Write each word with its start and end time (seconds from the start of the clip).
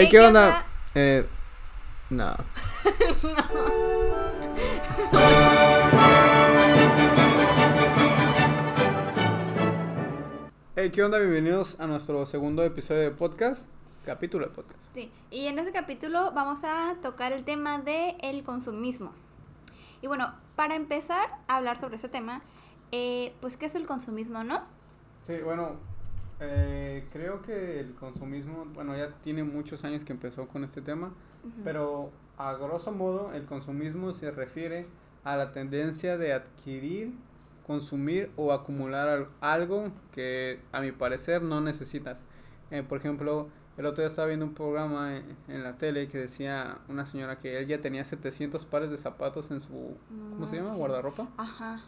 Hey, 0.00 0.06
¿qué 0.08 0.20
onda? 0.20 0.64
Eh, 0.94 1.26
no. 2.08 2.32
Hey, 10.76 10.90
¿qué 10.92 11.02
onda? 11.02 11.18
Bienvenidos 11.18 11.80
a 11.80 11.88
nuestro 11.88 12.24
segundo 12.26 12.62
episodio 12.62 13.00
de 13.00 13.10
podcast, 13.10 13.66
capítulo 14.06 14.46
de 14.46 14.52
podcast. 14.52 14.80
Sí, 14.94 15.10
y 15.32 15.46
en 15.46 15.58
este 15.58 15.72
capítulo 15.72 16.30
vamos 16.30 16.60
a 16.62 16.94
tocar 17.02 17.32
el 17.32 17.42
tema 17.42 17.80
de 17.80 18.16
el 18.20 18.44
consumismo. 18.44 19.10
Y 20.00 20.06
bueno, 20.06 20.32
para 20.54 20.76
empezar 20.76 21.28
a 21.48 21.56
hablar 21.56 21.80
sobre 21.80 21.96
ese 21.96 22.08
tema, 22.08 22.42
eh, 22.92 23.34
pues 23.40 23.56
¿qué 23.56 23.66
es 23.66 23.74
el 23.74 23.88
consumismo, 23.88 24.44
no? 24.44 24.62
Sí, 25.26 25.38
bueno, 25.44 25.72
eh, 26.40 27.06
creo 27.12 27.42
que 27.42 27.80
el 27.80 27.94
consumismo, 27.94 28.66
bueno, 28.74 28.96
ya 28.96 29.08
tiene 29.22 29.42
muchos 29.42 29.84
años 29.84 30.04
que 30.04 30.12
empezó 30.12 30.46
con 30.46 30.64
este 30.64 30.80
tema, 30.80 31.12
pero 31.64 32.10
a 32.36 32.54
grosso 32.54 32.92
modo 32.92 33.32
el 33.32 33.44
consumismo 33.44 34.12
se 34.12 34.30
refiere 34.30 34.86
a 35.24 35.36
la 35.36 35.52
tendencia 35.52 36.16
de 36.16 36.32
adquirir, 36.32 37.12
consumir 37.66 38.30
o 38.36 38.52
acumular 38.52 39.28
algo 39.40 39.90
que 40.12 40.60
a 40.72 40.80
mi 40.80 40.92
parecer 40.92 41.42
no 41.42 41.60
necesitas. 41.60 42.20
Eh, 42.70 42.82
por 42.82 42.98
ejemplo, 42.98 43.48
el 43.76 43.86
otro 43.86 44.02
día 44.02 44.08
estaba 44.08 44.28
viendo 44.28 44.46
un 44.46 44.54
programa 44.54 45.16
en, 45.16 45.62
la 45.62 45.76
tele 45.76 46.08
que 46.08 46.18
decía 46.18 46.78
una 46.88 47.06
señora 47.06 47.38
que 47.38 47.60
ella 47.60 47.80
tenía 47.80 48.04
700 48.04 48.64
pares 48.66 48.90
de 48.90 48.98
zapatos 48.98 49.50
en 49.50 49.60
su, 49.60 49.96
¿cómo 50.30 50.46
se 50.46 50.56
llama? 50.56 50.74
Guardarropa. 50.74 51.28
Ajá. 51.36 51.80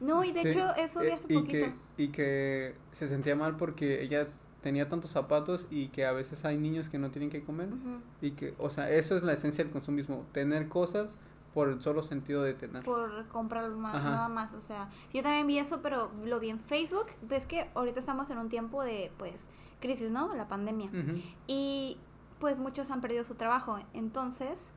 No, 0.00 0.24
y 0.24 0.32
de 0.32 0.50
hecho 0.50 0.74
eso 0.76 1.00
vi 1.00 1.08
eh, 1.08 1.12
hace 1.12 1.26
y 1.32 1.36
poquito. 1.38 1.52
Que, 1.96 2.02
y 2.02 2.08
que 2.08 2.74
se 2.92 3.08
sentía 3.08 3.36
mal 3.36 3.56
porque 3.56 4.02
ella 4.02 4.28
tenía 4.62 4.88
tantos 4.88 5.10
zapatos 5.10 5.66
y 5.70 5.88
que 5.88 6.06
a 6.06 6.12
veces 6.12 6.44
hay 6.44 6.56
niños 6.56 6.88
que 6.88 6.98
no 6.98 7.10
tienen 7.10 7.30
que 7.30 7.44
comer. 7.44 7.68
Y 8.20 8.32
que, 8.32 8.54
o 8.58 8.70
sea, 8.70 8.90
eso 8.90 9.16
es 9.16 9.22
la 9.22 9.32
esencia 9.32 9.62
del 9.62 9.72
consumismo, 9.72 10.26
tener 10.32 10.68
cosas 10.68 11.16
por 11.54 11.68
el 11.68 11.80
solo 11.80 12.02
sentido 12.02 12.42
de 12.42 12.52
tener. 12.52 12.84
Por 12.84 13.26
comprar 13.28 13.70
más, 13.70 13.94
nada 13.94 14.28
más, 14.28 14.52
o 14.52 14.60
sea, 14.60 14.90
yo 15.14 15.22
también 15.22 15.46
vi 15.46 15.58
eso, 15.58 15.80
pero 15.82 16.10
lo 16.24 16.40
vi 16.40 16.50
en 16.50 16.58
Facebook. 16.58 17.06
Ves 17.22 17.46
que 17.46 17.70
ahorita 17.74 18.00
estamos 18.00 18.28
en 18.30 18.38
un 18.38 18.48
tiempo 18.48 18.82
de, 18.82 19.10
pues, 19.16 19.48
crisis, 19.80 20.10
¿no? 20.10 20.34
La 20.34 20.48
pandemia. 20.48 20.90
Y 21.46 21.98
pues 22.40 22.58
muchos 22.58 22.90
han 22.90 23.00
perdido 23.00 23.24
su 23.24 23.34
trabajo. 23.34 23.78
Entonces, 23.94 24.70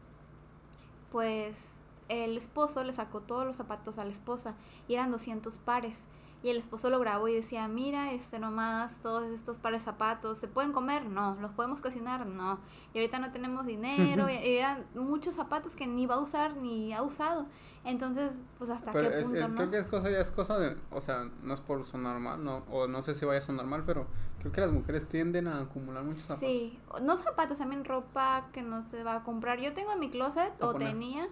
pues 1.12 1.79
el 2.10 2.38
esposo 2.38 2.84
le 2.84 2.94
sacó 2.94 3.22
todos 3.22 3.46
los 3.46 3.56
zapatos 3.56 3.98
a 3.98 4.06
la 4.06 4.12
esposa 4.12 4.56
y 4.88 4.96
eran 4.96 5.12
200 5.12 5.58
pares. 5.60 5.98
Y 6.42 6.50
el 6.50 6.58
esposo 6.58 6.90
lo 6.90 7.00
grabó 7.00 7.28
y 7.28 7.34
decía, 7.34 7.68
mira, 7.68 8.14
este 8.14 8.40
nomás, 8.40 8.96
todos 9.02 9.30
estos 9.30 9.60
pares 9.60 9.82
de 9.82 9.86
zapatos, 9.86 10.38
¿se 10.38 10.48
pueden 10.48 10.72
comer? 10.72 11.06
No. 11.06 11.36
¿Los 11.42 11.52
podemos 11.52 11.82
cocinar? 11.82 12.26
No. 12.26 12.60
Y 12.94 13.00
ahorita 13.00 13.20
no 13.20 13.32
tenemos 13.32 13.66
dinero, 13.66 14.30
y, 14.30 14.36
eran 14.36 14.86
muchos 14.96 15.36
zapatos 15.36 15.76
que 15.76 15.86
ni 15.86 16.06
va 16.06 16.16
a 16.16 16.20
usar 16.20 16.56
ni 16.56 16.94
ha 16.94 17.04
usado. 17.04 17.46
Entonces, 17.84 18.42
pues 18.58 18.70
hasta 18.70 18.94
qué 18.94 19.22
punto, 19.22 19.48
¿no? 19.50 19.56
Creo 19.56 19.72
que 19.72 19.80
es 19.80 19.88
cosa, 19.88 20.10
ya 20.10 20.20
es 20.20 20.32
cosa 20.32 20.58
de, 20.58 20.78
o 20.92 21.02
sea, 21.02 21.30
no 21.44 21.54
es 21.54 21.60
por 21.60 21.84
sonar 21.86 22.20
mal, 22.20 22.42
no, 22.42 22.64
o 22.72 22.88
no 22.88 23.02
sé 23.02 23.16
si 23.16 23.26
vaya 23.26 23.40
a 23.40 23.42
sonar 23.42 23.66
mal, 23.66 23.84
pero 23.86 24.08
creo 24.40 24.52
que 24.54 24.62
las 24.62 24.72
mujeres 24.72 25.08
tienden 25.10 25.48
a 25.48 25.62
acumular 25.62 26.04
muchos 26.04 26.22
zapatos. 26.22 26.40
Sí, 26.40 26.80
no 27.02 27.18
zapatos, 27.18 27.58
también 27.58 27.84
ropa 27.84 28.48
que 28.54 28.62
no 28.62 28.82
se 28.84 29.04
va 29.04 29.16
a 29.16 29.24
comprar. 29.24 29.60
Yo 29.60 29.74
tengo 29.74 29.92
en 29.92 30.00
mi 30.00 30.10
closet, 30.10 30.54
o 30.62 30.74
tenía, 30.76 31.28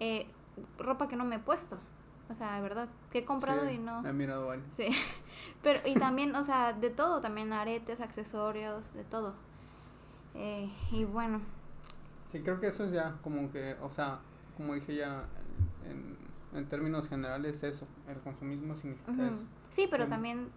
eh, 0.00 0.26
ropa 0.78 1.08
que 1.08 1.16
no 1.16 1.24
me 1.24 1.36
he 1.36 1.38
puesto. 1.38 1.78
O 2.30 2.34
sea, 2.34 2.56
de 2.56 2.62
verdad, 2.62 2.88
que 3.10 3.18
he 3.18 3.24
comprado 3.24 3.68
y 3.68 3.78
no. 3.78 4.06
He 4.06 4.12
mirado 4.12 4.46
varios. 4.46 4.66
Sí. 4.72 4.88
Pero, 5.62 5.80
y 5.84 5.94
también, 5.94 6.34
o 6.34 6.44
sea, 6.44 6.72
de 6.72 6.90
todo, 6.90 7.20
también 7.20 7.52
aretes, 7.52 8.00
accesorios, 8.00 8.94
de 8.94 9.04
todo. 9.04 9.34
Eh, 10.34 10.70
y 10.90 11.04
bueno. 11.04 11.40
Sí, 12.30 12.40
creo 12.40 12.58
que 12.58 12.68
eso 12.68 12.84
es 12.84 12.92
ya 12.92 13.16
como 13.22 13.50
que, 13.52 13.76
o 13.82 13.90
sea, 13.90 14.20
como 14.56 14.74
dije 14.74 14.96
ya, 14.96 15.24
en, 15.86 16.16
en 16.58 16.68
términos 16.68 17.08
generales, 17.08 17.62
eso. 17.62 17.86
El 18.08 18.18
consumismo 18.20 18.76
significa 18.76 19.12
eso. 19.12 19.44
Sí, 19.68 19.86
pero 19.90 20.06
también 20.06 20.50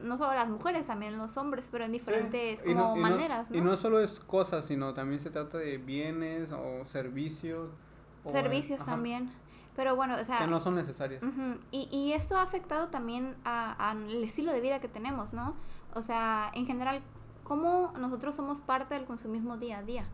no 0.00 0.16
solo 0.18 0.34
las 0.34 0.48
mujeres, 0.48 0.86
también 0.86 1.18
los 1.18 1.36
hombres, 1.36 1.68
pero 1.70 1.84
en 1.84 1.92
diferentes 1.92 2.62
como 2.62 2.96
maneras, 2.96 3.50
Y 3.52 3.60
no 3.60 3.76
solo 3.76 4.00
es 4.00 4.20
cosas, 4.20 4.64
sino 4.64 4.94
también 4.94 5.20
se 5.20 5.30
trata 5.30 5.58
de 5.58 5.78
bienes 5.78 6.50
o 6.52 6.84
servicios. 6.86 7.70
Servicios 8.26 8.84
también. 8.84 9.30
Pero 9.74 9.96
bueno, 9.96 10.16
o 10.20 10.24
sea... 10.24 10.38
Que 10.38 10.46
no 10.46 10.60
son 10.60 10.74
necesarias. 10.74 11.22
y, 11.70 11.88
y 11.90 12.12
esto 12.12 12.36
ha 12.36 12.42
afectado 12.42 12.88
también 12.88 13.34
al 13.44 14.22
estilo 14.22 14.52
de 14.52 14.60
vida 14.60 14.80
que 14.80 14.88
tenemos, 14.88 15.32
¿no? 15.32 15.54
O 15.94 16.02
sea, 16.02 16.50
en 16.54 16.66
general, 16.66 17.02
¿cómo 17.44 17.92
nosotros 17.98 18.36
somos 18.36 18.60
parte 18.60 18.94
del 18.94 19.04
consumismo 19.04 19.56
día 19.56 19.78
a 19.78 19.82
día? 19.82 20.04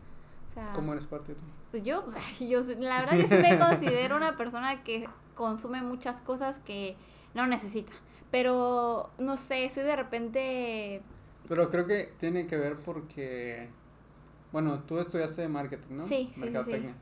O 0.49 0.53
sea, 0.53 0.71
¿Cómo 0.73 0.93
eres 0.93 1.07
parte 1.07 1.33
de 1.33 1.39
tú? 1.39 1.45
Pues 1.71 1.83
yo, 1.83 2.05
yo, 2.39 2.61
la 2.79 3.01
verdad, 3.01 3.17
yo 3.17 3.27
sí 3.27 3.35
me 3.41 3.57
considero 3.59 4.15
una 4.15 4.37
persona 4.37 4.83
que 4.83 5.07
consume 5.35 5.81
muchas 5.81 6.21
cosas 6.21 6.59
que 6.59 6.95
no 7.33 7.45
necesita. 7.45 7.93
Pero, 8.31 9.09
no 9.17 9.37
sé, 9.37 9.69
soy 9.69 9.83
de 9.83 9.95
repente... 9.95 11.01
Pero 11.47 11.69
creo 11.69 11.87
que 11.87 12.13
tiene 12.19 12.47
que 12.47 12.57
ver 12.57 12.75
porque... 12.77 13.69
Bueno, 14.51 14.79
tú 14.79 14.99
estudiaste 14.99 15.47
marketing, 15.47 15.97
¿no? 15.97 16.03
Sí, 16.03 16.31
sí, 16.33 16.51
sí. 16.65 16.93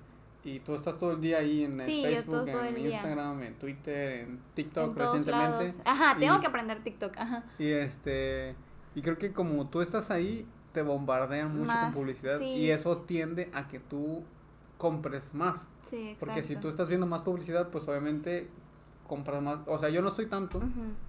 Y 0.47 0.61
tú 0.61 0.75
estás 0.75 0.97
todo 0.97 1.11
el 1.11 1.19
día 1.19 1.39
ahí 1.39 1.65
en 1.65 1.77
Facebook, 1.77 2.47
en 2.47 2.77
Instagram, 2.77 3.43
en 3.43 3.55
Twitter, 3.55 4.21
en 4.21 4.39
TikTok 4.53 4.97
recientemente. 4.97 5.73
Ajá, 5.83 6.17
tengo 6.17 6.39
que 6.39 6.47
aprender 6.47 6.81
TikTok, 6.81 7.17
ajá. 7.17 7.43
Y 7.59 7.67
este 7.67 8.55
y 8.95 9.01
creo 9.01 9.17
que 9.17 9.33
como 9.33 9.67
tú 9.67 9.81
estás 9.81 10.09
ahí 10.09 10.47
te 10.71 10.81
bombardean 10.81 11.57
mucho 11.57 11.69
con 11.69 11.93
publicidad 11.93 12.39
y 12.39 12.71
eso 12.71 12.99
tiende 12.99 13.49
a 13.53 13.67
que 13.67 13.79
tú 13.79 14.23
compres 14.77 15.33
más. 15.33 15.67
Sí, 15.83 16.11
exacto. 16.11 16.27
Porque 16.27 16.43
si 16.43 16.55
tú 16.55 16.69
estás 16.69 16.87
viendo 16.87 17.07
más 17.07 17.23
publicidad, 17.23 17.67
pues 17.67 17.85
obviamente 17.89 18.47
compras 19.05 19.41
más. 19.41 19.59
O 19.65 19.77
sea, 19.79 19.89
yo 19.89 20.01
no 20.01 20.07
estoy 20.07 20.27
tanto. 20.27 20.61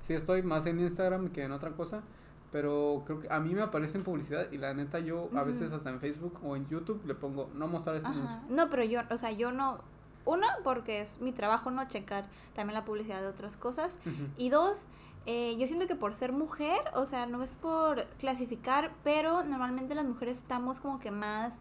Sí 0.03 0.15
estoy 0.15 0.43
más 0.43 0.67
en 0.67 0.81
Instagram 0.81 1.29
que 1.29 1.45
en 1.45 1.53
otra 1.53 1.71
cosa. 1.71 2.03
Pero 2.51 3.03
creo 3.05 3.21
que 3.21 3.31
a 3.31 3.41
mí 3.41 3.55
me 3.55 3.63
aparece 3.63 3.99
en 3.99 4.05
publicidad 4.05 4.51
y 4.51 4.59
la 4.59 4.73
neta 4.73 4.99
yo 5.01 5.29
a 5.35 5.43
veces 5.43 5.73
hasta 5.73 5.91
en 5.91 6.01
Facebook 6.01 6.41
o 6.43 6.57
en 6.57 6.67
YouTube 6.69 7.05
le 7.05 7.15
pongo 7.15 7.51
no 7.55 7.69
mostrar 7.69 7.97
este 7.97 8.09
anuncio. 8.09 8.39
No, 8.49 8.71
pero 8.71 8.85
yo, 8.85 9.01
o 9.11 9.17
sea, 9.17 9.33
yo 9.33 9.53
no... 9.53 9.79
Uno, 10.25 10.47
porque 10.63 11.01
es 11.01 11.21
mi 11.21 11.33
trabajo 11.33 11.71
no 11.71 11.87
checar 11.89 12.27
también 12.55 12.75
la 12.75 12.85
publicidad 12.85 13.21
de 13.21 13.29
otras 13.29 13.57
cosas. 13.57 13.99
Y 14.37 14.51
dos, 14.51 14.87
eh, 15.27 15.57
yo 15.59 15.67
siento 15.67 15.87
que 15.87 15.95
por 15.95 16.15
ser 16.15 16.33
mujer, 16.33 16.79
o 16.95 17.07
sea, 17.07 17.27
no 17.27 17.43
es 17.43 17.57
por 17.57 18.07
clasificar, 18.19 18.93
pero 19.05 19.43
normalmente 19.45 19.95
las 19.95 20.05
mujeres 20.05 20.39
estamos 20.39 20.81
como 20.81 20.99
que 20.99 21.11
más 21.11 21.59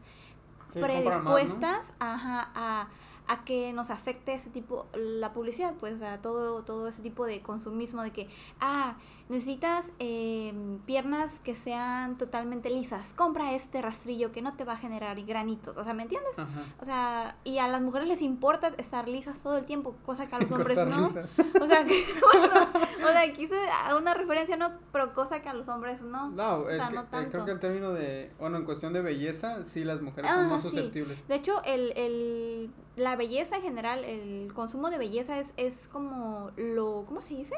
predispuestas 0.74 1.94
a 2.00 2.88
a 3.28 3.44
que 3.44 3.74
nos 3.74 3.90
afecte 3.90 4.34
ese 4.34 4.50
tipo, 4.50 4.88
la 4.94 5.34
publicidad, 5.34 5.74
pues, 5.80 6.02
a 6.02 6.22
todo, 6.22 6.64
todo 6.64 6.88
ese 6.88 7.02
tipo 7.02 7.26
de 7.26 7.42
consumismo 7.42 8.02
de 8.02 8.12
que, 8.12 8.30
ah, 8.60 8.98
necesitas 9.30 9.92
eh, 10.00 10.54
piernas 10.86 11.42
que 11.42 11.56
sean 11.56 12.18
totalmente 12.18 12.70
lisas, 12.70 13.14
compra 13.14 13.54
este 13.54 13.82
rastrillo 13.82 14.32
que 14.32 14.42
no 14.42 14.56
te 14.56 14.64
va 14.64 14.74
a 14.74 14.78
generar 14.78 15.22
granitos, 15.24 15.76
o 15.76 15.84
sea, 15.84 15.94
¿me 15.94 16.04
entiendes? 16.04 16.32
O 16.80 16.86
sea, 16.86 17.36
y 17.44 17.58
a 17.58 17.68
las 17.68 17.82
mujeres 17.82 18.08
les 18.08 18.22
importa 18.22 18.72
estar 18.78 19.08
lisas 19.08 19.44
todo 19.44 19.58
el 19.58 19.66
tiempo, 19.66 19.96
cosa 20.06 20.28
que 20.28 20.36
a 20.36 20.40
los 20.40 20.52
hombres 20.54 20.78
no. 20.88 21.08
O 21.62 21.68
sea, 21.68 21.86
que, 21.86 22.06
bueno, 22.34 22.68
o 23.04 23.12
sea, 23.12 23.34
quise 23.34 23.56
una 23.98 24.14
referencia, 24.14 24.56
no, 24.56 24.72
pero 24.92 25.14
cosa 25.14 25.42
que 25.42 25.50
a 25.50 25.54
los 25.54 25.68
hombres 25.68 26.02
no. 26.02 26.30
No, 26.30 26.60
o 26.60 26.70
sea, 26.70 26.90
no 26.90 27.02
eh, 27.02 27.06
tanto. 27.10 27.32
creo 27.32 27.46
que 27.46 27.52
en 27.52 27.60
términos 27.60 27.94
de, 27.96 28.32
bueno, 28.40 28.58
en 28.58 28.64
cuestión 28.64 28.94
de 28.94 29.02
belleza, 29.02 29.66
sí, 29.66 29.84
las 29.84 30.02
mujeres 30.02 30.30
son 30.32 30.46
ah, 30.46 30.48
más 30.48 30.62
susceptibles. 30.62 31.28
De 31.28 31.36
hecho, 31.36 31.62
el, 31.64 31.92
el, 31.98 32.72
la 32.96 33.17
belleza 33.18 33.58
en 33.58 33.62
general, 33.64 34.04
el 34.04 34.54
consumo 34.54 34.90
de 34.90 34.98
belleza 34.98 35.40
es, 35.40 35.54
es 35.58 35.88
como 35.88 36.52
lo, 36.56 37.04
¿cómo 37.08 37.22
se 37.22 37.36
dice? 37.36 37.56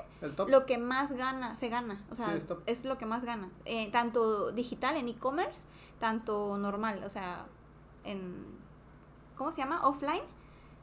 Lo 0.48 0.66
que 0.66 0.78
más 0.78 1.12
gana, 1.14 1.56
se 1.56 1.70
gana, 1.70 2.04
o 2.10 2.16
sea, 2.16 2.40
es, 2.66 2.86
lo 2.86 2.98
que 2.98 3.06
más 3.06 3.24
gana. 3.24 3.50
Eh, 3.66 3.90
tanto 3.92 4.52
digital 4.52 4.96
en 4.96 5.08
e-commerce, 5.08 5.64
tanto 6.00 6.58
normal, 6.58 7.04
o 7.06 7.10
sea, 7.10 7.46
en, 8.04 8.46
¿cómo 9.36 9.52
se 9.52 9.58
llama? 9.60 9.88
Offline. 9.88 10.24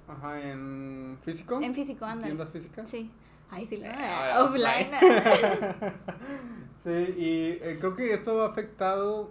Ajá, 0.08 0.40
en 0.40 1.18
físico. 1.22 1.60
En 1.60 1.74
físico, 1.74 2.04
anda. 2.04 2.26
¿Tiendas 2.26 2.50
físicas? 2.50 2.88
Sí. 2.88 3.10
Ah, 3.50 4.42
offline. 4.42 4.90
sí, 6.82 7.14
y 7.16 7.58
eh, 7.62 7.76
creo 7.78 7.94
que 7.94 8.12
esto 8.12 8.42
ha 8.42 8.48
afectado 8.48 9.30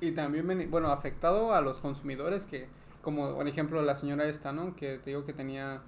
y 0.00 0.12
también, 0.12 0.70
bueno, 0.70 0.88
afectado 0.88 1.54
a 1.54 1.60
los 1.60 1.78
consumidores 1.78 2.44
que 2.44 2.68
como 3.02 3.34
por 3.34 3.46
ejemplo 3.46 3.80
la 3.82 3.94
señora 3.94 4.26
esta, 4.26 4.52
¿no? 4.52 4.74
Que 4.74 4.98
te 4.98 5.10
digo 5.10 5.24
que 5.24 5.32
tenía 5.32 5.82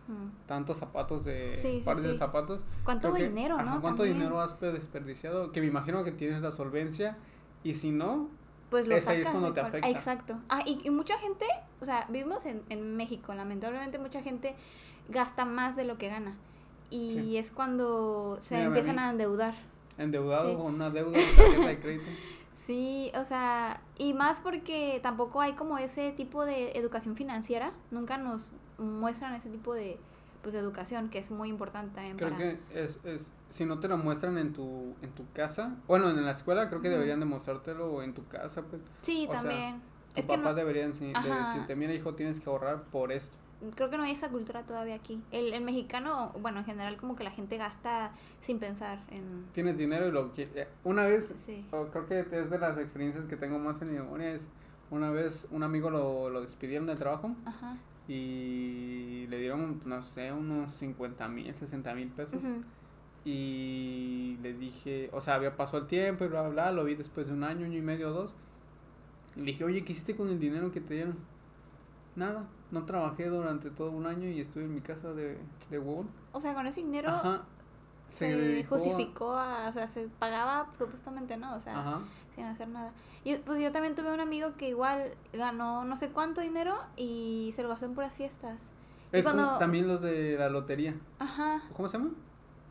tantos 0.47 0.79
zapatos 0.79 1.25
de 1.25 1.83
pares 1.85 2.03
de 2.03 2.17
zapatos. 2.17 2.63
¿Cuánto 2.85 3.13
dinero, 3.13 3.61
no? 3.63 3.81
¿Cuánto 3.81 4.05
dinero 4.05 4.41
has 4.41 4.59
desperdiciado? 4.61 5.53
Que 5.53 5.61
me 5.61 5.67
imagino 5.67 6.05
que 6.05 6.13
tienes 6.13 6.41
la 6.41 6.53
solvencia 6.53 7.19
y 7.63 7.75
si 7.75 7.91
no, 7.91 8.29
pues 8.71 8.87
lo 8.87 8.97
es 8.97 9.07
ahí 9.09 9.23
es 9.23 9.29
cuando 9.29 9.53
te 9.53 9.61
afecta. 9.61 9.89
Exacto. 9.89 10.39
Ah, 10.49 10.63
y, 10.65 10.89
mucha 10.91 11.19
gente, 11.19 11.45
o 11.81 11.85
sea, 11.85 12.07
vivimos 12.09 12.47
en, 12.47 12.63
en 12.69 12.97
México, 12.97 13.35
lamentablemente 13.35 13.99
mucha 13.99 14.23
gente 14.23 14.55
gasta 15.09 15.45
más 15.45 15.77
de 15.77 15.85
lo 15.85 15.99
que 15.99 16.09
gana. 16.09 16.37
Y 16.91 17.37
es 17.37 17.53
cuando 17.53 18.39
se 18.41 18.63
empiezan 18.63 18.99
a 18.99 19.11
endeudar. 19.11 19.55
Endeudado 19.97 20.57
con 20.57 20.75
una 20.75 20.91
deuda 20.91 21.19
de 21.19 21.25
tarjeta 21.25 21.69
de 21.69 21.81
crédito. 21.81 22.07
Sí, 22.71 23.11
o 23.17 23.25
sea, 23.25 23.83
y 23.99 24.15
más 24.15 24.41
porque 24.41 25.01
tampoco 25.03 25.41
hay 25.41 25.55
como 25.55 25.77
ese 25.79 26.13
tipo 26.13 26.45
de 26.45 26.71
educación 26.79 27.17
financiera, 27.17 27.73
nunca 27.91 28.17
nos 28.17 28.53
muestran 28.79 29.35
ese 29.35 29.51
tipo 29.51 29.75
de, 29.75 29.99
pues, 30.41 30.53
de 30.53 30.61
educación, 30.61 31.09
que 31.09 31.19
es 31.19 31.33
muy 31.33 31.49
importante 31.49 31.97
también. 31.97 32.17
Creo 32.17 32.37
que 32.37 32.61
es, 32.73 33.01
es, 33.03 33.33
si 33.51 33.65
no 33.65 33.81
te 33.81 33.89
lo 33.89 33.99
muestran 33.99 34.39
en 34.39 34.53
tu, 34.53 34.95
en 35.03 35.11
tu 35.17 35.29
casa, 35.33 35.75
bueno, 35.89 36.11
en 36.11 36.25
la 36.25 36.31
escuela 36.31 36.69
creo 36.69 36.81
que 36.81 36.91
deberían 36.91 37.19
demostrártelo 37.19 38.05
en 38.05 38.15
tu 38.15 38.25
casa, 38.29 38.63
pues. 38.63 38.83
Sí, 39.03 39.29
también. 39.29 39.83
Tus 40.15 40.27
papás 40.27 40.55
deberían 40.55 40.93
decirte, 40.93 41.75
mira 41.75 41.93
hijo, 41.93 42.15
tienes 42.15 42.39
que 42.39 42.49
ahorrar 42.49 42.85
por 42.85 43.11
esto 43.11 43.37
creo 43.75 43.91
que 43.91 43.97
no 43.97 44.05
hay 44.05 44.13
esa 44.13 44.31
cultura 44.31 44.63
todavía 44.63 44.95
aquí. 44.95 45.23
El, 45.31 45.53
el, 45.53 45.63
mexicano, 45.63 46.33
bueno, 46.41 46.61
en 46.61 46.65
general 46.65 46.97
como 46.97 47.17
que 47.17 47.25
la 47.25 47.31
gente 47.31 47.57
gasta 47.57 48.13
sin 48.41 48.59
pensar 48.59 49.01
en... 49.11 49.47
Tienes 49.53 49.77
dinero 49.77 50.09
y 50.09 50.13
lo. 50.13 50.33
Eh, 50.37 50.69
una 50.85 51.05
vez, 51.05 51.35
creo 51.71 52.07
que 52.07 52.21
es 52.21 52.51
de 52.51 52.59
las 52.59 52.79
experiencias 52.79 53.27
que 53.27 53.37
tengo 53.37 53.59
más 53.59 53.81
en 53.83 53.93
mi 53.93 53.99
memoria, 53.99 54.33
es 54.33 54.49
una 54.91 55.11
vez 55.11 55.47
un 55.51 55.63
amigo 55.63 55.91
lo, 55.91 56.31
lo 56.31 56.41
despidieron 56.41 56.87
del 56.87 56.99
trabajo 56.99 57.37
Ajá. 57.45 57.77
y 58.09 59.27
le 59.29 59.39
dieron, 59.39 59.81
no 59.85 60.03
sé, 60.03 60.33
unos 60.33 60.73
50 60.73 61.29
mil, 61.29 61.55
60 61.55 61.95
mil 61.95 62.09
pesos. 62.09 62.43
Y 63.23 64.39
le 64.41 64.55
dije, 64.55 65.11
o 65.13 65.21
sea, 65.21 65.35
había 65.35 65.55
pasado 65.55 65.83
el 65.83 65.87
tiempo 65.87 66.25
y 66.25 66.29
bla, 66.29 66.41
bla, 66.41 66.51
bla, 66.51 66.73
lo 66.73 66.85
vi 66.85 66.95
después 66.95 67.27
de 67.27 67.35
un 67.35 67.45
año, 67.45 67.67
año 67.67 67.77
y 67.77 67.83
medio 67.83 68.11
dos. 68.11 68.35
Le 69.37 69.45
dije, 69.45 69.63
oye, 69.63 69.85
¿qué 69.85 69.93
hiciste 69.93 70.17
con 70.17 70.31
el 70.31 70.41
dinero 70.41 70.73
que 70.73 70.81
te 70.81 70.95
dieron? 70.95 71.17
Nada 72.17 72.49
no 72.71 72.85
trabajé 72.85 73.29
durante 73.29 73.71
todo 73.71 73.91
un 73.91 74.07
año 74.07 74.29
y 74.29 74.41
estuve 74.41 74.65
en 74.65 74.75
mi 74.75 74.81
casa 74.81 75.13
de, 75.13 75.39
de 75.71 75.79
O 76.33 76.41
sea, 76.41 76.55
con 76.55 76.67
ese 76.67 76.81
dinero 76.83 77.11
se, 78.09 78.65
justificó, 78.69 79.31
o 79.31 79.73
sea, 79.73 79.87
se 79.87 80.09
pagaba 80.19 80.67
supuestamente, 80.79 81.37
¿no? 81.37 81.55
O 81.55 81.61
sea, 81.61 82.01
sin 82.35 82.45
hacer 82.45 82.69
nada. 82.69 82.93
Y 83.25 83.37
pues 83.37 83.61
yo 83.61 83.71
también 83.71 83.95
tuve 83.95 84.13
un 84.13 84.21
amigo 84.21 84.55
que 84.57 84.69
igual 84.69 85.15
ganó 85.33 85.85
no 85.85 85.97
sé 85.97 86.09
cuánto 86.09 86.41
dinero 86.41 86.79
y 86.97 87.53
se 87.55 87.63
lo 87.63 87.69
gastó 87.69 87.87
en 87.87 87.95
puras 87.95 88.15
fiestas. 88.15 88.71
Es 89.13 89.25
como 89.27 89.59
también 89.59 89.89
los 89.89 90.01
de 90.01 90.37
la 90.39 90.49
lotería. 90.49 90.95
Ajá. 91.19 91.63
¿Cómo 91.75 91.89
se 91.89 91.99
llama? 91.99 92.11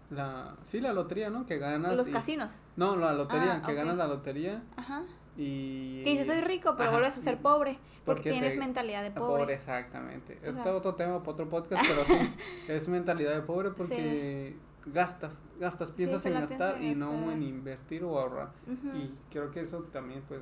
La, 0.10 0.56
sí, 0.64 0.82
la 0.82 0.92
lotería, 0.92 1.30
¿no? 1.30 1.46
Que 1.46 1.60
ganas. 1.60 1.96
Los 1.96 2.10
casinos. 2.10 2.62
No, 2.76 2.96
la 2.96 3.14
lotería, 3.14 3.58
ah, 3.58 3.62
que 3.62 3.74
ganas 3.76 3.96
la 3.98 4.08
lotería. 4.08 4.64
Ajá. 4.76 5.04
Y... 5.38 6.04
Que 6.04 6.12
dices, 6.12 6.28
soy 6.28 6.42
rico, 6.42 6.76
pero 6.78 6.92
vuelves 6.92 7.18
a 7.18 7.22
ser 7.22 7.38
pobre, 7.38 7.78
porque, 8.06 8.32
tienes 8.32 8.58
mentalidad 8.58 9.04
de 9.04 9.12
pobre. 9.12 9.54
exactamente. 9.54 10.38
es 10.42 10.58
otro 10.66 10.96
tema 10.96 11.20
para 11.20 11.32
otro 11.32 11.50
podcast, 11.50 11.86
pero 11.88 12.04
sí, 12.06 12.36
es 12.68 12.88
mentalidad 12.88 13.34
de 13.34 13.42
pobre 13.42 13.72
porque 13.72 14.56
gastas, 14.86 15.42
gastas, 15.60 15.92
piensas 15.92 16.26
en 16.26 16.34
gastar 16.34 16.82
y 16.82 16.96
no 16.96 17.32
en 17.32 17.44
invertir 17.44 18.04
o 18.04 18.20
ahorrar. 18.20 18.52
Y 18.68 19.14
creo 19.32 19.52
que 19.52 19.62
eso 19.62 19.84
también, 19.92 20.24
pues, 20.28 20.42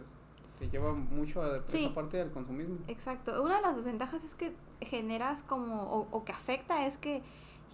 te 0.59 0.69
lleva 0.69 0.91
mucho 0.91 1.43
a 1.43 1.57
esa 1.57 1.93
parte 1.93 2.17
del 2.17 2.31
consumismo. 2.31 2.77
Exacto. 2.87 3.43
Una 3.43 3.57
de 3.57 3.61
las 3.61 3.83
ventajas 3.83 4.23
es 4.23 4.33
que 4.33 4.53
generas 4.81 5.43
como, 5.43 5.83
o, 5.83 6.07
o 6.09 6.25
que 6.25 6.31
afecta 6.31 6.87
es 6.87 6.97
que 6.97 7.21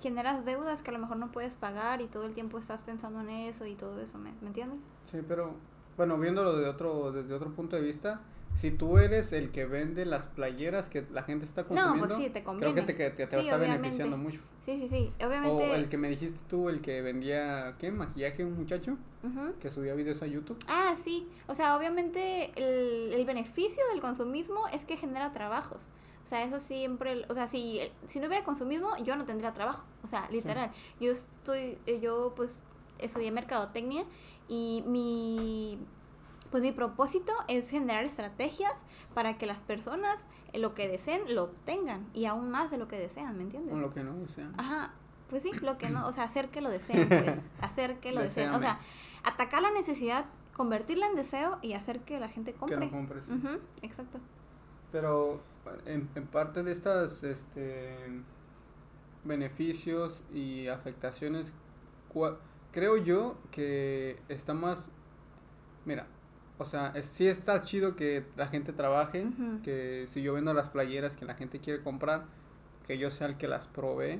generas 0.02 0.44
deudas 0.44 0.84
que 0.84 0.90
a 0.90 0.94
lo 0.94 1.00
mejor 1.00 1.18
no 1.18 1.32
puedes 1.32 1.56
pagar 1.56 2.02
y 2.02 2.08
todo 2.08 2.26
el 2.26 2.34
tiempo 2.34 2.60
estás 2.60 2.82
pensando 2.82 3.22
en 3.22 3.30
eso 3.30 3.66
y 3.66 3.76
todo 3.76 4.02
eso, 4.02 4.18
¿me, 4.18 4.34
¿me 4.42 4.48
entiendes? 4.48 4.80
Sí, 5.10 5.20
pero 5.26 5.54
bueno, 5.98 6.18
viéndolo 6.18 6.58
de 6.58 6.68
otro, 6.68 7.12
desde 7.12 7.34
otro 7.34 7.52
punto 7.52 7.76
de 7.76 7.82
vista, 7.82 8.22
si 8.56 8.72
tú 8.72 8.98
eres 8.98 9.34
el 9.34 9.52
que 9.52 9.66
vende 9.66 10.06
las 10.06 10.28
playeras 10.28 10.90
que 10.90 11.06
la 11.12 11.24
gente 11.24 11.46
está 11.46 11.64
consumiendo, 11.64 11.96
no, 11.96 12.08
pues 12.08 12.18
sí, 12.18 12.30
te 12.30 12.44
creo 12.44 12.76
que 12.76 12.82
te, 12.82 12.94
te, 12.94 13.10
te, 13.12 13.40
estar 13.40 13.60
beneficiando 13.60 14.18
mucho. 14.18 14.40
Sí, 14.66 14.78
sí, 14.78 14.88
sí, 14.88 15.12
obviamente. 15.26 15.72
O 15.72 15.76
el 15.76 15.90
que 15.90 15.98
me 15.98 16.08
dijiste 16.08 16.40
tú, 16.50 16.70
el 16.70 16.82
que 16.82 17.02
vendía, 17.02 17.76
¿qué? 17.80 17.92
Maquillaje, 17.92 18.46
un 18.46 18.56
muchacho 18.56 18.98
que 19.60 19.72
subía 19.72 19.94
videos 19.94 20.22
a 20.22 20.28
YouTube. 20.28 20.58
Ah, 20.68 20.96
sí, 21.02 21.28
o 21.48 21.56
sea, 21.56 21.78
obviamente 21.78 22.52
el, 22.56 23.14
el 23.14 23.26
beneficio 23.26 23.84
del 23.92 24.02
consumismo 24.02 24.68
es 24.74 24.86
que 24.86 24.98
genera 24.98 25.32
trabajos. 25.32 25.90
O 26.24 26.28
sea, 26.28 26.44
eso 26.44 26.60
siempre, 26.60 27.26
o 27.28 27.34
sea, 27.34 27.48
si, 27.48 27.80
si 28.06 28.20
no 28.20 28.28
hubiera 28.28 28.46
consumismo, 28.46 28.96
yo 29.04 29.16
no 29.16 29.26
tendría 29.26 29.54
trabajo. 29.54 29.86
O 30.04 30.08
sea, 30.08 30.30
literal. 30.32 30.72
Yo 31.00 31.12
estoy, 31.12 31.78
eh, 31.86 32.00
yo 32.02 32.34
pues 32.36 32.60
estudié 33.00 33.32
mercadotecnia 33.32 34.06
y 34.54 34.84
mi 34.86 35.80
pues 36.52 36.62
mi 36.62 36.72
propósito 36.72 37.32
es 37.48 37.72
generar 37.72 38.04
estrategias 38.04 38.86
para 39.16 39.40
que 39.40 39.48
las 39.48 39.64
personas 39.64 40.28
eh, 40.52 40.60
lo 40.60 40.76
que 40.76 40.88
deseen 40.88 41.34
lo 41.34 41.46
obtengan 41.46 42.06
y 42.14 42.26
aún 42.26 42.52
más 42.52 42.70
de 42.70 42.78
lo 42.78 42.88
que 42.88 43.00
desean, 43.00 43.36
¿me 43.36 43.42
entiendes? 43.42 43.74
O 43.74 43.80
lo 43.80 43.90
que 43.90 44.04
no 44.04 44.14
desean. 44.18 44.54
Ajá, 44.60 44.94
pues 45.32 45.42
sí, 45.42 45.52
lo 45.64 45.80
que 45.80 45.90
no, 45.90 46.08
o 46.08 46.14
sea, 46.14 46.26
hacer 46.26 46.50
que 46.50 46.62
lo 46.62 46.70
deseen, 46.70 47.10
pues, 47.10 47.40
hacer 47.60 48.00
que 48.00 48.12
lo 48.12 48.22
deseen, 48.22 48.52
o 48.52 48.60
sea, 48.60 48.80
atacar 49.24 49.64
la 49.64 49.72
necesidad, 49.72 50.26
convertirla 50.56 51.08
en 51.08 51.16
deseo 51.16 51.58
y 51.64 51.74
hacer 51.74 52.02
que 52.02 52.20
la 52.20 52.30
gente 52.30 52.54
compre. 52.54 52.78
Que 52.78 52.86
lo 52.86 52.92
compre, 52.92 53.22
sí. 53.24 53.32
exacto. 53.82 54.20
Pero 54.92 55.42
en, 55.88 56.08
en 56.14 56.28
parte 56.28 56.62
de 56.62 56.72
estas 56.72 57.24
este 57.24 57.98
beneficios 59.24 60.22
y 60.32 60.68
afectaciones, 60.68 61.52
¿cuál 62.10 62.38
creo 62.74 62.98
yo 62.98 63.38
que 63.52 64.18
está 64.28 64.54
más, 64.54 64.90
mira, 65.86 66.08
o 66.58 66.66
sea, 66.66 66.94
sí 67.04 67.28
está 67.28 67.62
chido 67.62 67.96
que 67.96 68.26
la 68.36 68.48
gente 68.48 68.74
trabaje, 68.74 69.26
que 69.64 70.06
si 70.10 70.22
yo 70.22 70.34
vendo 70.34 70.54
las 70.54 70.70
playeras 70.70 71.16
que 71.16 71.26
la 71.26 71.36
gente 71.36 71.60
quiere 71.60 71.82
comprar, 71.82 72.26
que 72.86 72.98
yo 72.98 73.10
sea 73.12 73.28
el 73.28 73.38
que 73.38 73.48
las 73.48 73.68
provee, 73.68 74.20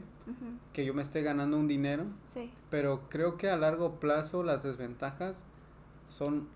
que 0.72 0.86
yo 0.86 0.94
me 0.94 1.02
esté 1.02 1.22
ganando 1.22 1.58
un 1.58 1.68
dinero. 1.68 2.06
Sí. 2.28 2.52
Pero 2.70 3.10
creo 3.10 3.38
que 3.38 3.50
a 3.50 3.58
largo 3.58 4.00
plazo 4.00 4.44
las 4.44 4.64
desventajas 4.64 5.44
son, 6.10 6.48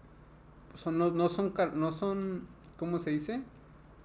son 0.76 0.98
no, 0.98 1.12
no 1.12 1.30
son, 1.30 1.54
no 1.74 1.92
son, 1.92 2.48
¿cómo 2.78 3.00
se 3.00 3.12
dice? 3.12 3.42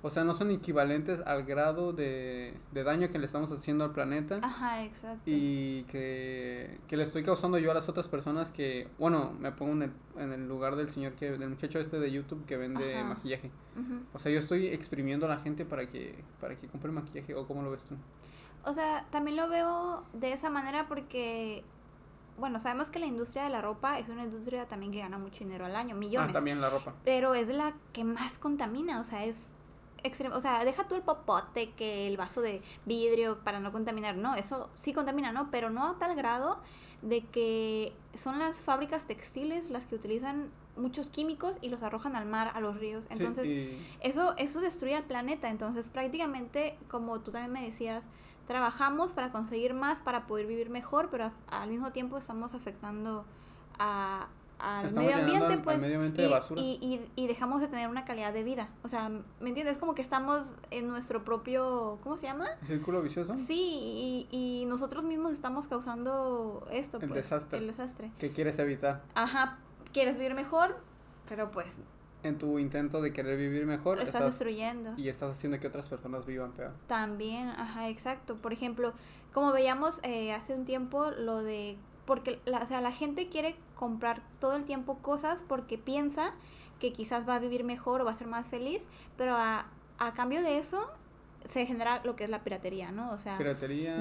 O 0.04 0.10
sea, 0.10 0.24
no 0.24 0.34
son 0.34 0.50
equivalentes 0.50 1.20
al 1.26 1.44
grado 1.44 1.92
de, 1.92 2.54
daño 2.72 3.10
que 3.10 3.20
le 3.20 3.26
estamos 3.26 3.52
haciendo 3.52 3.84
al 3.84 3.92
planeta. 3.92 4.40
Ajá, 4.42 4.84
exacto. 4.84 5.22
Y 5.26 5.84
que, 5.84 6.78
le 6.90 7.02
estoy 7.02 7.22
causando 7.22 7.56
yo 7.58 7.70
a 7.70 7.74
las 7.74 7.88
otras 7.88 8.08
personas 8.08 8.50
que, 8.50 8.88
bueno, 8.98 9.32
me 9.38 9.52
pongo 9.52 9.72
en 9.72 9.82
el, 9.82 9.92
en 10.16 10.32
el 10.32 10.48
lugar 10.48 10.74
del 10.74 10.90
señor, 10.90 11.12
que 11.12 11.30
del 11.30 11.48
muchacho 11.48 11.78
este 11.78 12.00
de 12.00 12.10
YouTube 12.10 12.44
que 12.46 12.56
vende 12.56 13.02
maquillaje. 13.04 13.50
O 14.12 14.18
sea, 14.18 14.32
yo 14.32 14.40
estoy 14.40 14.66
exprimiendo 14.66 15.26
a 15.26 15.28
la 15.28 15.38
gente 15.38 15.64
para 15.64 15.88
que, 15.88 16.24
para 16.40 16.56
que 16.56 16.66
compre 16.66 16.90
maquillaje, 16.90 17.34
¿o 17.36 17.46
cómo 17.46 17.62
lo 17.62 17.70
ves 17.70 17.84
tú? 17.84 17.96
O 18.64 18.74
sea, 18.74 19.06
también 19.10 19.36
lo 19.36 19.48
veo 19.48 20.04
de 20.12 20.32
esa 20.32 20.50
manera 20.50 20.86
porque 20.88 21.64
bueno, 22.38 22.60
sabemos 22.60 22.90
que 22.90 22.98
la 22.98 23.06
industria 23.06 23.44
de 23.44 23.50
la 23.50 23.60
ropa 23.60 23.98
es 23.98 24.08
una 24.08 24.24
industria 24.24 24.66
también 24.66 24.90
que 24.90 24.98
gana 24.98 25.18
mucho 25.18 25.44
dinero 25.44 25.66
al 25.66 25.76
año, 25.76 25.94
millones. 25.94 26.30
Ah, 26.30 26.32
también 26.32 26.60
la 26.60 26.70
ropa. 26.70 26.94
Pero 27.04 27.34
es 27.34 27.48
la 27.48 27.74
que 27.92 28.04
más 28.04 28.38
contamina, 28.38 29.00
o 29.00 29.04
sea, 29.04 29.24
es 29.24 29.44
extremo, 30.02 30.36
o 30.36 30.40
sea, 30.40 30.64
deja 30.64 30.88
tú 30.88 30.94
el 30.94 31.02
popote, 31.02 31.70
que 31.72 32.06
el 32.06 32.16
vaso 32.16 32.40
de 32.40 32.62
vidrio 32.86 33.38
para 33.44 33.60
no 33.60 33.72
contaminar, 33.72 34.16
no, 34.16 34.34
eso 34.34 34.70
sí 34.74 34.92
contamina, 34.92 35.32
¿no? 35.32 35.50
Pero 35.50 35.70
no 35.70 35.88
a 35.88 35.98
tal 35.98 36.14
grado 36.14 36.58
de 37.02 37.24
que 37.26 37.92
son 38.14 38.38
las 38.38 38.62
fábricas 38.62 39.06
textiles 39.06 39.70
las 39.70 39.86
que 39.86 39.96
utilizan 39.96 40.50
muchos 40.76 41.10
químicos 41.10 41.58
y 41.60 41.68
los 41.68 41.82
arrojan 41.82 42.16
al 42.16 42.26
mar, 42.26 42.52
a 42.54 42.60
los 42.60 42.78
ríos. 42.78 43.06
Entonces, 43.10 43.76
eso, 44.00 44.34
eso 44.38 44.60
destruye 44.60 44.94
al 44.94 45.04
planeta. 45.04 45.48
Entonces, 45.48 45.88
prácticamente, 45.88 46.78
como 46.88 47.20
tú 47.20 47.30
también 47.30 47.52
me 47.52 47.62
decías, 47.62 48.06
trabajamos 48.46 49.12
para 49.12 49.32
conseguir 49.32 49.74
más, 49.74 50.00
para 50.00 50.26
poder 50.26 50.46
vivir 50.46 50.70
mejor, 50.70 51.10
pero 51.10 51.32
al 51.48 51.68
mismo 51.68 51.92
tiempo 51.92 52.16
estamos 52.16 52.54
afectando 52.54 53.24
a, 53.78 54.28
al 54.62 54.94
medio 54.94 55.16
ambiente, 55.16 55.58
pues, 55.58 55.82
y, 56.56 57.00
Y, 57.16 57.26
dejamos 57.26 57.60
de 57.60 57.68
tener 57.68 57.88
una 57.88 58.04
calidad 58.04 58.32
de 58.32 58.44
vida. 58.44 58.68
O 58.84 58.88
sea, 58.88 59.08
¿me 59.40 59.48
entiendes? 59.48 59.76
Como 59.76 59.94
que 59.94 60.02
estamos 60.02 60.54
en 60.70 60.86
nuestro 60.86 61.24
propio, 61.24 61.98
¿cómo 62.02 62.16
se 62.16 62.26
llama? 62.26 62.46
Círculo 62.66 63.02
vicioso. 63.02 63.36
Sí, 63.46 64.28
y, 64.30 64.64
nosotros 64.66 65.02
mismos 65.04 65.32
estamos 65.32 65.68
causando 65.68 66.66
esto, 66.70 66.98
el 66.98 67.08
pues, 67.08 67.24
desastre. 67.24 67.58
El 67.58 67.66
desastre. 67.66 68.10
¿Qué 68.18 68.32
quieres 68.32 68.58
evitar? 68.58 69.02
Ajá, 69.14 69.58
quieres 69.92 70.16
vivir 70.16 70.34
mejor, 70.34 70.76
pero 71.28 71.50
pues... 71.50 71.80
En 72.22 72.38
tu 72.38 72.60
intento 72.60 73.02
de 73.02 73.12
querer 73.12 73.36
vivir 73.36 73.66
mejor... 73.66 73.98
Lo 73.98 74.04
estás, 74.04 74.24
destruyendo. 74.24 74.94
Y 74.96 75.08
estás 75.08 75.32
haciendo 75.36 75.58
que 75.58 75.66
otras 75.66 75.88
personas 75.88 76.24
vivan 76.24 76.52
peor. 76.52 76.72
También, 76.86 77.48
ajá, 77.48 77.88
exacto. 77.88 78.36
Por 78.36 78.52
ejemplo, 78.52 78.92
como 79.34 79.50
veíamos 79.52 79.98
eh, 80.04 80.32
hace 80.32 80.54
un 80.54 80.64
tiempo, 80.64 81.10
lo 81.10 81.42
de 81.42 81.76
porque 82.04 82.40
la, 82.44 82.62
o 82.62 82.66
sea, 82.66 82.80
la 82.80 82.92
gente 82.92 83.28
quiere 83.28 83.54
comprar 83.82 84.22
todo 84.38 84.54
el 84.54 84.62
tiempo 84.62 84.98
cosas 84.98 85.42
porque 85.42 85.76
piensa 85.76 86.34
que 86.78 86.92
quizás 86.92 87.28
va 87.28 87.34
a 87.34 87.40
vivir 87.40 87.64
mejor 87.64 88.00
o 88.00 88.04
va 88.04 88.12
a 88.12 88.14
ser 88.14 88.28
más 88.28 88.46
feliz, 88.46 88.88
pero 89.16 89.34
a, 89.34 89.66
a 89.98 90.14
cambio 90.14 90.40
de 90.40 90.58
eso 90.58 90.88
se 91.48 91.66
genera 91.66 92.00
lo 92.04 92.14
que 92.14 92.22
es 92.22 92.30
la 92.30 92.44
piratería, 92.44 92.92
¿no? 92.92 93.10
O 93.10 93.18
sea, 93.18 93.38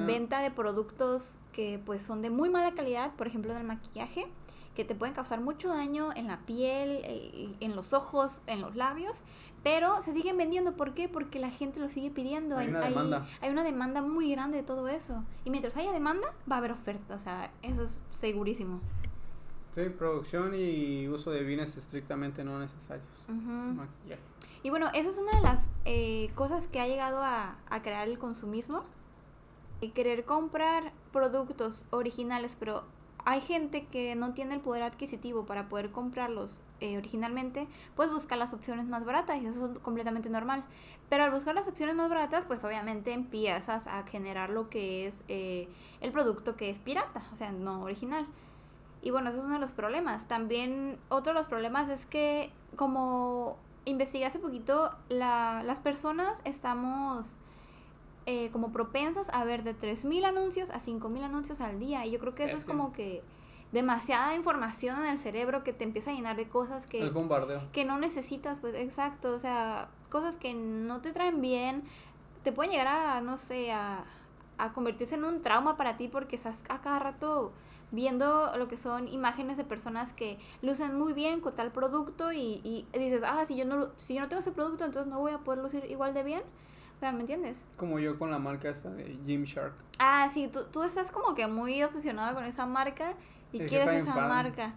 venta 0.05 0.41
de 0.41 0.51
productos 0.51 1.39
que 1.51 1.81
pues 1.83 2.03
son 2.03 2.21
de 2.21 2.29
muy 2.29 2.51
mala 2.51 2.75
calidad, 2.75 3.11
por 3.15 3.25
ejemplo, 3.25 3.55
del 3.55 3.63
maquillaje, 3.63 4.27
que 4.75 4.85
te 4.85 4.93
pueden 4.93 5.15
causar 5.15 5.41
mucho 5.41 5.69
daño 5.69 6.11
en 6.15 6.27
la 6.27 6.41
piel, 6.45 7.01
eh, 7.05 7.55
en 7.59 7.75
los 7.75 7.93
ojos, 7.93 8.41
en 8.45 8.61
los 8.61 8.75
labios, 8.75 9.23
pero 9.63 9.99
se 10.03 10.13
siguen 10.13 10.37
vendiendo. 10.37 10.77
¿Por 10.77 10.93
qué? 10.93 11.09
Porque 11.09 11.39
la 11.39 11.49
gente 11.49 11.79
lo 11.79 11.89
sigue 11.89 12.11
pidiendo. 12.11 12.55
Hay, 12.55 12.67
una, 12.67 12.81
demanda. 12.81 13.27
Hay, 13.41 13.49
una 13.49 13.63
demanda 13.63 14.03
muy 14.03 14.29
grande 14.29 14.57
de 14.57 14.63
todo 14.63 14.87
eso. 14.89 15.23
Y 15.43 15.49
mientras 15.49 15.75
haya 15.75 15.91
demanda, 15.91 16.27
va 16.49 16.57
a 16.57 16.59
haber 16.59 16.71
oferta. 16.71 17.15
O 17.15 17.19
sea, 17.19 17.51
eso 17.63 17.81
es 17.81 17.99
segurísimo. 18.11 18.79
Sí, 19.75 19.81
producción 19.97 20.53
y 20.53 21.07
uso 21.07 21.31
de 21.31 21.43
bienes 21.43 21.77
estrictamente 21.77 22.43
no 22.43 22.59
necesarios. 22.59 23.07
Y 24.63 24.69
bueno, 24.69 24.87
esa 24.93 25.09
es 25.09 25.17
una 25.17 25.31
de 25.31 25.41
las 25.41 25.69
eh, 25.85 26.29
cosas 26.35 26.67
que 26.67 26.79
ha 26.79 26.87
llegado 26.87 27.21
a, 27.21 27.57
a 27.69 27.81
crear 27.81 28.07
el 28.07 28.17
consumismo. 28.17 28.83
Y 29.83 29.89
querer 29.89 30.25
comprar 30.25 30.93
productos 31.11 31.85
originales, 31.89 32.55
pero 32.59 32.83
hay 33.25 33.41
gente 33.41 33.85
que 33.85 34.15
no 34.15 34.33
tiene 34.33 34.55
el 34.55 34.61
poder 34.61 34.83
adquisitivo 34.83 35.45
para 35.45 35.69
poder 35.69 35.91
comprarlos 35.91 36.61
eh, 36.79 36.97
originalmente, 36.97 37.67
pues 37.95 38.09
busca 38.11 38.35
las 38.35 38.53
opciones 38.53 38.87
más 38.87 39.05
baratas 39.05 39.41
y 39.41 39.45
eso 39.45 39.71
es 39.71 39.79
completamente 39.79 40.29
normal. 40.29 40.63
Pero 41.09 41.23
al 41.23 41.31
buscar 41.31 41.53
las 41.53 41.67
opciones 41.67 41.95
más 41.95 42.09
baratas, 42.09 42.45
pues 42.45 42.63
obviamente 42.63 43.13
empiezas 43.13 43.87
a 43.87 44.03
generar 44.03 44.49
lo 44.49 44.69
que 44.69 45.05
es 45.05 45.23
eh, 45.27 45.67
el 45.99 46.11
producto 46.11 46.55
que 46.55 46.69
es 46.69 46.79
pirata, 46.79 47.23
o 47.31 47.35
sea, 47.35 47.51
no 47.51 47.83
original. 47.83 48.25
Y 49.01 49.11
bueno, 49.11 49.29
eso 49.29 49.39
es 49.39 49.45
uno 49.45 49.55
de 49.55 49.59
los 49.59 49.73
problemas. 49.73 50.27
También 50.27 50.97
otro 51.09 51.33
de 51.33 51.39
los 51.39 51.47
problemas 51.47 51.89
es 51.89 52.05
que 52.05 52.51
como 52.75 53.57
investigué 53.85 54.25
hace 54.25 54.39
poquito, 54.39 54.95
la, 55.09 55.63
las 55.65 55.79
personas 55.79 56.41
estamos 56.45 57.37
eh, 58.27 58.49
como 58.51 58.71
propensas 58.71 59.29
a 59.29 59.43
ver 59.43 59.63
de 59.63 59.75
3.000 59.75 60.25
anuncios 60.25 60.69
a 60.69 60.79
5.000 60.79 61.23
anuncios 61.23 61.61
al 61.61 61.79
día. 61.79 62.05
Y 62.05 62.11
yo 62.11 62.19
creo 62.19 62.35
que 62.35 62.43
eso 62.43 62.55
es 62.55 62.65
como 62.65 62.93
que 62.93 63.23
demasiada 63.71 64.35
información 64.35 64.99
en 65.03 65.09
el 65.09 65.17
cerebro 65.17 65.63
que 65.63 65.73
te 65.73 65.83
empieza 65.83 66.11
a 66.11 66.13
llenar 66.13 66.35
de 66.35 66.47
cosas 66.47 66.85
que... 66.85 67.09
bombardeo. 67.09 67.63
Que 67.71 67.85
no 67.85 67.97
necesitas, 67.97 68.59
pues 68.59 68.75
exacto. 68.75 69.33
O 69.33 69.39
sea, 69.39 69.89
cosas 70.09 70.37
que 70.37 70.53
no 70.53 71.01
te 71.01 71.11
traen 71.11 71.41
bien. 71.41 71.83
Te 72.43 72.51
pueden 72.51 72.71
llegar 72.71 72.87
a, 72.87 73.21
no 73.21 73.37
sé, 73.37 73.71
a, 73.71 74.03
a 74.57 74.73
convertirse 74.73 75.15
en 75.15 75.23
un 75.23 75.41
trauma 75.41 75.77
para 75.77 75.97
ti 75.97 76.07
porque 76.07 76.35
estás 76.35 76.63
a 76.69 76.81
cada 76.81 76.99
rato 76.99 77.51
viendo 77.91 78.55
lo 78.57 78.67
que 78.67 78.77
son 78.77 79.07
imágenes 79.07 79.57
de 79.57 79.63
personas 79.63 80.13
que 80.13 80.39
lucen 80.61 80.97
muy 80.97 81.13
bien 81.13 81.41
con 81.41 81.53
tal 81.53 81.71
producto 81.71 82.31
y, 82.31 82.61
y 82.63 82.85
dices, 82.97 83.21
ah, 83.25 83.45
si 83.45 83.55
yo, 83.55 83.65
no, 83.65 83.89
si 83.97 84.15
yo 84.15 84.21
no 84.21 84.29
tengo 84.29 84.39
ese 84.39 84.51
producto, 84.51 84.85
entonces 84.85 85.11
no 85.11 85.19
voy 85.19 85.33
a 85.33 85.39
poder 85.39 85.61
lucir 85.61 85.85
igual 85.89 86.13
de 86.13 86.23
bien. 86.23 86.43
¿me 87.11 87.21
entiendes? 87.21 87.63
Como 87.77 87.97
yo 87.97 88.19
con 88.19 88.29
la 88.29 88.37
marca 88.37 88.69
esta 88.69 88.91
de 88.91 89.17
Gymshark. 89.25 89.73
Ah, 89.97 90.29
sí, 90.31 90.47
tú, 90.47 90.65
tú 90.71 90.83
estás 90.83 91.11
como 91.11 91.33
que 91.33 91.47
muy 91.47 91.81
obsesionado 91.81 92.35
con 92.35 92.45
esa 92.45 92.67
marca 92.67 93.15
y 93.51 93.59
quieres 93.61 94.03
esa 94.03 94.27
marca. 94.27 94.75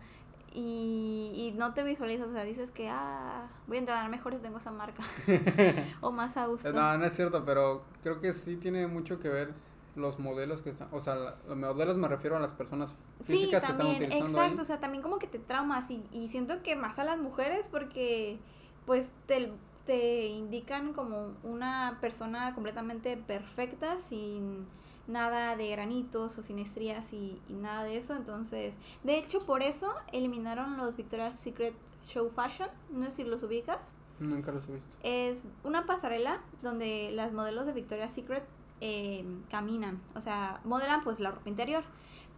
Y, 0.54 1.32
y, 1.34 1.52
no 1.58 1.74
te 1.74 1.82
visualizas, 1.82 2.28
o 2.28 2.32
sea, 2.32 2.44
dices 2.44 2.70
que, 2.70 2.88
ah, 2.88 3.48
voy 3.66 3.76
a 3.76 3.80
entrenar 3.80 4.08
mejor 4.08 4.32
si 4.34 4.38
tengo 4.38 4.58
esa 4.58 4.70
marca. 4.70 5.02
o 6.00 6.12
más 6.12 6.36
a 6.36 6.46
gusto. 6.46 6.72
No, 6.72 6.96
no 6.96 7.04
es 7.04 7.12
cierto, 7.12 7.44
pero 7.44 7.82
creo 8.02 8.20
que 8.20 8.32
sí 8.32 8.56
tiene 8.56 8.86
mucho 8.86 9.18
que 9.18 9.28
ver 9.28 9.52
los 9.96 10.18
modelos 10.18 10.62
que 10.62 10.70
están, 10.70 10.88
o 10.92 11.00
sea, 11.00 11.36
los 11.46 11.56
modelos 11.56 11.96
me 11.96 12.08
refiero 12.08 12.36
a 12.36 12.40
las 12.40 12.52
personas 12.52 12.94
físicas 13.24 13.64
que 13.64 13.72
están 13.72 13.86
utilizando. 13.86 14.26
Exacto, 14.26 14.62
o 14.62 14.64
sea, 14.64 14.80
también 14.80 15.02
como 15.02 15.18
que 15.18 15.26
te 15.26 15.38
traumas 15.38 15.90
y, 15.90 16.02
y 16.12 16.28
siento 16.28 16.62
que 16.62 16.76
más 16.76 16.98
a 16.98 17.04
las 17.04 17.18
mujeres 17.18 17.68
porque 17.70 18.38
pues 18.86 19.12
te 19.26 19.52
te 19.84 20.28
indican 20.28 20.92
como 20.92 21.34
una 21.42 21.98
persona 22.00 22.54
completamente 22.54 23.16
perfecta, 23.16 24.00
sin 24.00 24.66
nada 25.06 25.56
de 25.56 25.68
granitos 25.68 26.38
o 26.38 26.42
sin 26.42 26.58
estrías 26.58 27.12
y, 27.12 27.40
nada 27.48 27.84
de 27.84 27.98
eso. 27.98 28.14
Entonces, 28.14 28.78
de 29.02 29.18
hecho, 29.18 29.40
por 29.40 29.62
eso 29.62 29.94
eliminaron 30.12 30.76
los 30.76 30.96
Victoria's 30.96 31.38
Secret 31.38 31.74
Show 32.06 32.30
Fashion. 32.30 32.68
No 32.90 33.04
sé 33.06 33.10
si 33.10 33.24
los 33.24 33.42
ubicas. 33.42 33.92
Nunca 34.20 34.52
los 34.52 34.68
he 34.68 34.72
visto. 34.72 34.96
Es 35.02 35.44
una 35.64 35.86
pasarela 35.86 36.40
donde 36.62 37.10
las 37.12 37.32
modelos 37.32 37.66
de 37.66 37.72
Victoria's 37.72 38.12
Secret 38.12 38.44
eh, 38.80 39.24
caminan, 39.50 40.00
o 40.14 40.20
sea, 40.20 40.60
modelan 40.64 41.04
pues 41.04 41.20
la 41.20 41.30
ropa 41.30 41.48
interior, 41.48 41.84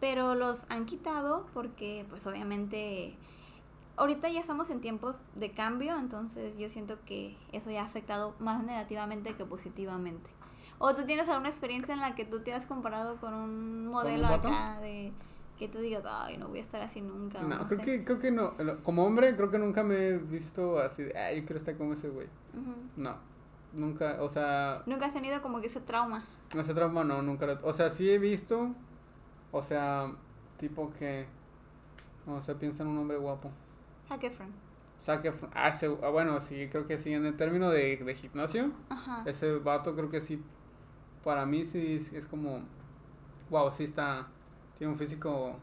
pero 0.01 0.35
los 0.35 0.67
han 0.69 0.87
quitado 0.87 1.47
porque 1.55 2.07
pues 2.09 2.27
obviamente 2.27 3.17
ahorita 3.97 4.29
ya 4.29 4.41
estamos 4.41 4.71
en 4.71 4.81
tiempos 4.81 5.19
de 5.35 5.53
cambio, 5.53 5.99
entonces 5.99 6.59
yo 6.59 6.69
siento 6.69 6.99
que 7.05 7.37
eso 7.53 7.71
ya 7.71 7.83
ha 7.83 7.85
afectado 7.85 8.35
más 8.39 8.63
negativamente 8.63 9.35
que 9.35 9.45
positivamente. 9.45 10.31
¿O 10.79 10.95
tú 10.95 11.05
tienes 11.05 11.29
alguna 11.29 11.49
experiencia 11.49 11.95
en 11.95 12.01
la 12.01 12.15
que 12.15 12.25
tú 12.25 12.41
te 12.41 12.53
has 12.53 12.67
comparado 12.67 13.17
con 13.17 13.33
un 13.33 13.87
modelo 13.87 14.27
acá 14.27 14.79
de 14.81 15.13
que 15.59 15.69
tú 15.69 15.79
digas, 15.79 16.05
ay, 16.07 16.37
no 16.37 16.49
voy 16.49 16.59
a 16.59 16.63
estar 16.63 16.83
así 16.83 17.01
nunca? 17.01 17.41
No, 17.43 17.67
creo, 17.67 17.81
que, 17.81 18.05
creo 18.05 18.19
que 18.19 18.31
no. 18.31 18.53
Como 18.83 19.07
hombre, 19.07 19.35
creo 19.35 19.51
que 19.51 19.59
nunca 19.59 19.83
me 19.83 20.09
he 20.09 20.19
visto 20.19 20.79
así 20.79 21.05
de, 21.05 21.19
ay, 21.19 21.41
yo 21.41 21.47
quiero 21.47 21.59
estar 21.59 21.77
como 21.79 21.95
ese 21.95 22.11
güey. 22.11 22.29
No, 22.97 23.17
nunca, 23.73 24.19
o 24.21 24.29
sea... 24.29 24.83
Nunca 24.87 25.07
has 25.07 25.13
tenido 25.13 25.41
como 25.43 25.61
que 25.61 25.67
ese 25.67 25.81
trauma. 25.81 26.25
Ese 26.57 26.75
trauma 26.75 27.05
no, 27.05 27.23
nunca. 27.23 27.59
O 27.63 27.73
sea, 27.73 27.91
sí 27.91 28.11
he 28.11 28.19
visto, 28.19 28.75
o 29.53 29.63
sea, 29.63 30.13
tipo 30.59 30.93
que, 30.99 31.27
o 32.27 32.41
sea, 32.41 32.55
piensa 32.55 32.83
en 32.83 32.91
un 32.91 32.99
hombre 32.99 33.19
guapo. 33.19 33.51
Zac 34.09 34.23
Efron. 34.25 34.53
Zac 35.01 35.25
Efron. 35.25 35.51
Ah, 35.55 35.71
ah, 36.03 36.09
bueno, 36.09 36.41
sí, 36.41 36.69
creo 36.71 36.87
que 36.87 36.99
sí. 36.99 37.13
En 37.13 37.27
el 37.27 37.37
término 37.37 37.71
de, 37.71 37.97
de 37.97 38.15
gimnasio, 38.15 38.71
ese 39.25 39.57
vato 39.59 39.95
creo 39.95 40.11
que 40.11 40.21
sí. 40.21 40.43
Para 41.25 41.45
mí 41.45 41.65
sí 41.65 42.01
es 42.13 42.27
como. 42.27 42.61
Wow, 43.51 43.73
sí 43.73 43.85
está. 43.85 44.27
Tiene 44.79 44.93
un 44.93 44.99
físico 44.99 45.57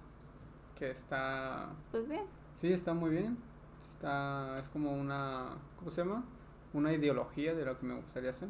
que 0.77 0.91
está. 0.91 1.69
Pues 1.91 2.07
bien. 2.07 2.25
Sí, 2.59 2.71
está 2.71 2.93
muy 2.93 3.11
bien. 3.11 3.37
Está. 3.89 4.59
Es 4.59 4.67
como 4.69 4.91
una. 4.93 5.49
¿Cómo 5.77 5.89
se 5.89 6.03
llama? 6.03 6.23
Una 6.73 6.91
ideología 6.91 7.53
de 7.53 7.65
lo 7.65 7.77
que 7.77 7.85
me 7.85 7.95
gustaría 7.95 8.31
hacer. 8.31 8.49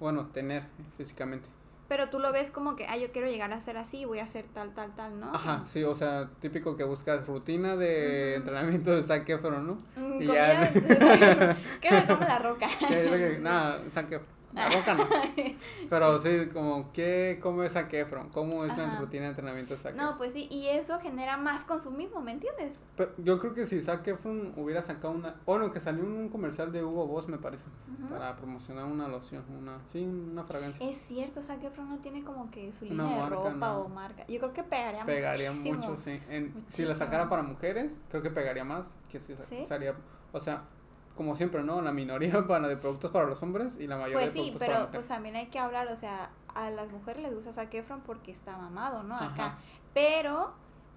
Bueno, 0.00 0.26
tener 0.32 0.64
físicamente. 0.96 1.48
Pero 1.88 2.08
tú 2.08 2.18
lo 2.18 2.32
ves 2.32 2.50
como 2.50 2.76
que, 2.76 2.86
ah, 2.86 2.96
yo 2.96 3.12
quiero 3.12 3.28
llegar 3.28 3.52
a 3.52 3.60
ser 3.60 3.76
así, 3.76 4.04
voy 4.06 4.18
a 4.18 4.24
hacer 4.24 4.46
tal, 4.54 4.72
tal, 4.72 4.94
tal, 4.94 5.20
¿no? 5.20 5.34
Ajá, 5.34 5.64
sí, 5.66 5.84
o 5.84 5.94
sea, 5.94 6.30
típico 6.40 6.76
que 6.76 6.84
buscas 6.84 7.26
rutina 7.26 7.76
de 7.76 8.36
entrenamiento 8.36 8.96
de 8.96 9.02
Zac 9.02 9.28
¿no? 9.28 9.76
Mm, 9.96 10.22
y 10.22 10.26
ya... 10.26 10.72
¿Qué 11.80 11.90
me 11.90 12.06
come 12.06 12.26
la 12.26 12.38
roca? 12.38 12.68
nada, 13.40 13.82
Zac 13.90 14.08
la 14.54 14.68
boca 14.68 14.94
no. 14.94 15.04
Pero 15.90 16.20
sí, 16.20 16.48
como, 16.52 16.92
¿qué 16.92 17.38
come 17.42 17.68
Zac 17.68 17.92
Efron? 17.92 18.28
¿Cómo 18.30 18.64
es 18.64 18.76
la 18.76 18.98
rutina 18.98 19.24
de 19.24 19.30
entrenamiento 19.30 19.74
de 19.74 19.80
Zac 19.80 19.94
No, 19.96 20.16
pues 20.16 20.32
sí, 20.32 20.46
y 20.50 20.68
eso 20.68 21.00
genera 21.00 21.36
más 21.36 21.64
consumismo, 21.64 22.20
¿me 22.20 22.32
entiendes? 22.32 22.82
Pero 22.96 23.12
yo 23.18 23.38
creo 23.38 23.54
que 23.54 23.66
si 23.66 23.80
Zac 23.80 24.06
Efron 24.06 24.52
hubiera 24.56 24.82
sacado 24.82 25.12
una... 25.12 25.36
O 25.44 25.58
no, 25.58 25.70
que 25.70 25.80
salió 25.80 26.04
un 26.04 26.28
comercial 26.28 26.72
de 26.72 26.84
Hugo 26.84 27.06
Boss, 27.06 27.28
me 27.28 27.38
parece. 27.38 27.64
Para 28.08 28.36
promocionar 28.36 28.84
una 28.84 29.08
loción, 29.08 29.44
una... 29.58 29.78
Sí, 29.92 30.04
una 30.04 30.44
fragancia. 30.44 30.88
Es 30.88 30.98
cierto, 30.98 31.42
Zac 31.42 31.62
Efron 31.64 31.88
no 31.88 31.98
tiene 31.98 32.22
como 32.22 32.50
que 32.50 32.72
su 32.72 32.84
línea 32.84 33.24
de 33.24 33.30
ropa 33.30 33.78
o 33.78 33.88
marca. 33.88 34.24
Yo 34.28 34.38
creo 34.38 34.52
que 34.52 34.62
pegaría 34.62 35.04
Pegaría 35.04 35.52
mucho, 35.52 35.96
sí. 35.96 36.20
si 36.68 36.84
la 36.84 36.94
sacara 36.94 37.28
para 37.28 37.42
mujeres, 37.42 38.00
creo 38.08 38.22
que 38.22 38.30
pegaría 38.30 38.64
más 38.64 38.94
que 39.08 39.18
si 39.18 39.34
¿Sí? 39.36 39.64
salía... 39.64 39.94
O 40.32 40.40
sea, 40.40 40.64
como 41.14 41.36
siempre, 41.36 41.62
¿no? 41.62 41.80
La 41.80 41.92
minoría 41.92 42.32
para 42.48 42.68
de 42.68 42.76
productos 42.76 43.10
para 43.10 43.26
los 43.26 43.42
hombres 43.42 43.78
y 43.78 43.86
la 43.86 43.96
mayoría 43.96 44.18
pues 44.18 44.34
de 44.34 44.40
productos 44.40 44.60
para 44.60 44.72
Pues 44.72 44.80
sí, 44.80 44.88
pero 44.88 44.92
pues 44.92 45.08
también 45.08 45.36
hay 45.36 45.46
que 45.46 45.58
hablar, 45.58 45.88
o 45.88 45.96
sea, 45.96 46.30
a 46.54 46.70
las 46.70 46.90
mujeres 46.90 47.22
les 47.22 47.34
gusta 47.34 47.52
Zac 47.52 47.72
Efron 47.74 48.00
porque 48.00 48.32
está 48.32 48.56
mamado, 48.56 49.02
¿no? 49.02 49.16
Acá. 49.16 49.58
Pero 49.92 50.52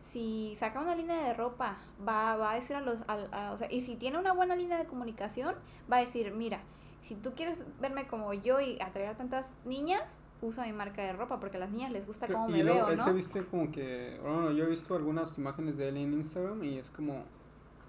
si 0.07 0.55
saca 0.57 0.79
una 0.79 0.95
línea 0.95 1.21
de 1.23 1.33
ropa, 1.33 1.77
va, 2.07 2.35
va 2.37 2.51
a 2.51 2.55
decir 2.55 2.75
a 2.75 2.81
los, 2.81 3.01
o 3.01 3.57
sea, 3.57 3.71
y 3.71 3.81
si 3.81 3.95
tiene 3.95 4.17
una 4.17 4.33
buena 4.33 4.55
línea 4.55 4.77
de 4.77 4.85
comunicación, 4.85 5.55
va 5.91 5.97
a 5.97 5.99
decir, 5.99 6.33
mira, 6.33 6.61
si 7.01 7.15
tú 7.15 7.33
quieres 7.35 7.63
verme 7.79 8.07
como 8.07 8.33
yo 8.33 8.59
y 8.59 8.79
atraer 8.81 9.09
a 9.09 9.17
tantas 9.17 9.49
niñas, 9.65 10.17
usa 10.41 10.65
mi 10.65 10.73
marca 10.73 11.01
de 11.01 11.13
ropa 11.13 11.39
porque 11.39 11.57
a 11.57 11.59
las 11.59 11.71
niñas 11.71 11.91
les 11.91 12.05
gusta 12.05 12.27
cómo 12.27 12.47
me 12.47 12.63
veo, 12.63 12.85
¿no? 12.85 12.91
Él 12.91 13.01
se 13.01 13.13
viste 13.13 13.45
como 13.45 13.71
que, 13.71 14.19
bueno, 14.21 14.51
yo 14.51 14.65
he 14.65 14.67
visto 14.67 14.95
algunas 14.95 15.37
imágenes 15.37 15.77
de 15.77 15.89
él 15.89 15.97
en 15.97 16.13
Instagram 16.13 16.63
y 16.63 16.77
es 16.77 16.89
como 16.89 17.23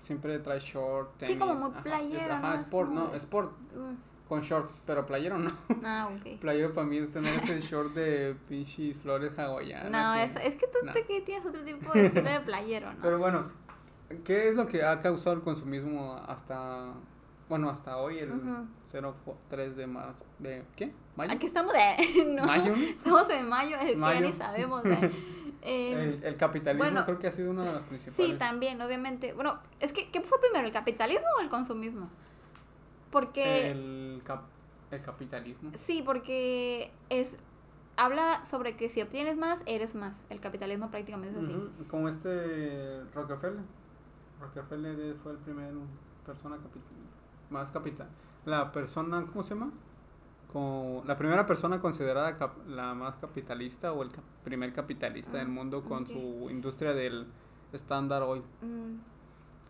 siempre 0.00 0.38
trae 0.38 0.61
short, 0.61 1.17
tenis. 1.19 1.35
Sí, 1.35 1.38
como 1.38 1.55
muy 1.55 1.71
playero, 1.83 2.35
ajá, 2.35 2.55
sport, 2.57 2.90
no, 2.90 3.14
sport. 3.14 3.52
Mm. 3.75 4.09
Con 4.28 4.43
short, 4.43 4.71
pero 4.85 5.07
playero 5.07 5.38
no. 5.38 5.50
Ah, 5.85 6.11
ok. 6.12 6.38
Playero 6.38 6.75
para 6.75 6.87
mí 6.87 6.99
es 6.99 7.11
tener 7.11 7.35
ese 7.37 7.61
short 7.62 7.95
de 7.95 8.37
pinche 8.47 8.93
flores 8.95 9.38
hawaianas. 9.38 9.90
No, 9.90 10.14
eso, 10.14 10.38
es 10.38 10.57
que 10.57 10.67
tú 10.67 10.78
te, 10.93 11.02
tienes 11.23 11.47
otro 11.47 11.62
tipo 11.62 11.93
de 11.93 12.07
estilo 12.07 12.31
de 12.31 12.40
playero, 12.40 12.93
¿no? 12.93 12.99
Pero 13.02 13.19
bueno, 13.19 13.50
¿qué 14.25 14.49
es 14.49 14.55
lo 14.55 14.67
que 14.67 14.85
ha 14.85 15.00
causado 15.00 15.35
el 15.35 15.43
consumismo 15.43 16.14
hasta, 16.26 16.93
bueno, 17.49 17.71
hasta 17.71 17.97
hoy, 17.97 18.19
el 18.19 18.31
03 19.49 19.76
de 19.76 19.87
más, 19.87 20.17
de, 20.38 20.62
¿qué? 20.76 20.93
¿Mayo? 21.17 21.33
Aquí 21.33 21.47
estamos 21.47 21.73
de, 21.73 22.25
no, 22.26 22.45
¿Mayo? 22.45 22.75
Estamos 22.75 23.31
en 23.31 23.49
mayo, 23.49 23.76
es 23.78 23.95
que 23.95 23.99
ya 23.99 24.21
ni 24.21 24.33
sabemos, 24.35 24.83
¿eh? 25.62 25.93
Em, 25.93 26.21
el, 26.23 26.37
capitalismo 26.37 27.05
creo 27.05 27.19
que 27.19 27.27
ha 27.27 27.33
sido 27.33 27.50
una 27.50 27.65
de 27.65 27.73
las 27.73 27.83
principales. 27.83 28.31
Sí, 28.31 28.38
también, 28.38 28.81
obviamente. 28.81 29.33
Bueno, 29.33 29.59
es 29.81 29.93
que, 29.93 30.11
¿qué 30.11 30.21
fue 30.21 30.41
primero, 30.41 30.67
el 30.67 30.73
capitalismo 30.73 31.27
o 31.38 31.41
el 31.41 31.49
consumismo? 31.49 32.09
Porque... 33.11 33.69
El, 33.71 34.23
el 34.91 35.03
capitalismo. 35.03 35.73
Sí, 35.75 36.03
porque 36.05 36.91
es 37.09 37.38
habla 37.99 38.45
sobre 38.45 38.77
que 38.77 38.88
si 38.88 39.03
obtienes 39.03 39.37
más, 39.37 39.62
eres 39.67 39.95
más. 39.95 40.25
El 40.31 40.41
capitalismo 40.41 40.91
prácticamente 40.91 41.41
es 41.41 41.49
así. 41.49 41.71
Como 41.91 42.09
este 42.09 43.03
Rockefeller. 43.12 43.65
Rockefeller 44.41 45.17
fue 45.17 45.33
el 45.33 45.38
primer 45.38 45.75
persona 46.25 46.57
más 47.50 47.71
capital. 47.73 48.09
La 48.45 48.71
persona, 48.71 49.27
¿cómo 49.27 49.43
se 49.43 49.55
llama? 49.55 49.73
Como 50.52 51.05
la 51.07 51.17
primera 51.19 51.47
persona 51.47 51.81
considerada 51.81 52.37
la 52.67 52.95
más 52.95 53.17
capitalista 53.17 53.93
o 53.93 54.02
el 54.02 54.11
primer 54.45 54.73
capitalista 54.73 55.38
del 55.38 55.49
ah, 55.49 55.50
mundo 55.50 55.83
con 55.83 56.07
su 56.07 56.49
industria 56.50 56.95
del 56.95 57.26
Standard 57.73 58.23
Oil. 58.23 58.43
Mm. 58.62 59.18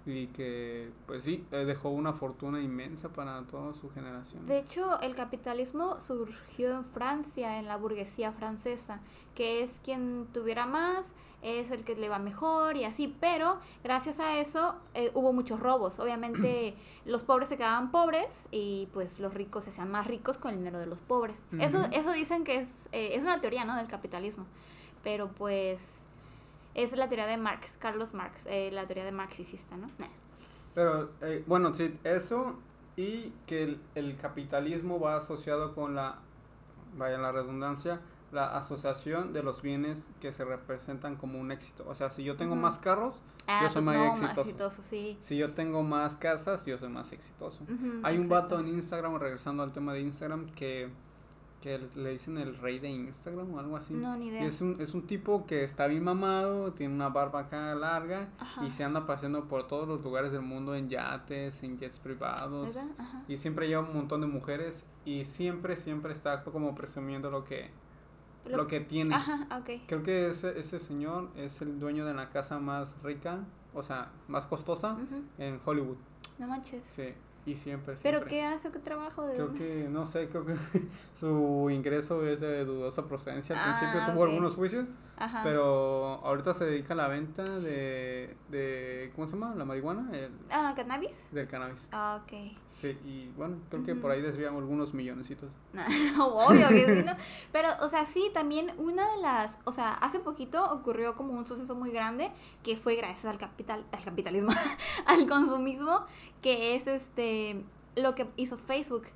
Y 0.08 0.28
que, 0.28 0.90
pues 1.06 1.24
sí, 1.24 1.44
eh, 1.52 1.66
dejó 1.66 1.90
una 1.90 2.14
fortuna 2.14 2.62
inmensa 2.62 3.10
para 3.10 3.42
toda 3.42 3.74
su 3.74 3.90
generación. 3.90 4.46
De 4.46 4.58
hecho, 4.58 4.98
el 5.00 5.14
capitalismo 5.14 6.00
surgió 6.00 6.70
en 6.70 6.84
Francia, 6.84 7.58
en 7.58 7.66
la 7.66 7.76
burguesía 7.76 8.32
francesa, 8.32 9.02
que 9.34 9.62
es 9.62 9.80
quien 9.84 10.26
tuviera 10.32 10.64
más, 10.64 11.14
es 11.42 11.70
el 11.70 11.84
que 11.84 11.94
le 11.94 12.08
va 12.08 12.18
mejor 12.18 12.76
y 12.78 12.84
así, 12.84 13.14
pero 13.20 13.58
gracias 13.84 14.18
a 14.18 14.38
eso 14.38 14.76
eh, 14.94 15.10
hubo 15.12 15.34
muchos 15.34 15.60
robos. 15.60 16.00
Obviamente 16.00 16.74
los 17.04 17.22
pobres 17.22 17.50
se 17.50 17.58
quedaban 17.58 17.90
pobres 17.90 18.48
y 18.50 18.88
pues 18.94 19.20
los 19.20 19.34
ricos 19.34 19.64
se 19.64 19.70
hacían 19.70 19.90
más 19.90 20.06
ricos 20.06 20.38
con 20.38 20.52
el 20.52 20.56
dinero 20.58 20.78
de 20.78 20.86
los 20.86 21.02
pobres. 21.02 21.44
Eso 21.60 21.84
eso 21.92 22.12
dicen 22.12 22.44
que 22.44 22.56
es, 22.56 22.70
eh, 22.92 23.10
es 23.12 23.22
una 23.22 23.40
teoría, 23.42 23.66
¿no? 23.66 23.76
Del 23.76 23.88
capitalismo. 23.88 24.46
Pero 25.04 25.28
pues 25.28 26.04
es 26.82 26.96
la 26.96 27.08
teoría 27.08 27.26
de 27.26 27.36
Marx, 27.36 27.76
Carlos 27.78 28.14
Marx, 28.14 28.46
eh, 28.46 28.70
la 28.72 28.86
teoría 28.86 29.04
de 29.04 29.12
marxista, 29.12 29.76
¿no? 29.76 29.90
Pero 30.74 31.10
bueno, 31.46 31.74
sí, 31.74 31.98
eso 32.04 32.56
y 32.96 33.32
que 33.46 33.62
el, 33.62 33.80
el 33.94 34.16
capitalismo 34.16 34.98
va 34.98 35.16
asociado 35.16 35.74
con 35.74 35.94
la, 35.94 36.18
vaya 36.96 37.18
la 37.18 37.32
redundancia, 37.32 38.00
la 38.32 38.56
asociación 38.58 39.32
de 39.32 39.42
los 39.42 39.62
bienes 39.62 40.06
que 40.20 40.32
se 40.32 40.44
representan 40.44 41.16
como 41.16 41.38
un 41.38 41.52
éxito. 41.52 41.84
O 41.88 41.94
sea, 41.94 42.10
si 42.10 42.24
yo 42.24 42.36
tengo 42.36 42.56
más 42.56 42.78
carros, 42.78 43.22
ah, 43.46 43.60
yo 43.62 43.68
soy 43.68 43.84
pues 43.84 43.96
más, 43.96 44.38
exitoso. 44.38 44.82
Si 44.82 45.36
yo 45.36 45.54
tengo 45.54 45.82
más 45.82 46.16
casas, 46.16 46.66
yo 46.66 46.76
soy 46.76 46.88
más 46.88 47.12
exitoso. 47.12 47.64
Hay 48.02 48.18
un 48.18 48.28
vato 48.28 48.58
en 48.58 48.68
Instagram, 48.68 49.16
regresando 49.16 49.62
al 49.62 49.72
tema 49.72 49.92
de 49.92 50.00
Instagram, 50.00 50.46
que, 50.50 50.90
que 51.60 51.78
le 51.96 52.10
dicen 52.10 52.38
el 52.38 52.56
rey 52.56 52.78
de 52.78 52.88
Instagram 52.88 53.52
o 53.54 53.58
algo 53.58 53.76
así. 53.76 53.94
No, 53.94 54.16
ni 54.16 54.28
idea. 54.28 54.44
es, 54.44 54.60
un, 54.60 54.80
es 54.80 54.94
un 54.94 55.06
tipo 55.06 55.46
que 55.46 55.64
está 55.64 55.86
bien 55.86 56.04
mamado, 56.04 56.72
tiene 56.72 56.94
una 56.94 57.08
barba 57.08 57.40
acá 57.40 57.74
larga 57.74 58.28
y 58.64 58.70
se 58.70 58.84
anda 58.84 59.06
paseando 59.06 59.48
por 59.48 59.66
todos 59.66 59.88
los 59.88 60.02
lugares 60.02 60.30
del 60.30 60.42
mundo 60.42 60.74
en 60.74 60.88
yates, 60.88 61.62
en 61.62 61.78
jets 61.78 61.98
privados. 61.98 62.76
Y 63.26 63.36
siempre 63.38 63.66
lleva 63.66 63.82
un 63.82 63.94
montón 63.94 64.20
de 64.20 64.26
mujeres 64.26 64.86
y 65.04 65.24
siempre, 65.24 65.76
siempre 65.76 66.12
está 66.12 66.44
como 66.44 66.74
presumiendo 66.74 67.30
lo 67.30 67.44
que 67.44 67.70
lo, 68.46 68.66
que 68.66 68.80
tiene. 68.80 69.14
Ajá. 69.14 69.62
Creo 69.86 70.02
que 70.02 70.28
ese, 70.28 70.58
ese 70.58 70.78
señor 70.78 71.30
es 71.36 71.60
el 71.60 71.78
dueño 71.78 72.06
de 72.06 72.14
la 72.14 72.30
casa 72.30 72.58
más 72.58 72.96
rica, 73.02 73.44
o 73.74 73.82
sea, 73.82 74.10
más 74.28 74.46
costosa 74.46 74.96
en 75.38 75.60
Hollywood. 75.64 75.96
No 76.38 76.46
manches. 76.46 76.82
Sí, 76.86 77.14
y 77.48 77.56
siempre, 77.56 77.96
siempre. 77.96 78.20
¿Pero 78.20 78.26
qué 78.26 78.44
hace? 78.44 78.70
¿Qué 78.70 78.78
trabajo? 78.78 79.26
De 79.26 79.34
creo 79.34 79.54
que, 79.54 79.88
no 79.90 80.04
sé, 80.04 80.28
creo 80.28 80.44
que 80.44 80.54
su 81.14 81.68
ingreso 81.70 82.26
es 82.26 82.40
de 82.40 82.64
dudosa 82.64 83.06
procedencia. 83.06 83.56
Al 83.56 83.72
principio 83.72 84.02
ah, 84.02 84.12
tuvo 84.12 84.24
algunos 84.24 84.54
juicios, 84.54 84.86
Ajá. 85.16 85.42
pero 85.42 86.20
ahorita 86.24 86.54
se 86.54 86.64
dedica 86.64 86.94
a 86.94 86.96
la 86.96 87.08
venta 87.08 87.42
de, 87.42 88.36
de 88.48 89.12
¿cómo 89.14 89.26
se 89.26 89.34
llama? 89.34 89.54
¿La 89.54 89.64
marihuana? 89.64 90.10
El, 90.12 90.32
ah, 90.50 90.74
¿cannabis? 90.76 91.26
Del 91.32 91.48
cannabis. 91.48 91.88
Ah, 91.92 92.20
ok. 92.22 92.32
Sí, 92.80 92.96
y 93.04 93.28
bueno, 93.36 93.56
creo 93.70 93.82
que 93.82 93.96
por 93.96 94.12
ahí 94.12 94.22
desviamos 94.22 94.60
algunos 94.60 94.94
millonecitos. 94.94 95.50
Obvio 96.20 96.68
que 96.68 96.86
sí, 96.86 97.02
¿no? 97.04 97.16
Pero, 97.50 97.70
o 97.80 97.88
sea, 97.88 98.06
sí, 98.06 98.30
también 98.32 98.72
una 98.78 99.10
de 99.16 99.20
las, 99.20 99.58
o 99.64 99.72
sea, 99.72 99.94
hace 99.94 100.20
poquito 100.20 100.64
ocurrió 100.72 101.16
como 101.16 101.32
un 101.32 101.44
suceso 101.44 101.74
muy 101.74 101.90
grande 101.90 102.30
que 102.62 102.76
fue 102.76 102.94
gracias 102.94 103.24
al 103.24 103.38
capital, 103.38 103.84
al 103.90 104.04
capitalismo, 104.04 104.52
al 105.06 105.26
consumismo, 105.26 106.06
que 106.40 106.76
es 106.76 106.86
este, 106.86 107.64
lo 107.96 108.14
que 108.14 108.28
hizo 108.36 108.56
Facebook 108.56 109.06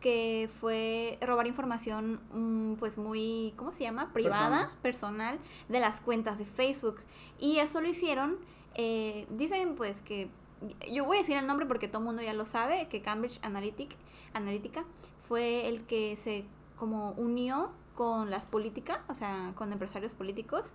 que 0.00 0.48
fue 0.60 1.18
robar 1.22 1.46
información 1.46 2.20
mm, 2.32 2.74
pues 2.74 2.98
muy, 2.98 3.52
¿cómo 3.56 3.72
se 3.74 3.84
llama? 3.84 4.12
Privada, 4.12 4.72
personal, 4.82 5.38
de 5.68 5.80
las 5.80 6.00
cuentas 6.00 6.38
de 6.38 6.44
Facebook. 6.44 7.00
Y 7.40 7.58
eso 7.58 7.80
lo 7.80 7.88
hicieron, 7.88 8.36
eh, 8.74 9.26
dicen 9.30 9.74
pues 9.74 10.02
que 10.02 10.30
yo 10.90 11.04
voy 11.04 11.18
a 11.18 11.20
decir 11.20 11.36
el 11.36 11.46
nombre 11.46 11.66
porque 11.66 11.88
todo 11.88 11.98
el 11.98 12.06
mundo 12.06 12.22
ya 12.22 12.32
lo 12.32 12.44
sabe, 12.44 12.88
que 12.88 13.02
Cambridge 13.02 13.38
Analytic, 13.42 13.96
Analytica 14.34 14.84
fue 15.26 15.68
el 15.68 15.82
que 15.86 16.16
se 16.16 16.44
como 16.76 17.12
unió 17.12 17.72
con 17.94 18.30
las 18.30 18.46
políticas, 18.46 19.00
o 19.08 19.14
sea, 19.14 19.52
con 19.56 19.72
empresarios 19.72 20.14
políticos, 20.14 20.74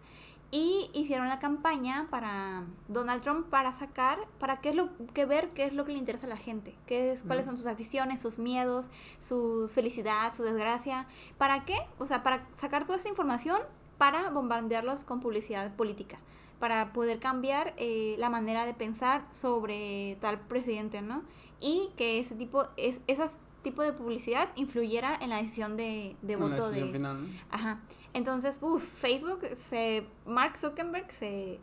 y 0.52 0.92
hicieron 0.94 1.30
la 1.30 1.40
campaña 1.40 2.08
para 2.12 2.66
Donald 2.88 3.24
Trump 3.24 3.48
para 3.48 3.74
sacar, 3.74 4.20
para 4.40 4.62
qué 4.62 4.70
es 4.70 4.76
lo 4.76 4.90
que 5.14 5.26
ver 5.26 5.50
qué 5.52 5.66
es 5.66 5.74
lo 5.74 5.86
que 5.86 5.94
le 5.94 5.98
interesa 5.98 6.28
a 6.28 6.30
la 6.30 6.38
gente, 6.38 6.76
qué 6.86 7.12
es, 7.12 7.24
cuáles 7.24 7.46
son 7.46 7.58
sus 7.58 7.66
aficiones, 7.66 8.22
sus 8.22 8.38
miedos, 8.38 8.92
su 9.20 9.68
felicidad, 9.74 10.34
su 10.34 10.44
desgracia, 10.44 11.08
¿para 11.38 11.66
qué? 11.66 11.78
O 11.98 12.06
sea, 12.06 12.22
para 12.22 12.46
sacar 12.54 12.86
toda 12.86 12.98
esta 12.98 13.10
información 13.10 13.62
para 13.98 14.30
bombardearlos 14.30 15.06
con 15.06 15.22
publicidad 15.22 15.76
política 15.76 16.20
para 16.64 16.94
poder 16.94 17.20
cambiar 17.20 17.74
eh, 17.76 18.16
la 18.20 18.30
manera 18.30 18.66
de 18.66 18.74
pensar 18.74 19.28
sobre 19.34 20.18
tal 20.22 20.40
presidente, 20.40 21.02
¿no? 21.02 21.22
Y 21.60 21.90
que 21.98 22.20
ese 22.20 22.36
tipo, 22.36 22.64
es, 22.78 23.02
esas 23.08 23.38
tipo 23.64 23.82
de 23.82 23.92
publicidad 23.92 24.48
influyera 24.56 25.14
en 25.20 25.32
la 25.32 25.42
decisión 25.42 25.76
de, 25.76 26.16
de 26.22 26.38
voto 26.38 26.72
de... 26.72 26.86
Final, 26.86 27.28
Ajá. 27.50 27.82
Entonces, 28.14 28.60
uff, 28.62 28.82
Facebook, 28.82 29.42
se, 29.58 30.08
Mark 30.26 30.56
Zuckerberg 30.56 31.12
se, 31.12 31.60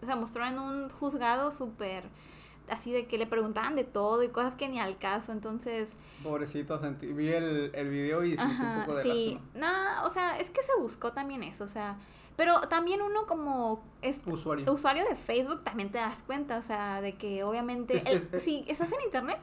se 0.00 0.14
mostró 0.14 0.46
en 0.46 0.58
un 0.58 0.88
juzgado 0.88 1.52
súper 1.52 2.04
así 2.70 2.90
de 2.92 3.06
que 3.06 3.18
le 3.18 3.26
preguntaban 3.26 3.76
de 3.76 3.84
todo 3.84 4.22
y 4.22 4.28
cosas 4.28 4.56
que 4.56 4.70
ni 4.70 4.80
al 4.80 4.96
caso, 4.96 5.32
entonces... 5.32 5.96
Pobrecito, 6.22 6.80
sentí, 6.80 7.08
vi 7.12 7.28
el, 7.28 7.72
el 7.74 7.90
video 7.90 8.24
y 8.24 8.38
sentí 8.38 8.62
un 8.62 8.84
poco 8.86 8.96
de 8.96 9.02
Sí, 9.02 9.38
no, 9.54 10.06
o 10.06 10.08
sea, 10.08 10.38
es 10.38 10.48
que 10.48 10.62
se 10.62 10.72
buscó 10.80 11.12
también 11.12 11.42
eso, 11.42 11.64
o 11.64 11.68
sea, 11.68 11.98
pero 12.38 12.60
también 12.60 13.02
uno 13.02 13.26
como 13.26 13.82
es 14.00 14.20
usuario. 14.24 14.72
usuario 14.72 15.04
de 15.08 15.16
Facebook 15.16 15.64
también 15.64 15.90
te 15.90 15.98
das 15.98 16.22
cuenta, 16.22 16.56
o 16.56 16.62
sea, 16.62 17.00
de 17.00 17.16
que 17.16 17.42
obviamente 17.42 18.00
si 18.38 18.64
estás 18.68 18.92
en 18.92 19.00
internet, 19.04 19.40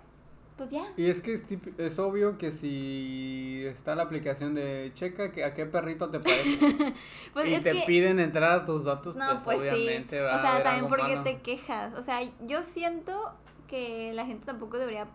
pues 0.56 0.72
ya. 0.72 0.94
Y 0.96 1.10
es 1.10 1.20
que 1.20 1.34
es, 1.34 1.44
es 1.78 2.00
obvio 2.00 2.38
que 2.38 2.54
si 2.54 3.66
está 3.66 3.96
la 3.96 4.04
aplicación 4.04 4.56
de 4.56 4.92
checa 4.94 5.34
que 5.34 5.44
a 5.44 5.54
qué 5.54 5.66
perrito 5.66 6.10
te 6.10 6.22
parece 6.22 6.94
pues 7.34 7.50
y 7.50 7.62
te 7.62 7.84
piden 7.86 8.22
entrar 8.22 8.62
a 8.62 8.64
tus 8.64 8.86
datos, 8.86 9.14
no, 9.14 9.28
pues, 9.44 9.44
pues 9.44 9.74
obviamente 9.74 10.22
O 10.22 10.40
sea, 10.40 10.64
también 10.64 10.88
porque 10.88 11.18
te 11.18 11.42
quejas. 11.42 11.94
O 11.96 12.02
sea, 12.02 12.22
yo 12.48 12.64
siento 12.64 13.34
que 13.68 14.14
la 14.14 14.26
gente 14.26 14.46
tampoco 14.46 14.78
debería 14.78 15.10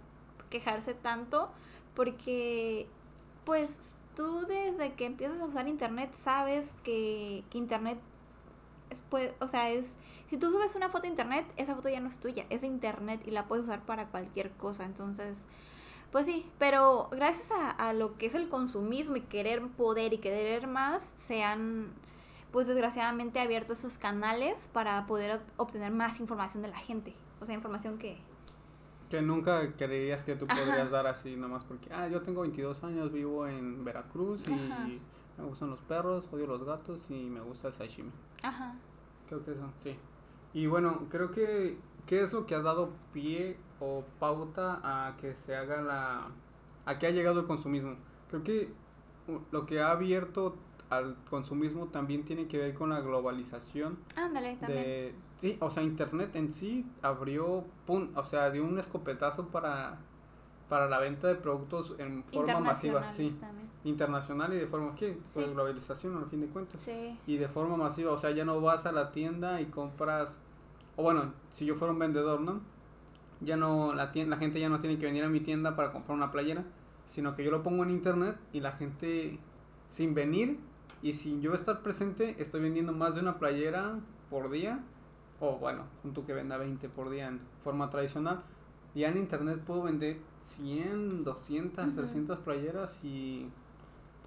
quejarse 0.51 0.93
tanto 0.93 1.51
porque 1.95 2.89
pues 3.47 3.79
tú 4.21 4.45
desde 4.47 4.93
que 4.93 5.07
empiezas 5.07 5.41
a 5.41 5.47
usar 5.47 5.67
internet 5.67 6.11
sabes 6.15 6.75
que, 6.85 7.43
internet 7.55 7.99
es, 8.91 9.03
pues, 9.09 9.33
o 9.41 9.49
sea, 9.49 9.71
es, 9.71 9.97
si 10.29 10.37
tú 10.37 10.51
subes 10.51 10.75
una 10.75 10.91
foto 10.91 11.07
a 11.07 11.09
internet, 11.09 11.47
esa 11.57 11.75
foto 11.75 11.89
ya 11.89 12.01
no 12.01 12.11
es 12.11 12.19
tuya, 12.19 12.45
es 12.51 12.61
de 12.61 12.67
internet 12.67 13.23
y 13.25 13.31
la 13.31 13.47
puedes 13.47 13.65
usar 13.65 13.81
para 13.87 14.09
cualquier 14.09 14.51
cosa, 14.51 14.85
entonces, 14.85 15.47
pues 16.13 16.27
sí, 16.27 16.45
pero 16.59 17.09
gracias 17.11 17.51
a, 17.51 17.71
a 17.71 17.95
lo 17.95 18.19
que 18.19 18.27
es 18.27 18.35
el 18.35 18.51
consumismo 18.51 19.17
y 19.17 19.23
querer 19.23 19.67
poder 19.69 20.13
y 20.13 20.19
querer 20.19 20.67
más, 20.67 21.03
se 21.03 21.43
han, 21.43 21.91
pues 22.53 22.67
desgraciadamente 22.67 23.41
abierto 23.41 23.73
esos 23.73 23.97
canales 23.97 24.69
para 24.71 25.07
poder 25.07 25.41
obtener 25.57 25.93
más 25.93 26.21
información 26.21 26.63
de 26.63 26.69
la 26.69 26.79
gente, 26.79 27.15
o 27.41 27.47
sea, 27.47 27.55
información 27.55 27.97
que, 27.97 28.19
que 29.11 29.21
nunca 29.21 29.73
creías 29.77 30.23
que 30.23 30.37
tú 30.37 30.47
podrías 30.47 30.91
dar 30.91 31.07
así, 31.09 31.37
nomás 31.37 31.65
porque, 31.65 31.93
ah, 31.93 32.09
yo 32.09 32.23
tengo 32.23 32.43
22 32.43 32.85
años, 32.85 33.13
vivo 33.13 33.47
en 33.47 33.85
Veracruz 33.85 34.41
y 34.49 35.01
me 35.37 35.45
gustan 35.45 35.71
los 35.71 35.81
perros, 35.81 36.29
odio 36.33 36.47
los 36.47 36.63
gatos 36.65 37.11
y 37.11 37.29
me 37.29 37.41
gusta 37.41 37.69
el 37.69 37.75
sashimi. 37.75 38.13
Ajá. 38.43 38.77
Creo 39.29 39.45
que 39.45 39.53
eso, 39.53 39.73
sí. 39.83 39.97
Y 40.55 40.67
bueno, 40.67 41.07
creo 41.11 41.33
que, 41.33 41.77
¿qué 42.07 42.23
es 42.23 42.33
lo 42.33 42.47
que 42.47 42.55
ha 42.55 42.61
dado 42.61 42.91
pie 43.13 43.57
o 43.81 44.05
pauta 44.19 44.81
a 44.83 45.17
que 45.17 45.35
se 45.35 45.57
haga 45.57 45.83
la... 45.83 46.29
a 46.85 46.99
que 46.99 47.07
ha 47.09 47.11
llegado 47.11 47.41
el 47.41 47.47
consumismo? 47.47 47.97
Creo 48.29 48.45
que 48.45 48.73
lo 49.51 49.67
que 49.67 49.81
ha 49.81 49.91
abierto 49.91 50.57
al 50.89 51.17
consumismo 51.29 51.87
también 51.87 52.25
tiene 52.25 52.47
que 52.47 52.59
ver 52.59 52.75
con 52.75 52.91
la 52.91 53.01
globalización. 53.01 53.99
Ándale, 54.17 54.57
también. 54.57 55.15
Sí, 55.41 55.57
o 55.61 55.71
sea, 55.71 55.83
Internet 55.83 56.37
en 56.37 56.53
sí 56.53 56.87
abrió, 57.03 57.65
pum, 57.87 58.09
o 58.15 58.25
sea, 58.25 58.51
dio 58.51 58.65
un 58.65 58.79
escopetazo 58.79 59.49
para, 59.49 59.99
para 60.69 60.89
la 60.89 60.99
venta 60.99 61.29
de 61.29 61.35
productos 61.37 61.95
en 61.99 62.25
forma 62.25 62.61
masiva. 62.61 63.09
Sí, 63.11 63.37
internacional 63.85 64.53
y 64.53 64.57
de 64.57 64.67
forma, 64.67 64.95
¿qué? 64.95 65.19
Pues 65.33 65.51
globalización 65.51 66.17
al 66.17 66.27
fin 66.27 66.43
de 66.43 66.49
cuentas. 66.49 66.83
Sí. 66.83 67.19
Y 67.27 67.37
de 67.39 67.49
forma 67.49 67.77
masiva, 67.77 68.13
o 68.13 68.19
sea, 68.19 68.31
ya 68.31 68.45
no 68.45 68.61
vas 68.61 68.87
a 68.87 68.93
la 68.93 69.11
tienda 69.11 69.61
y 69.61 69.67
compras, 69.67 70.39
o 70.97 71.03
bueno, 71.03 71.33
si 71.51 71.65
yo 71.65 71.75
fuera 71.75 71.93
un 71.93 71.99
vendedor, 71.99 72.41
¿no? 72.41 72.61
Ya 73.41 73.57
no, 73.57 73.95
la, 73.95 74.13
tienda, 74.13 74.37
la 74.37 74.41
gente 74.41 74.61
ya 74.61 74.69
no 74.69 74.79
tiene 74.79 74.99
que 74.99 75.07
venir 75.07 75.25
a 75.25 75.29
mi 75.31 75.41
tienda 75.41 75.75
para 75.75 75.93
comprar 75.93 76.17
una 76.17 76.31
playera, 76.31 76.65
sino 77.07 77.35
que 77.35 77.43
yo 77.43 77.51
lo 77.51 77.63
pongo 77.63 77.83
en 77.85 77.91
internet 77.91 78.37
y 78.53 78.61
la 78.61 78.73
gente, 78.73 79.39
sin 79.89 80.15
venir, 80.15 80.59
y 81.03 81.15
si 81.15 81.41
yo 81.41 81.55
estar 81.55 81.83
presente, 81.83 82.37
estoy 82.39 82.61
vendiendo 82.61 82.93
más 82.93 83.15
de 83.15 83.23
una 83.23 83.39
playera 83.39 83.99
por 84.29 84.51
día. 84.51 84.85
O 85.41 85.57
bueno, 85.57 85.85
junto 86.03 86.25
que 86.27 86.35
venda 86.35 86.57
20 86.59 86.89
por 86.91 87.11
día 87.11 87.29
en 87.29 87.41
forma 87.63 87.89
tradicional. 87.91 88.43
Ya 88.95 89.09
en 89.09 89.19
internet 89.19 89.61
puedo 89.65 89.85
vender 89.85 90.19
100, 90.41 91.25
200, 91.25 91.95
300 91.95 92.39
playeras 92.41 92.99
y 93.03 93.49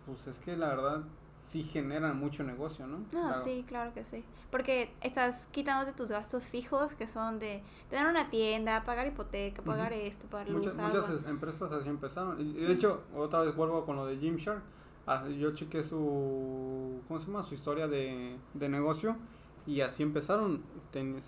pues 0.05 0.27
es 0.27 0.39
que 0.39 0.57
la 0.57 0.69
verdad 0.69 1.03
sí 1.43 1.63
generan 1.63 2.17
mucho 2.17 2.43
negocio, 2.43 2.87
¿no? 2.87 2.99
No, 3.11 3.35
sí, 3.35 3.65
claro 3.67 3.93
que 3.93 4.05
sí. 4.05 4.23
Porque 4.49 4.93
estás 5.01 5.47
quitándote 5.51 5.91
tus 5.91 6.09
gastos 6.09 6.45
fijos 6.45 6.95
que 6.95 7.07
son 7.07 7.39
de 7.39 7.61
tener 7.89 8.07
una 8.07 8.29
tienda, 8.29 8.83
pagar 8.85 9.07
hipoteca, 9.07 9.61
pagar 9.61 9.91
esto, 9.91 10.27
pagar 10.27 10.49
luz, 10.49 10.65
muchas, 10.65 10.77
Muchas 10.77 11.25
empresas 11.27 11.71
así 11.71 11.89
empezaron. 11.89 12.39
Y 12.39 12.53
de 12.53 12.71
hecho, 12.71 13.03
otra 13.15 13.41
vez 13.41 13.53
vuelvo 13.55 13.85
con 13.85 13.97
lo 13.97 14.05
de 14.05 14.17
Gymshark. 14.17 14.63
Ah, 15.05 15.27
yo 15.27 15.53
chequé 15.53 15.83
su, 15.83 17.01
¿cómo 17.07 17.19
se 17.19 17.27
llama? 17.27 17.43
Su 17.43 17.55
historia 17.55 17.89
de, 17.89 18.37
de 18.53 18.69
negocio 18.69 19.17
y 19.65 19.81
así 19.81 20.03
empezaron. 20.03 20.61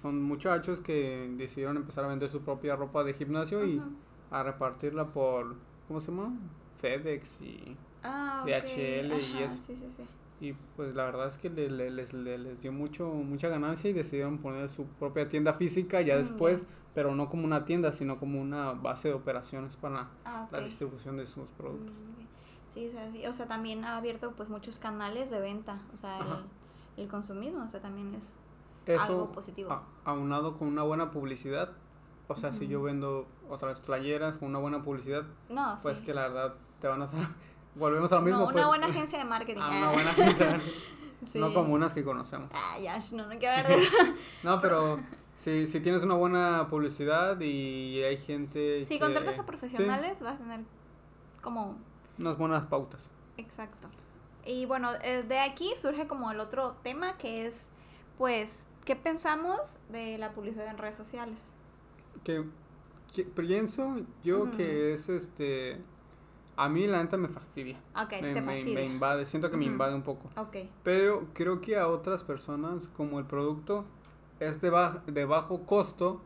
son 0.01 0.21
muchachos 0.21 0.79
que 0.79 1.33
decidieron 1.37 1.77
empezar 1.77 2.05
a 2.05 2.07
vender 2.07 2.29
su 2.29 2.41
propia 2.41 2.75
ropa 2.75 3.03
de 3.03 3.13
gimnasio 3.13 3.65
y 3.65 3.81
a 4.31 4.43
repartirla 4.43 5.07
por, 5.07 5.55
¿cómo 5.87 6.01
se 6.01 6.11
llama? 6.11 6.37
FedEx 6.79 7.41
y 7.41 7.75
ah, 8.03 8.43
DHL 8.45 9.13
y 9.13 9.43
eso. 9.43 9.73
Y 10.41 10.53
pues 10.75 10.93
la 10.93 11.05
verdad 11.05 11.27
es 11.27 11.37
que 11.37 11.49
le, 11.49 11.69
les, 11.69 12.13
les, 12.13 12.61
dio 12.61 12.73
mucho 12.73 13.07
mucha 13.07 13.47
ganancia 13.47 13.89
y 13.89 13.93
decidieron 13.93 14.39
poner 14.39 14.67
su 14.67 14.85
propia 14.85 15.29
tienda 15.29 15.53
física 15.53 16.01
ya 16.01 16.15
mm, 16.15 16.17
después, 16.17 16.65
pero 16.93 17.15
no 17.15 17.29
como 17.29 17.45
una 17.45 17.63
tienda, 17.63 17.93
sino 17.93 18.19
como 18.19 18.41
una 18.41 18.73
base 18.73 19.07
de 19.07 19.13
operaciones 19.13 19.77
para 19.77 20.09
ah, 20.25 20.47
la 20.51 20.59
distribución 20.59 21.15
de 21.15 21.25
sus 21.25 21.47
productos. 21.57 21.95
Mm, 21.95 22.73
sí, 22.73 23.25
o 23.25 23.33
sea, 23.33 23.47
también 23.47 23.85
ha 23.85 23.95
abierto 23.95 24.33
pues 24.33 24.49
muchos 24.49 24.77
canales 24.77 25.31
de 25.31 25.39
venta, 25.39 25.81
o 25.93 25.97
sea, 25.97 26.17
el, 26.17 26.25
el, 26.97 27.07
consumismo, 27.07 27.63
o 27.63 27.69
sea, 27.69 27.81
también 27.81 28.13
es 28.15 28.35
algo 28.99 29.31
positivo. 29.31 29.81
aunado 30.03 30.53
con 30.53 30.67
una 30.67 30.83
buena 30.83 31.11
publicidad, 31.11 31.71
o 32.27 32.35
sea, 32.35 32.51
si 32.51 32.67
yo 32.67 32.81
vendo 32.81 33.27
otras 33.49 33.79
playeras 33.79 34.37
con 34.37 34.49
una 34.49 34.59
buena 34.59 34.83
publicidad, 34.83 35.23
no, 35.49 35.77
pues 35.83 36.01
que 36.01 36.13
la 36.13 36.27
verdad 36.27 36.55
te 36.79 36.87
van 36.87 37.01
a 37.01 37.05
hacer 37.05 37.19
volvemos 37.75 38.11
a 38.11 38.15
lo 38.15 38.21
mismo. 38.21 38.39
No, 38.39 38.45
una 38.45 38.53
pues, 38.53 38.67
buena 38.67 38.87
agencia 38.87 39.19
de 39.19 39.25
marketing. 39.25 39.61
Ah, 39.61 39.77
una 39.77 39.91
buena 39.91 40.09
agencia 40.09 40.61
No 41.33 41.53
como 41.53 41.73
unas 41.73 41.93
que 41.93 42.03
conocemos. 42.03 42.49
Ah, 42.53 42.77
ya, 42.79 42.99
no, 43.13 43.25
no 43.27 43.33
No, 44.43 44.61
pero 44.61 44.99
si, 45.35 45.65
si 45.67 45.79
tienes 45.79 46.03
una 46.03 46.15
buena 46.15 46.67
publicidad 46.69 47.39
y 47.39 48.03
hay 48.03 48.17
gente. 48.17 48.85
Si 48.85 48.99
contratas 48.99 49.39
a 49.39 49.45
profesionales, 49.45 50.21
vas 50.21 50.35
a 50.35 50.37
tener 50.37 50.61
como. 51.41 51.77
Unas 52.19 52.37
buenas 52.37 52.65
pautas. 52.67 53.09
Exacto. 53.37 53.89
Y 54.45 54.65
bueno, 54.65 54.91
eh, 55.03 55.23
de 55.23 55.39
aquí 55.39 55.73
surge 55.79 56.07
como 56.07 56.31
el 56.31 56.39
otro 56.39 56.75
tema 56.83 57.17
que 57.17 57.47
es, 57.47 57.69
pues, 58.17 58.67
¿qué 58.85 58.95
pensamos 58.95 59.79
de 59.89 60.17
la 60.17 60.33
publicidad 60.33 60.67
en 60.67 60.77
redes 60.77 60.95
sociales? 60.95 61.49
Que, 62.23 62.45
pienso 63.35 64.01
yo 64.23 64.51
que 64.51 64.93
es 64.93 65.09
este 65.09 65.81
a 66.57 66.69
mí 66.69 66.87
la 66.87 67.03
neta 67.03 67.17
me 67.17 67.27
fastidia. 67.27 67.77
Ok, 68.01 68.13
me, 68.21 68.33
te 68.33 68.41
fastidia. 68.41 68.75
Me, 68.75 68.85
invade, 68.85 69.25
siento 69.25 69.51
que 69.51 69.57
me 69.57 69.65
invade 69.65 69.93
un 69.93 70.03
poco. 70.03 70.29
Ok. 70.37 70.57
Pero 70.83 71.27
creo 71.33 71.59
que 71.59 71.77
a 71.77 71.87
otras 71.87 72.23
personas, 72.23 72.87
como 72.87 73.19
el 73.19 73.25
producto 73.25 73.85
es 74.39 74.61
de, 74.61 74.71
de 75.07 75.25
bajo 75.25 75.65
costo, 75.65 76.21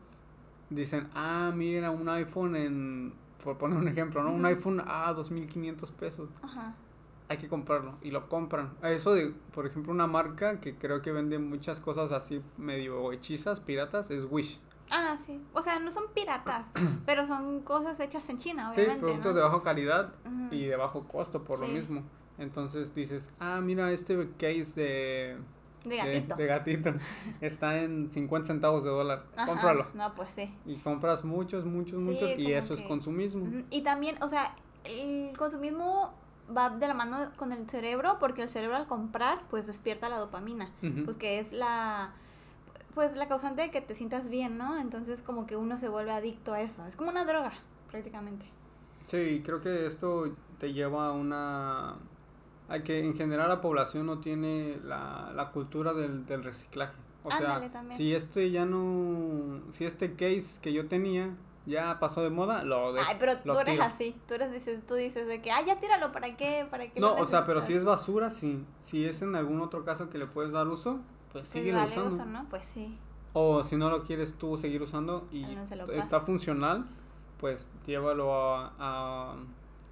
dicen, 0.68 1.08
ah, 1.14 1.52
mira, 1.54 1.90
un 1.90 2.08
iPhone 2.08 2.54
en, 2.54 3.12
por 3.42 3.58
poner 3.58 3.78
un 3.78 3.88
ejemplo, 3.88 4.22
¿no? 4.22 4.32
Un 4.32 4.44
iPhone 4.46 4.80
a 4.80 5.08
ah, 5.08 5.14
2.500 5.14 5.90
pesos. 5.92 6.28
Ajá. 6.42 6.76
Hay 7.30 7.36
que 7.36 7.46
comprarlo 7.46 7.94
y 8.02 8.10
lo 8.10 8.28
compran. 8.28 8.74
Eso 8.82 9.14
de, 9.14 9.32
por 9.54 9.64
ejemplo, 9.64 9.92
una 9.92 10.08
marca 10.08 10.58
que 10.58 10.74
creo 10.74 11.00
que 11.00 11.12
vende 11.12 11.38
muchas 11.38 11.78
cosas 11.78 12.10
así 12.10 12.42
medio 12.58 13.12
hechizas, 13.12 13.60
piratas, 13.60 14.10
es 14.10 14.26
Wish. 14.28 14.58
Ah, 14.90 15.16
sí. 15.16 15.40
O 15.52 15.62
sea, 15.62 15.78
no 15.78 15.92
son 15.92 16.06
piratas, 16.12 16.66
pero 17.06 17.24
son 17.24 17.60
cosas 17.60 18.00
hechas 18.00 18.28
en 18.30 18.38
China, 18.38 18.72
obviamente. 18.72 18.94
Sí, 18.94 19.00
productos 19.00 19.36
de 19.36 19.40
baja 19.42 19.62
calidad 19.62 20.12
y 20.50 20.66
de 20.66 20.74
bajo 20.74 21.04
costo 21.06 21.44
por 21.44 21.60
lo 21.60 21.68
mismo. 21.68 22.02
Entonces 22.36 22.92
dices, 22.96 23.28
ah, 23.38 23.60
mira, 23.62 23.92
este 23.92 24.28
case 24.36 24.72
de... 24.74 25.36
De 25.84 25.96
gatito. 25.96 26.34
De, 26.34 26.46
gatito. 26.46 26.94
Está 27.40 27.80
en 27.80 28.10
50 28.10 28.48
centavos 28.48 28.82
de 28.82 28.90
dólar. 28.90 29.26
Cómpralo. 29.46 29.86
No, 29.94 30.16
pues 30.16 30.30
sí. 30.30 30.52
Y 30.66 30.78
compras 30.78 31.24
muchos, 31.24 31.64
muchos, 31.64 32.02
muchos. 32.02 32.36
Y 32.36 32.52
eso 32.52 32.74
es 32.74 32.82
consumismo. 32.82 33.46
Y 33.70 33.82
también, 33.82 34.20
o 34.20 34.28
sea, 34.28 34.56
el 34.84 35.36
consumismo 35.36 36.12
va 36.56 36.70
de 36.70 36.88
la 36.88 36.94
mano 36.94 37.30
con 37.36 37.52
el 37.52 37.68
cerebro 37.68 38.18
porque 38.18 38.42
el 38.42 38.48
cerebro 38.48 38.76
al 38.76 38.86
comprar, 38.86 39.42
pues 39.50 39.66
despierta 39.66 40.08
la 40.08 40.18
dopamina. 40.18 40.70
Pues 41.04 41.16
que 41.16 41.38
es 41.38 41.52
la 41.52 42.12
pues 42.94 43.16
la 43.16 43.28
causante 43.28 43.62
de 43.62 43.70
que 43.70 43.80
te 43.80 43.94
sientas 43.94 44.28
bien, 44.28 44.58
¿no? 44.58 44.78
Entonces 44.78 45.22
como 45.22 45.46
que 45.46 45.56
uno 45.56 45.78
se 45.78 45.88
vuelve 45.88 46.10
adicto 46.12 46.52
a 46.52 46.60
eso. 46.60 46.84
Es 46.86 46.96
como 46.96 47.10
una 47.10 47.24
droga, 47.24 47.52
prácticamente. 47.90 48.46
Sí, 49.06 49.42
creo 49.44 49.60
que 49.60 49.86
esto 49.86 50.34
te 50.58 50.72
lleva 50.72 51.08
a 51.08 51.12
una... 51.12 51.96
A 52.68 52.78
que 52.84 53.00
en 53.00 53.16
general 53.16 53.48
la 53.48 53.60
población 53.60 54.06
no 54.06 54.18
tiene 54.18 54.78
la, 54.84 55.32
la 55.34 55.50
cultura 55.50 55.92
del, 55.92 56.26
del 56.26 56.44
reciclaje. 56.44 56.94
O 57.24 57.30
sea, 57.30 57.60
si 57.96 58.14
este 58.14 58.50
ya 58.50 58.64
no... 58.64 59.60
Si 59.72 59.84
este 59.84 60.12
case 60.12 60.60
que 60.60 60.72
yo 60.72 60.86
tenía 60.86 61.30
ya 61.70 61.98
pasó 61.98 62.22
de 62.22 62.30
moda, 62.30 62.64
lo 62.64 62.92
de, 62.92 63.00
Ay, 63.00 63.16
pero 63.18 63.38
tú 63.38 63.58
eres 63.58 63.80
así, 63.80 64.14
tú 64.28 64.34
eres 64.34 64.52
dices, 64.52 64.86
tú 64.86 64.94
dices 64.94 65.26
de 65.26 65.40
que, 65.40 65.50
ay, 65.50 65.64
ya 65.66 65.80
tíralo, 65.80 66.12
¿para 66.12 66.36
qué? 66.36 66.66
¿Para 66.70 66.90
qué 66.90 67.00
No, 67.00 67.14
o 67.14 67.26
sea, 67.26 67.44
pero 67.44 67.62
si 67.62 67.72
es 67.72 67.84
basura, 67.84 68.30
sí. 68.30 68.64
Si 68.82 69.06
es 69.06 69.22
en 69.22 69.34
algún 69.34 69.60
otro 69.60 69.84
caso 69.84 70.10
que 70.10 70.18
le 70.18 70.26
puedes 70.26 70.52
dar 70.52 70.68
uso, 70.68 71.00
pues 71.32 71.48
sigue 71.48 71.74
usando. 71.74 72.26
¿no? 72.26 72.46
Pues 72.50 72.64
sí. 72.74 72.98
O 73.32 73.62
si 73.62 73.76
no 73.76 73.88
lo 73.88 74.02
quieres 74.02 74.34
tú 74.34 74.56
seguir 74.56 74.82
usando 74.82 75.28
y 75.30 75.46
está 75.94 76.20
funcional, 76.20 76.84
pues 77.38 77.70
llévalo 77.86 78.34
a, 78.34 78.72
a, 78.78 79.36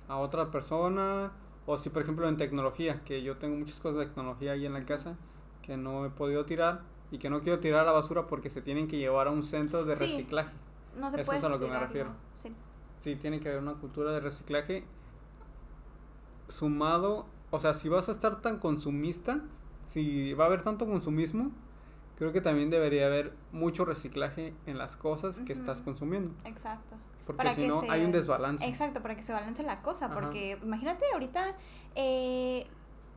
a, 0.09 0.17
otra 0.17 0.51
persona. 0.51 1.33
O 1.65 1.77
si, 1.77 1.91
por 1.91 2.03
ejemplo, 2.03 2.29
en 2.29 2.37
tecnología, 2.37 3.03
que 3.05 3.23
yo 3.23 3.37
tengo 3.37 3.57
muchas 3.57 3.77
cosas 3.77 4.01
de 4.01 4.07
tecnología 4.07 4.53
ahí 4.53 4.67
en 4.67 4.73
la 4.73 4.85
casa 4.85 5.17
que 5.63 5.77
no 5.77 6.07
he 6.07 6.11
podido 6.11 6.47
tirar 6.47 6.81
y 7.11 7.19
que 7.19 7.29
no 7.29 7.43
quiero 7.43 7.61
tirar 7.61 7.83
a 7.83 7.85
la 7.85 7.93
basura 7.93 8.27
porque 8.27 8.49
se 8.49 8.63
tienen 8.63 8.89
que 8.89 8.97
llevar 8.97 9.29
a 9.29 9.31
un 9.31 9.45
centro 9.45 9.85
de 9.85 9.95
reciclaje. 9.95 10.51
No 10.97 11.11
se 11.11 11.21
Eso 11.21 11.33
es 11.33 11.45
a 11.45 11.49
lo 11.49 11.59
que 11.59 11.67
me 11.67 11.79
refiero. 11.79 12.11
Sí. 12.37 12.53
sí, 13.01 13.17
tiene 13.17 13.41
que 13.41 13.49
haber 13.49 13.63
una 13.63 13.75
cultura 13.75 14.13
de 14.13 14.21
reciclaje 14.21 14.85
sumado. 16.49 17.27
O 17.51 17.61
sea, 17.61 17.75
si 17.75 17.89
vas 17.89 18.09
a 18.09 18.13
estar 18.13 18.41
tan 18.41 18.59
consumista, 18.59 19.41
si 19.85 20.35
va 20.35 20.45
a 20.45 20.47
haber 20.49 20.63
tanto 20.63 20.87
consumismo, 20.87 21.51
creo 22.17 22.33
que 22.33 22.41
también 22.41 22.71
debería 22.71 23.07
haber 23.07 23.33
mucho 23.53 23.85
reciclaje 23.85 24.55
en 24.67 24.77
las 24.77 24.97
cosas 24.97 25.41
que 25.41 25.53
estás 25.53 25.81
consumiendo. 25.81 26.35
Exacto. 26.45 26.97
Porque 27.27 27.55
si 27.55 27.69
no, 27.69 27.83
hay 27.89 28.05
un 28.05 28.13
desbalance. 28.13 28.67
Exacto, 28.67 29.03
para 29.03 29.15
que 29.15 29.23
se 29.23 29.33
balance 29.33 29.63
la 29.63 29.83
cosa. 29.83 30.11
Porque 30.11 30.59
imagínate 30.63 31.05
ahorita, 31.13 31.55
eh, 31.95 32.67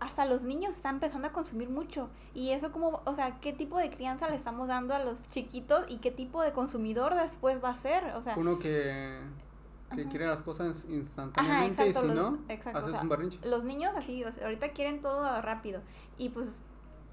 hasta 0.02 0.26
los 0.26 0.44
niños 0.44 0.76
están 0.76 0.96
empezando 0.96 1.28
a 1.28 1.32
consumir 1.32 1.70
mucho. 1.70 2.10
Y 2.34 2.50
eso 2.50 2.72
como, 2.72 3.02
o 3.06 3.14
sea, 3.14 3.40
¿qué 3.40 3.54
tipo 3.54 3.78
de 3.78 3.92
crianza 3.92 4.28
le 4.28 4.36
estamos 4.36 4.68
dando 4.68 4.96
a 4.96 5.00
los 5.00 5.30
chiquitos 5.30 5.86
y 5.90 5.98
qué 5.98 6.10
tipo 6.10 6.42
de 6.42 6.52
consumidor 6.54 7.14
después 7.14 7.64
va 7.64 7.70
a 7.70 7.76
ser? 7.76 8.16
O 8.16 8.24
sea, 8.24 8.36
uno 8.36 8.58
que 8.58 9.22
que 9.96 10.08
quieren 10.08 10.30
las 10.30 10.42
cosas 10.42 10.86
instantáneamente 10.90 11.90
y 11.90 11.94
si 11.94 12.08
no, 12.08 12.40
haces 12.50 13.02
un 13.02 13.10
berrinche. 13.10 13.40
Los 13.44 13.64
niños 13.64 13.94
así, 13.96 14.24
o 14.24 14.32
sea, 14.32 14.46
ahorita 14.46 14.70
quieren 14.70 15.02
todo 15.02 15.40
rápido. 15.42 15.82
Y 16.18 16.30
pues, 16.30 16.56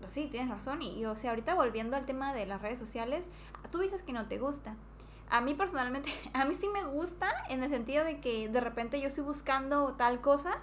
pues 0.00 0.12
sí, 0.12 0.28
tienes 0.30 0.48
razón. 0.48 0.80
Y, 0.80 1.04
o 1.04 1.14
sea, 1.14 1.30
ahorita 1.30 1.54
volviendo 1.54 1.96
al 1.96 2.06
tema 2.06 2.32
de 2.32 2.46
las 2.46 2.62
redes 2.62 2.78
sociales, 2.78 3.28
tú 3.70 3.80
dices 3.80 4.02
que 4.02 4.14
no 4.14 4.28
te 4.28 4.38
gusta. 4.38 4.76
A 5.28 5.42
mí 5.42 5.52
personalmente, 5.52 6.10
a 6.32 6.46
mí 6.46 6.54
sí 6.54 6.68
me 6.72 6.84
gusta 6.84 7.28
en 7.50 7.62
el 7.62 7.70
sentido 7.70 8.04
de 8.04 8.20
que 8.20 8.48
de 8.48 8.60
repente 8.60 8.98
yo 9.00 9.08
estoy 9.08 9.24
buscando 9.24 9.92
tal 9.94 10.22
cosa 10.22 10.62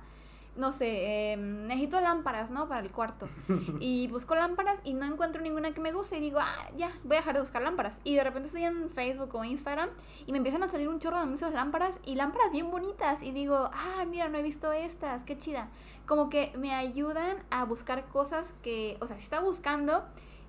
no 0.56 0.72
sé, 0.72 1.34
eh, 1.34 1.38
necesito 1.38 2.00
lámparas, 2.00 2.50
¿no? 2.50 2.68
Para 2.68 2.82
el 2.82 2.92
cuarto. 2.92 3.28
Y 3.80 4.08
busco 4.08 4.36
lámparas 4.36 4.80
y 4.84 4.94
no 4.94 5.06
encuentro 5.06 5.42
ninguna 5.42 5.74
que 5.74 5.82
me 5.82 5.92
guste 5.92 6.18
y 6.18 6.22
digo, 6.22 6.40
ah, 6.40 6.70
ya, 6.78 6.92
voy 7.04 7.18
a 7.18 7.20
dejar 7.20 7.36
de 7.36 7.42
buscar 7.42 7.62
lámparas. 7.62 8.00
Y 8.04 8.16
de 8.16 8.24
repente 8.24 8.48
estoy 8.48 8.64
en 8.64 8.90
Facebook 8.90 9.36
o 9.36 9.44
Instagram 9.44 9.90
y 10.26 10.32
me 10.32 10.38
empiezan 10.38 10.64
a 10.64 10.68
salir 10.68 10.88
un 10.88 11.00
chorro 11.00 11.18
de 11.18 11.24
anuncios 11.24 11.52
lámparas 11.54 12.00
y 12.06 12.16
lámparas 12.16 12.52
bien 12.52 12.72
bonitas. 12.72 13.22
Y 13.22 13.32
digo, 13.32 13.70
ah, 13.74 14.06
mira, 14.08 14.30
no 14.30 14.38
he 14.38 14.44
visto 14.44 14.72
estas, 14.72 15.24
qué 15.24 15.38
chida. 15.38 15.70
Como 16.06 16.30
que 16.30 16.54
me 16.58 16.74
ayudan 16.74 17.38
a 17.50 17.66
buscar 17.66 18.06
cosas 18.06 18.54
que, 18.62 18.98
o 19.02 19.08
sea, 19.08 19.18
si 19.18 19.24
está 19.24 19.40
buscando 19.40 20.06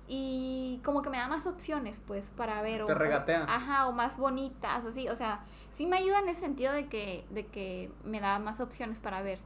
y 0.07 0.79
como 0.83 1.01
que 1.01 1.09
me 1.09 1.17
da 1.17 1.27
más 1.27 1.45
opciones, 1.47 2.01
pues, 2.05 2.29
para 2.37 2.61
ver. 2.61 2.85
Te 2.85 2.93
regatea. 2.93 3.43
ajá, 3.43 3.87
o 3.87 3.91
más 3.91 4.17
bonitas, 4.17 4.85
o 4.85 4.91
sí, 4.91 5.09
o 5.09 5.15
sea, 5.15 5.41
sí 5.73 5.85
me 5.85 5.97
ayuda 5.97 6.19
en 6.19 6.29
ese 6.29 6.41
sentido 6.41 6.71
de 6.71 6.87
que, 6.87 7.25
de 7.29 7.45
que 7.45 7.91
me 8.05 8.21
da 8.21 8.39
más 8.39 8.61
opciones 8.61 8.99
para 8.99 9.21
ver 9.21 9.39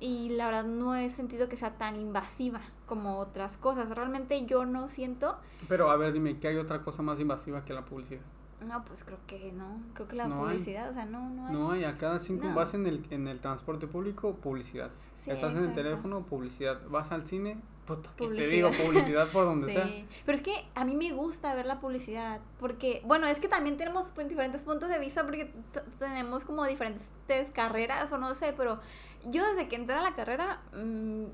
y 0.00 0.30
la 0.30 0.46
verdad 0.46 0.64
no 0.64 0.94
he 0.94 1.10
sentido 1.10 1.48
que 1.48 1.56
sea 1.56 1.76
tan 1.76 1.96
invasiva 1.96 2.60
como 2.86 3.18
otras 3.18 3.56
cosas. 3.56 3.90
Realmente 3.90 4.44
yo 4.46 4.64
no 4.64 4.90
siento. 4.90 5.36
Pero 5.68 5.90
a 5.90 5.96
ver, 5.96 6.12
dime, 6.12 6.38
¿qué 6.38 6.48
hay 6.48 6.56
otra 6.56 6.82
cosa 6.82 7.02
más 7.02 7.18
invasiva 7.20 7.64
que 7.64 7.72
la 7.72 7.84
publicidad? 7.84 8.22
No, 8.66 8.84
pues 8.84 9.04
creo 9.04 9.18
que 9.26 9.52
no. 9.52 9.80
Creo 9.94 10.08
que 10.08 10.16
la 10.16 10.28
publicidad, 10.28 10.90
o 10.90 10.92
sea, 10.92 11.06
no, 11.06 11.30
no 11.30 11.46
hay. 11.46 11.52
No 11.52 11.70
hay, 11.70 11.84
a 11.84 11.94
cada 11.94 12.18
cinco 12.18 12.52
vas 12.54 12.74
en 12.74 12.86
el, 12.86 13.06
en 13.10 13.28
el 13.28 13.40
transporte 13.40 13.86
público, 13.86 14.34
publicidad. 14.34 14.90
Estás 15.26 15.52
en 15.56 15.64
el 15.64 15.74
teléfono, 15.74 16.22
publicidad. 16.22 16.80
Vas 16.88 17.12
al 17.12 17.24
cine, 17.24 17.60
puta, 17.88 18.10
que 18.16 18.28
te 18.28 18.46
digo, 18.46 18.70
publicidad 18.70 19.28
por 19.28 19.46
donde 19.46 19.72
sea. 19.72 19.88
Pero 20.24 20.36
es 20.36 20.42
que 20.42 20.68
a 20.74 20.84
mí 20.84 20.94
me 20.94 21.12
gusta 21.12 21.54
ver 21.54 21.66
la 21.66 21.80
publicidad, 21.80 22.40
porque, 22.58 23.02
bueno, 23.04 23.26
es 23.26 23.40
que 23.40 23.48
también 23.48 23.76
tenemos 23.76 24.10
pues, 24.14 24.28
diferentes 24.28 24.62
puntos 24.62 24.88
de 24.88 24.98
vista, 24.98 25.24
porque 25.24 25.50
tenemos 25.98 26.44
como 26.44 26.64
diferentes 26.64 27.50
carreras, 27.52 28.12
o 28.12 28.18
no 28.18 28.34
sé, 28.34 28.52
pero 28.56 28.78
yo 29.24 29.44
desde 29.46 29.68
que 29.68 29.76
entré 29.76 29.96
a 29.96 30.02
la 30.02 30.14
carrera, 30.14 30.60
mm, 30.72 31.24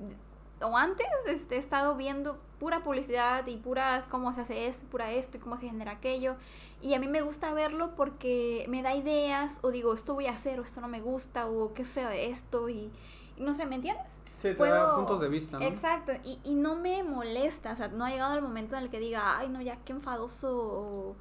o 0.63 0.79
antes 0.79 1.07
este, 1.27 1.57
he 1.57 1.59
estado 1.59 1.97
viendo 1.97 2.39
pura 2.59 2.83
publicidad 2.83 3.47
y 3.47 3.57
puras 3.57 4.07
cómo 4.07 4.33
se 4.33 4.43
hace 4.43 4.67
esto, 4.67 4.87
pura 4.87 5.13
esto 5.13 5.37
y 5.37 5.41
cómo 5.41 5.57
se 5.57 5.67
genera 5.67 5.93
aquello. 5.93 6.37
Y 6.81 6.95
a 6.95 7.01
mí 7.01 7.09
me 7.09 7.21
gusta 7.21 7.53
verlo 7.53 7.95
porque 7.97 8.65
me 8.69 8.83
da 8.83 8.95
ideas 8.95 9.59
o 9.63 9.71
digo, 9.71 9.93
esto 9.95 10.15
voy 10.15 10.27
a 10.27 10.33
hacer 10.33 10.61
o 10.61 10.63
esto 10.63 10.81
no 10.81 10.89
me 10.89 11.01
gusta 11.01 11.47
o 11.47 11.75
qué 11.75 11.85
feo 11.85 12.11
esto 12.11 12.69
y, 12.69 12.91
no 13.37 13.53
sé, 13.53 13.67
¿me 13.67 13.75
entiendes? 13.75 14.13
Sí, 14.37 14.55
te 14.55 14.69
da 14.69 14.95
puntos 14.97 15.21
de 15.21 15.29
vista, 15.29 15.59
¿no? 15.59 15.65
Exacto, 15.65 16.13
y, 16.23 16.39
y 16.45 16.55
no 16.55 16.77
me 16.77 17.03
molesta, 17.03 17.73
o 17.73 17.77
sea, 17.77 17.89
no 17.89 18.05
ha 18.05 18.11
llegado 18.11 18.35
el 18.35 18.43
momento 18.43 18.77
en 18.77 18.83
el 18.83 18.91
que 18.91 19.01
diga, 19.01 19.39
ay, 19.39 19.49
no, 19.49 19.61
ya 19.63 19.77
qué 19.85 19.93
enfadoso 19.93 20.55
o, 20.55 21.17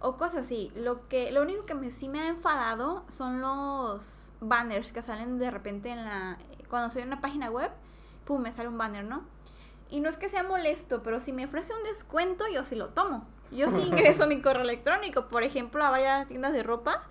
o 0.00 0.16
cosas 0.16 0.44
así. 0.44 0.72
Lo, 0.74 1.08
que, 1.08 1.32
lo 1.32 1.42
único 1.42 1.64
que 1.64 1.74
me, 1.74 1.90
sí 1.90 2.08
me 2.08 2.20
ha 2.20 2.28
enfadado 2.28 3.04
son 3.08 3.40
los 3.40 4.32
banners 4.40 4.92
que 4.92 5.02
salen 5.02 5.38
de 5.38 5.50
repente 5.50 5.90
en 5.90 6.04
la... 6.04 6.38
Cuando 6.68 6.90
soy 6.90 7.02
en 7.02 7.08
una 7.08 7.20
página 7.20 7.50
web, 7.50 7.70
pum, 8.24 8.42
me 8.42 8.52
sale 8.52 8.68
un 8.68 8.76
banner, 8.76 9.04
¿no? 9.04 9.22
Y 9.88 10.00
no 10.00 10.08
es 10.08 10.16
que 10.16 10.28
sea 10.28 10.42
molesto, 10.42 11.02
pero 11.02 11.20
si 11.20 11.32
me 11.32 11.44
ofrece 11.44 11.72
un 11.72 11.82
descuento, 11.84 12.44
yo 12.52 12.64
sí 12.64 12.74
lo 12.74 12.88
tomo. 12.88 13.24
Yo 13.52 13.70
sí 13.70 13.80
ingreso 13.82 14.26
mi 14.26 14.42
correo 14.42 14.62
electrónico, 14.62 15.28
por 15.28 15.44
ejemplo, 15.44 15.84
a 15.84 15.90
varias 15.90 16.26
tiendas 16.26 16.52
de 16.52 16.64
ropa 16.64 17.04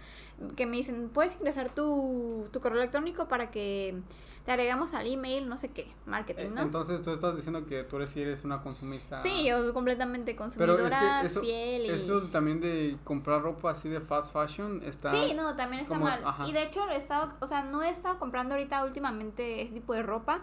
que 0.58 0.66
me 0.66 0.76
dicen, 0.76 1.10
puedes 1.10 1.36
ingresar 1.36 1.70
tu, 1.70 2.50
tu 2.52 2.60
correo 2.60 2.80
electrónico 2.80 3.30
para 3.30 3.50
que 3.52 4.02
te 4.46 4.52
agregamos 4.52 4.94
al 4.94 5.08
email, 5.08 5.50
no 5.50 5.58
sé 5.58 5.72
qué, 5.72 5.92
marketing, 6.06 6.50
¿no? 6.54 6.62
Entonces 6.62 7.02
tú 7.02 7.12
estás 7.12 7.36
diciendo 7.36 7.66
que 7.66 7.84
tú 7.84 7.96
eres, 7.96 8.12
si 8.12 8.22
eres 8.22 8.44
una 8.44 8.62
consumista. 8.62 9.18
Sí, 9.20 9.44
yo 9.44 9.74
completamente 9.74 10.36
consumidora, 10.36 11.24
eso, 11.24 11.42
fiel. 11.42 11.86
Y... 11.86 11.90
Eso 11.90 12.30
también 12.30 12.62
de 12.62 12.98
comprar 13.04 13.42
ropa 13.42 13.72
así 13.72 13.90
de 13.90 14.02
fast 14.02 14.32
fashion 14.32 14.84
está. 14.86 15.10
Sí, 15.10 15.34
no, 15.36 15.56
también 15.56 15.82
está 15.82 15.98
mal. 15.98 16.22
Y 16.46 16.52
de 16.52 16.62
hecho, 16.62 16.88
he 16.90 16.96
estado, 16.96 17.34
o 17.40 17.48
sea, 17.48 17.64
no 17.64 17.82
he 17.82 17.90
estado 17.90 18.20
comprando 18.20 18.54
ahorita 18.54 18.86
últimamente 18.86 19.64
ese 19.64 19.74
tipo 19.74 19.94
de 19.94 20.04
ropa 20.04 20.42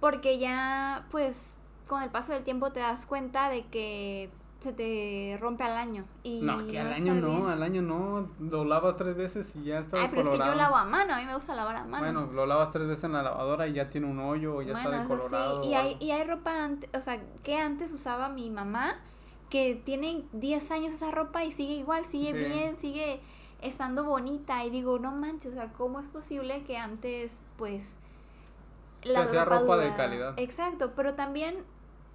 porque 0.00 0.38
ya, 0.38 1.06
pues, 1.10 1.54
con 1.86 2.02
el 2.02 2.08
paso 2.08 2.32
del 2.32 2.42
tiempo 2.42 2.72
te 2.72 2.80
das 2.80 3.04
cuenta 3.04 3.50
de 3.50 3.66
que 3.66 4.30
se 4.60 4.72
te 4.74 5.38
rompe 5.40 5.64
al 5.64 5.76
año. 5.76 6.04
Y 6.22 6.42
no, 6.42 6.66
que 6.66 6.78
al 6.78 6.92
año 6.92 7.14
no, 7.14 7.48
al 7.48 7.62
año 7.62 7.80
no. 7.80 8.28
Lo 8.38 8.64
lavas 8.64 8.96
tres 8.96 9.16
veces 9.16 9.56
y 9.56 9.64
ya 9.64 9.80
está. 9.80 9.96
Ay, 9.98 10.08
pero 10.10 10.22
es 10.22 10.28
que 10.28 10.38
yo 10.38 10.54
lavo 10.54 10.76
a 10.76 10.84
mano, 10.84 11.14
a 11.14 11.18
mí 11.18 11.24
me 11.24 11.34
gusta 11.34 11.54
lavar 11.54 11.76
a 11.76 11.84
mano. 11.84 12.04
Bueno, 12.04 12.32
lo 12.32 12.46
lavas 12.46 12.70
tres 12.70 12.86
veces 12.86 13.04
en 13.04 13.12
la 13.12 13.22
lavadora 13.22 13.66
y 13.66 13.72
ya 13.72 13.88
tiene 13.88 14.06
un 14.06 14.20
hoyo 14.20 14.56
o 14.56 14.62
ya 14.62 14.76
está 14.76 14.90
decolorado. 14.90 15.62
Sí. 15.62 15.70
Y, 15.70 15.74
hay, 15.74 15.96
y 15.98 16.10
hay 16.10 16.24
ropa, 16.24 16.70
o 16.94 17.02
sea, 17.02 17.20
que 17.42 17.56
antes 17.56 17.92
usaba 17.92 18.28
mi 18.28 18.50
mamá, 18.50 18.98
que 19.48 19.80
tiene 19.82 20.24
10 20.32 20.70
años 20.70 20.92
esa 20.92 21.10
ropa 21.10 21.42
y 21.42 21.52
sigue 21.52 21.74
igual, 21.74 22.04
sigue 22.04 22.32
bien, 22.34 22.76
sigue 22.76 23.20
estando 23.62 24.04
bonita. 24.04 24.62
Y 24.64 24.70
digo, 24.70 24.98
no 24.98 25.12
manches, 25.12 25.52
o 25.52 25.54
sea, 25.54 25.72
¿cómo 25.72 26.00
es 26.00 26.06
posible 26.06 26.64
que 26.64 26.76
antes, 26.76 27.46
pues 27.56 27.98
la 29.02 29.26
se 29.26 29.44
ropa, 29.44 29.58
ropa 29.58 29.76
de 29.78 29.94
calidad. 29.94 30.34
Exacto, 30.36 30.92
pero 30.94 31.14
también 31.14 31.64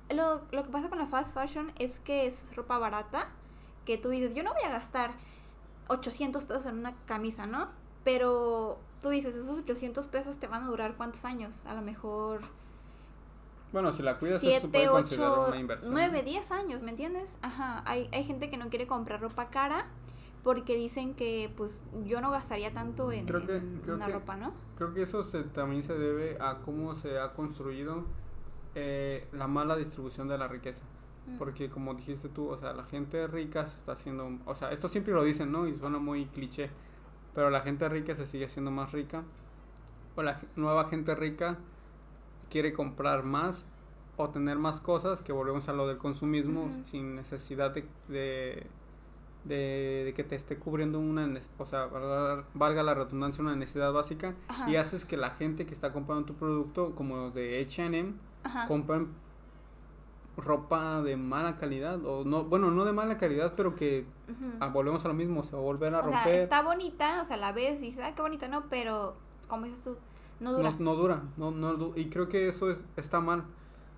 lo, 0.09 0.41
lo 0.51 0.63
que 0.63 0.69
pasa 0.69 0.89
con 0.89 0.99
la 0.99 1.07
fast 1.07 1.33
fashion 1.33 1.71
es 1.79 1.99
que 1.99 2.27
es 2.27 2.55
ropa 2.55 2.77
barata, 2.77 3.29
que 3.85 3.97
tú 3.97 4.09
dices, 4.09 4.33
yo 4.33 4.43
no 4.43 4.53
voy 4.53 4.63
a 4.63 4.69
gastar 4.69 5.11
800 5.87 6.45
pesos 6.45 6.65
en 6.65 6.79
una 6.79 6.95
camisa, 7.05 7.45
¿no? 7.45 7.69
Pero 8.03 8.79
tú 9.01 9.09
dices, 9.09 9.35
esos 9.35 9.59
800 9.59 10.07
pesos 10.07 10.37
te 10.37 10.47
van 10.47 10.63
a 10.63 10.67
durar 10.67 10.95
cuántos 10.95 11.25
años? 11.25 11.65
A 11.65 11.73
lo 11.73 11.81
mejor... 11.81 12.41
Bueno, 13.71 13.91
si 13.93 14.03
la 14.03 14.17
cuidas, 14.17 14.39
7, 14.41 14.89
8, 14.89 15.53
9, 15.83 16.23
10 16.23 16.51
años, 16.51 16.81
¿me 16.81 16.91
entiendes? 16.91 17.37
Ajá, 17.41 17.83
hay, 17.85 18.09
hay 18.13 18.23
gente 18.23 18.49
que 18.49 18.57
no 18.57 18.69
quiere 18.69 18.87
comprar 18.87 19.19
ropa 19.19 19.49
cara 19.49 19.87
porque 20.43 20.75
dicen 20.75 21.15
que 21.15 21.51
pues 21.57 21.81
yo 22.05 22.21
no 22.21 22.29
gastaría 22.29 22.71
tanto 22.71 23.11
en, 23.11 23.25
una 23.87 24.07
ropa, 24.07 24.37
¿no? 24.37 24.53
Creo 24.77 24.93
que 24.93 25.01
eso 25.01 25.23
se, 25.23 25.41
también 25.43 25.83
se 25.83 25.95
debe 25.95 26.37
a 26.39 26.59
cómo 26.59 26.93
se 26.93 27.19
ha 27.19 27.33
construido 27.33 28.05
eh, 28.75 29.27
la 29.33 29.47
mala 29.47 29.75
distribución 29.75 30.27
de 30.27 30.38
la 30.38 30.47
riqueza. 30.47 30.83
Mm. 31.27 31.38
Porque 31.38 31.69
como 31.69 31.93
dijiste 31.93 32.29
tú, 32.29 32.49
o 32.49 32.57
sea, 32.57 32.73
la 32.73 32.83
gente 32.83 33.27
rica 33.27 33.65
se 33.65 33.77
está 33.77 33.93
haciendo, 33.93 34.29
o 34.45 34.55
sea, 34.55 34.71
esto 34.71 34.88
siempre 34.88 35.13
lo 35.13 35.23
dicen, 35.23 35.51
¿no? 35.51 35.67
Y 35.67 35.75
suena 35.75 35.97
muy 35.97 36.25
cliché, 36.27 36.69
pero 37.33 37.49
la 37.49 37.61
gente 37.61 37.88
rica 37.89 38.15
se 38.15 38.27
sigue 38.27 38.45
haciendo 38.45 38.71
más 38.71 38.91
rica. 38.91 39.23
O 40.15 40.23
la 40.23 40.39
nueva 40.55 40.85
gente 40.89 41.15
rica 41.15 41.57
quiere 42.49 42.73
comprar 42.73 43.23
más 43.23 43.65
o 44.17 44.29
tener 44.29 44.57
más 44.57 44.79
cosas, 44.79 45.21
que 45.21 45.33
volvemos 45.33 45.67
a 45.67 45.73
lo 45.73 45.88
del 45.88 45.97
consumismo, 45.97 46.69
sin 46.89 47.15
necesidad 47.15 47.73
de 48.07 48.65
de, 49.45 50.13
que 50.15 50.23
te 50.23 50.35
esté 50.35 50.57
cubriendo 50.57 50.99
una, 50.99 51.31
o 51.57 51.65
sea, 51.65 51.88
valga 52.53 52.83
la 52.83 52.93
redundancia, 52.93 53.41
una 53.41 53.55
necesidad 53.55 53.93
básica 53.93 54.33
y 54.67 54.75
haces 54.75 55.05
que 55.05 55.17
la 55.17 55.31
gente 55.31 55.65
que 55.65 55.73
está 55.73 55.93
comprando 55.93 56.25
tu 56.25 56.33
producto, 56.33 56.95
como 56.95 57.15
los 57.17 57.33
de 57.33 57.61
H&M, 57.61 58.13
compren 58.67 59.10
ropa 60.38 61.01
de 61.01 61.15
mala 61.15 61.55
calidad 61.55 62.05
o 62.05 62.25
no, 62.25 62.43
bueno, 62.43 62.69
no 62.71 62.84
de 62.84 62.91
mala 62.91 63.17
calidad, 63.17 63.53
pero 63.55 63.75
que 63.75 64.05
ah, 64.60 64.67
volvemos 64.67 65.03
a 65.05 65.08
lo 65.08 65.13
mismo, 65.13 65.43
se 65.43 65.55
va 65.55 65.60
a 65.60 65.63
volver 65.63 65.95
a 65.95 66.01
romper. 66.01 66.23
Sea, 66.23 66.43
está 66.43 66.62
bonita, 66.62 67.21
o 67.21 67.25
sea, 67.25 67.38
la 67.38 67.51
ves 67.51 67.81
y 67.81 67.86
dices, 67.86 68.03
ah, 68.05 68.13
qué 68.15 68.21
bonita, 68.21 68.47
no, 68.47 68.65
pero 68.69 69.15
como 69.47 69.65
dices 69.65 69.81
tú, 69.81 69.97
no 70.39 70.51
dura. 70.51 70.71
No, 70.71 70.77
no 70.79 70.95
dura, 70.95 71.21
no, 71.38 71.51
no, 71.51 71.93
y 71.95 72.10
creo 72.10 72.27
que 72.27 72.49
eso 72.49 72.69
es, 72.69 72.77
está 72.97 73.19
mal 73.19 73.45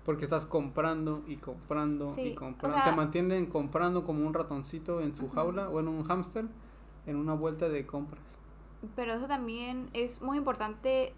porque 0.08 0.24
estás 0.24 0.46
comprando 0.46 1.22
y 1.26 1.36
comprando 1.36 2.14
y 2.16 2.34
comprando. 2.34 2.78
Te 2.82 2.96
mantienen 2.96 3.44
comprando 3.44 4.04
como 4.04 4.26
un 4.26 4.32
ratoncito 4.32 5.02
en 5.02 5.14
su 5.14 5.28
jaula 5.28 5.68
o 5.68 5.80
en 5.80 5.88
un 5.88 6.02
hámster 6.04 6.46
en 7.04 7.16
una 7.16 7.34
vuelta 7.34 7.68
de 7.68 7.84
compras. 7.84 8.22
Pero 8.96 9.12
eso 9.12 9.26
también 9.26 9.90
es 9.92 10.22
muy 10.22 10.38
importante 10.38 11.12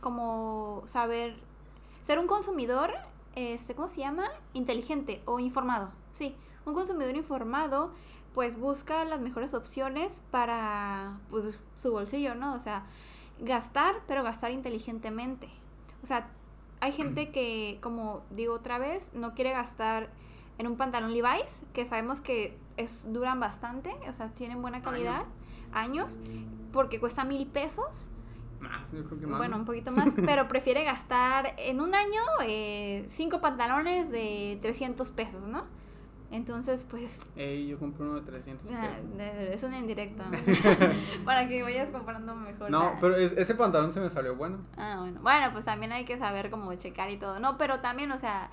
como 0.00 0.82
saber 0.86 1.36
ser 2.06 2.20
un 2.20 2.28
consumidor 2.28 2.92
este 3.34 3.74
¿cómo 3.74 3.88
se 3.88 4.00
llama? 4.00 4.30
inteligente 4.54 5.22
o 5.24 5.40
informado. 5.40 5.90
Sí, 6.12 6.36
un 6.64 6.72
consumidor 6.72 7.16
informado 7.16 7.92
pues 8.32 8.58
busca 8.58 9.04
las 9.04 9.20
mejores 9.20 9.54
opciones 9.54 10.22
para 10.30 11.18
pues, 11.30 11.58
su 11.76 11.90
bolsillo, 11.90 12.34
¿no? 12.34 12.54
O 12.54 12.60
sea, 12.60 12.84
gastar, 13.40 13.96
pero 14.06 14.22
gastar 14.22 14.52
inteligentemente. 14.52 15.48
O 16.02 16.06
sea, 16.06 16.28
hay 16.80 16.92
gente 16.92 17.30
que, 17.30 17.78
como 17.82 18.22
digo 18.30 18.54
otra 18.54 18.78
vez, 18.78 19.10
no 19.14 19.34
quiere 19.34 19.52
gastar 19.52 20.10
en 20.58 20.66
un 20.66 20.76
pantalón 20.76 21.14
Levi's, 21.14 21.62
que 21.72 21.86
sabemos 21.86 22.20
que 22.20 22.58
es, 22.76 23.10
duran 23.10 23.40
bastante, 23.40 23.96
o 24.08 24.12
sea, 24.12 24.28
tienen 24.28 24.60
buena 24.60 24.82
calidad, 24.82 25.24
años, 25.72 26.18
porque 26.72 27.00
cuesta 27.00 27.24
mil 27.24 27.46
pesos. 27.46 28.10
Más, 28.86 29.00
yo 29.00 29.04
creo 29.04 29.20
que 29.20 29.26
más. 29.26 29.38
Bueno, 29.38 29.56
un 29.56 29.64
poquito 29.64 29.90
más, 29.92 30.14
pero 30.24 30.48
prefiere 30.48 30.84
gastar 30.84 31.54
en 31.58 31.80
un 31.80 31.94
año 31.94 32.20
eh, 32.44 33.06
cinco 33.10 33.40
pantalones 33.40 34.10
de 34.10 34.58
300 34.62 35.10
pesos, 35.10 35.46
¿no? 35.46 35.64
Entonces, 36.30 36.84
pues... 36.90 37.20
Ey, 37.36 37.68
yo 37.68 37.78
compré 37.78 38.04
uno 38.04 38.16
de 38.16 38.22
300 38.22 38.70
ah, 38.72 38.98
Es 39.52 39.62
una 39.62 39.78
indirecta. 39.78 40.24
Para 41.24 41.48
que 41.48 41.62
vayas 41.62 41.90
comprando 41.90 42.34
mejor. 42.34 42.70
No, 42.70 42.96
pero 43.00 43.16
ese 43.16 43.54
pantalón 43.54 43.92
se 43.92 44.00
me 44.00 44.10
salió 44.10 44.34
bueno. 44.34 44.58
Ah, 44.76 44.96
bueno. 45.00 45.20
Bueno, 45.22 45.52
pues 45.52 45.64
también 45.64 45.92
hay 45.92 46.04
que 46.04 46.18
saber 46.18 46.50
cómo 46.50 46.74
checar 46.74 47.10
y 47.10 47.16
todo. 47.16 47.38
No, 47.38 47.56
pero 47.58 47.80
también, 47.80 48.10
o 48.12 48.18
sea... 48.18 48.50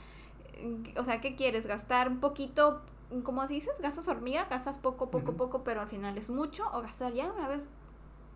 O 0.98 1.04
sea, 1.04 1.20
¿qué 1.20 1.36
quieres? 1.36 1.66
¿Gastar 1.66 2.08
un 2.08 2.20
poquito? 2.20 2.82
Como 3.24 3.46
dices, 3.48 3.74
gastas 3.82 4.08
hormiga, 4.08 4.46
gastas 4.50 4.78
poco, 4.78 5.10
poco, 5.10 5.36
poco, 5.36 5.64
pero 5.64 5.82
al 5.82 5.88
final 5.88 6.18
es 6.18 6.30
mucho. 6.30 6.64
O 6.74 6.82
gastar 6.82 7.14
ya 7.14 7.32
una 7.32 7.48
vez 7.48 7.68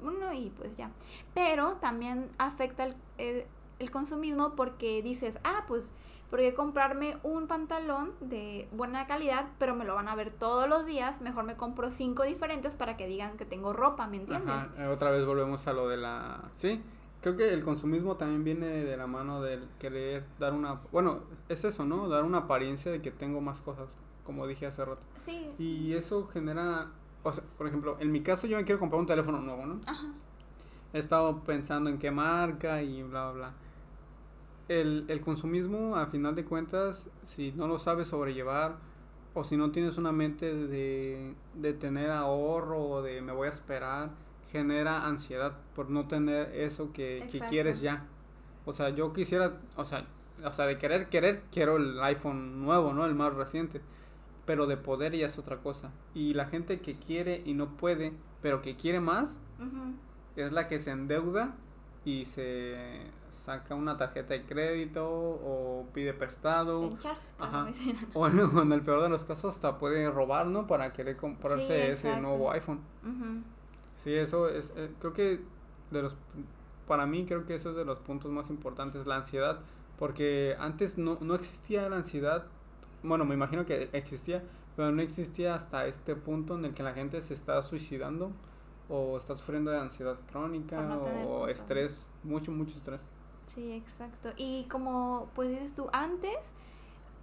uno 0.02 0.34
y 0.34 0.50
pues 0.52 0.78
ya. 0.78 0.92
Pero 1.34 1.74
también 1.74 2.30
afecta 2.38 2.86
el, 2.86 2.96
el, 3.18 3.46
el 3.80 3.92
consumismo 3.92 4.56
porque 4.56 5.02
dices, 5.02 5.40
ah, 5.44 5.66
pues 5.68 5.94
porque 6.30 6.54
comprarme 6.54 7.18
un 7.24 7.48
pantalón 7.48 8.12
de 8.20 8.68
buena 8.74 9.08
calidad, 9.08 9.48
pero 9.60 9.76
me 9.76 9.86
lo 9.86 9.96
van 9.96 10.10
a 10.10 10.16
ver 10.16 10.32
todos 10.32 10.68
los 10.68 10.86
días, 10.86 11.22
mejor 11.22 11.46
me 11.46 11.56
compro 11.56 11.90
cinco 11.90 12.24
diferentes 12.24 12.76
para 12.76 12.98
que 12.98 13.08
digan 13.08 13.38
que 13.38 13.46
tengo 13.46 13.72
ropa, 13.72 14.08
¿me 14.08 14.18
entiendes? 14.18 14.56
Eh, 14.78 14.88
otra 14.88 15.10
vez 15.12 15.26
volvemos 15.26 15.68
a 15.68 15.74
lo 15.74 15.88
de 15.88 15.96
la... 15.96 16.52
Sí, 16.56 16.82
creo 17.22 17.38
que 17.38 17.54
el 17.54 17.64
consumismo 17.64 18.18
también 18.18 18.44
viene 18.44 18.68
de 18.68 18.98
la 18.98 19.08
mano 19.08 19.42
del 19.42 19.70
querer 19.80 20.26
dar 20.38 20.54
una... 20.54 20.82
Bueno, 20.92 21.22
es 21.48 21.64
eso, 21.64 21.86
¿no? 21.86 22.10
Dar 22.10 22.26
una 22.26 22.40
apariencia 22.40 22.92
de 22.92 23.02
que 23.02 23.12
tengo 23.12 23.40
más 23.40 23.62
cosas, 23.62 23.88
como 24.26 24.48
dije 24.48 24.66
hace 24.66 24.84
rato. 24.84 25.08
Sí. 25.18 25.50
Y 25.58 25.94
eso 25.94 26.28
genera... 26.28 26.92
O 27.24 27.32
sea, 27.32 27.44
por 27.58 27.68
ejemplo, 27.68 27.98
en 28.00 28.12
mi 28.12 28.22
caso 28.22 28.48
yo 28.48 28.58
me 28.58 28.64
quiero 28.64 28.80
comprar 28.80 29.00
un 29.00 29.08
teléfono 29.08 29.42
nuevo, 29.42 29.66
¿no? 29.66 29.82
Ajá. 29.86 30.08
He 30.94 31.00
estado 31.00 31.44
pensando 31.44 31.90
en 31.90 31.98
qué 31.98 32.12
marca 32.12 32.82
y 32.82 33.04
bla, 33.04 33.32
bla, 33.32 33.34
bla 33.34 33.54
el, 34.68 35.06
el 35.08 35.22
consumismo, 35.22 35.96
a 35.96 36.08
final 36.08 36.36
de 36.36 36.44
cuentas, 36.44 37.08
si 37.24 37.52
no 37.54 37.68
lo 37.68 37.80
sabes 37.80 38.10
sobrellevar 38.10 38.76
o 39.34 39.44
si 39.44 39.56
no 39.56 39.72
tienes 39.72 39.98
una 39.98 40.12
mente 40.12 40.54
de, 40.54 41.36
de 41.54 41.74
tener 41.74 42.12
ahorro 42.12 42.84
o 42.84 43.02
de 43.02 43.22
me 43.22 43.32
voy 43.32 43.48
a 43.48 43.52
esperar, 43.52 44.10
genera 44.52 45.06
ansiedad 45.06 45.54
por 45.76 45.90
no 45.90 46.08
tener 46.08 46.54
eso 46.56 46.92
que, 46.92 47.28
que, 47.32 47.40
quieres 47.40 47.82
ya. 47.82 48.06
O 48.66 48.74
sea, 48.74 48.90
yo 48.90 49.14
quisiera, 49.14 49.60
o 49.76 49.86
sea, 49.86 50.06
o 50.44 50.52
sea, 50.52 50.66
de 50.66 50.78
querer, 50.78 51.08
querer, 51.10 51.44
quiero 51.52 51.78
el 51.78 52.02
iPhone 52.02 52.62
nuevo, 52.64 52.94
¿no? 52.94 53.06
El 53.06 53.16
más 53.16 53.34
reciente. 53.34 53.82
Pero 54.48 54.66
de 54.66 54.78
poder 54.78 55.16
ya 55.16 55.28
es 55.28 55.38
otra 55.38 55.58
cosa. 55.58 55.92
Y 56.16 56.34
la 56.34 56.46
gente 56.46 56.80
que 56.80 56.96
quiere 56.96 57.44
y 57.46 57.54
no 57.54 57.78
puede, 57.78 58.14
pero 58.42 58.64
que 58.64 58.76
quiere 58.76 59.00
más, 59.00 59.38
es 60.36 60.52
la 60.52 60.68
que 60.68 60.80
se 60.80 60.90
endeuda 60.90 61.56
y 62.04 62.26
se 62.26 63.12
saca 63.30 63.76
una 63.76 63.98
tarjeta 63.98 64.34
de 64.34 64.44
crédito 64.44 65.06
o 65.08 65.86
pide 65.94 66.14
prestado. 66.14 66.90
Ajá. 67.40 67.68
O 68.14 68.28
en, 68.28 68.72
el 68.72 68.82
peor 68.82 69.04
de 69.04 69.10
los 69.10 69.24
casos 69.24 69.56
hasta 69.56 69.78
puede 69.78 70.10
robar, 70.10 70.48
¿no? 70.48 70.66
Para 70.66 70.92
querer 70.94 71.18
comprarse 71.18 71.92
ese 71.92 72.20
nuevo 72.20 72.52
iPhone. 72.52 72.80
Sí, 74.04 74.14
eso 74.14 74.50
es, 74.50 74.72
eh, 74.76 74.90
creo 75.00 75.14
que 75.14 75.42
de 75.92 76.02
los, 76.02 76.16
para 76.88 77.06
mí 77.06 77.26
creo 77.26 77.46
que 77.46 77.56
eso 77.56 77.72
es 77.72 77.76
de 77.76 77.86
los 77.86 78.00
puntos 78.00 78.32
más 78.32 78.50
importantes, 78.50 79.06
la 79.06 79.18
ansiedad, 79.18 79.60
porque 79.98 80.56
antes 80.60 80.98
no, 80.98 81.18
no 81.22 81.36
existía 81.36 81.90
la 81.90 81.98
ansiedad, 81.98 82.46
bueno, 83.08 83.26
me 83.26 83.36
imagino 83.36 83.66
que 83.66 83.90
existía, 83.94 84.44
pero 84.76 84.92
no 84.92 85.02
existía 85.02 85.56
hasta 85.56 85.86
este 85.88 86.16
punto 86.16 86.56
en 86.56 86.66
el 86.66 86.74
que 86.74 86.84
la 86.84 86.94
gente 86.94 87.22
se 87.22 87.34
está 87.34 87.62
suicidando 87.62 88.32
o 88.90 89.18
está 89.18 89.36
sufriendo 89.36 89.72
de 89.72 89.80
ansiedad 89.80 90.18
crónica 90.32 90.98
o 91.28 91.48
estrés, 91.48 92.08
mucho, 92.24 92.52
mucho 92.52 92.76
estrés. 92.76 93.02
Sí, 93.48 93.72
exacto. 93.72 94.30
Y 94.38 94.66
como 94.66 95.30
pues 95.36 95.50
dices 95.50 95.74
tú, 95.74 95.88
antes 95.94 96.54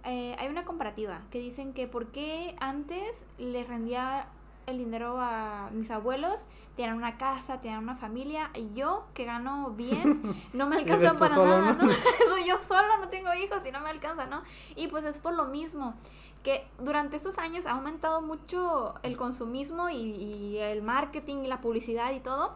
eh, 0.03 0.35
hay 0.37 0.49
una 0.49 0.65
comparativa 0.65 1.21
que 1.31 1.39
dicen 1.39 1.73
que 1.73 1.87
por 1.87 2.07
qué 2.07 2.55
antes 2.59 3.25
le 3.37 3.63
rendía 3.63 4.27
el 4.67 4.77
dinero 4.77 5.17
a 5.19 5.69
mis 5.71 5.91
abuelos, 5.91 6.45
tienen 6.75 6.95
una 6.95 7.17
casa, 7.17 7.59
tienen 7.59 7.79
una 7.79 7.95
familia, 7.95 8.49
y 8.53 8.73
yo 8.73 9.07
que 9.13 9.25
gano 9.25 9.71
bien, 9.71 10.21
no 10.53 10.67
me 10.67 10.75
alcanza 10.79 11.15
para 11.17 11.35
nada, 11.35 11.73
¿no? 11.73 11.89
yo 12.45 12.57
solo 12.67 12.97
no 12.99 13.09
tengo 13.09 13.33
hijos 13.33 13.61
y 13.65 13.71
no 13.71 13.79
me 13.81 13.89
alcanza, 13.89 14.25
¿no? 14.25 14.43
Y 14.75 14.87
pues 14.87 15.05
es 15.05 15.19
por 15.19 15.33
lo 15.33 15.45
mismo 15.45 15.95
que 16.43 16.67
durante 16.79 17.17
estos 17.17 17.39
años 17.39 17.65
ha 17.65 17.71
aumentado 17.71 18.21
mucho 18.21 18.93
el 19.01 19.17
consumismo 19.17 19.89
y, 19.89 19.95
y 19.95 20.57
el 20.59 20.83
marketing 20.83 21.37
y 21.43 21.47
la 21.47 21.59
publicidad 21.59 22.11
y 22.11 22.19
todo. 22.19 22.55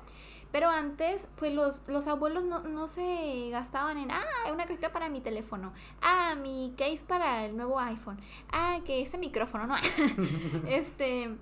Pero 0.51 0.69
antes, 0.69 1.27
pues 1.37 1.53
los, 1.53 1.83
los 1.87 2.07
abuelos 2.07 2.43
no, 2.43 2.63
no 2.63 2.87
se 2.87 3.49
gastaban 3.51 3.97
en, 3.97 4.09
ah, 4.09 4.25
una 4.51 4.65
cosita 4.65 4.91
para 4.91 5.07
mi 5.07 5.21
teléfono, 5.21 5.73
ah, 6.01 6.33
mi 6.35 6.73
case 6.75 7.03
para 7.07 7.45
el 7.45 7.55
nuevo 7.55 7.79
iPhone, 7.79 8.19
ah, 8.51 8.79
que 8.83 9.01
ese 9.01 9.19
micrófono, 9.19 9.67
¿no? 9.67 9.75
este, 10.67 11.37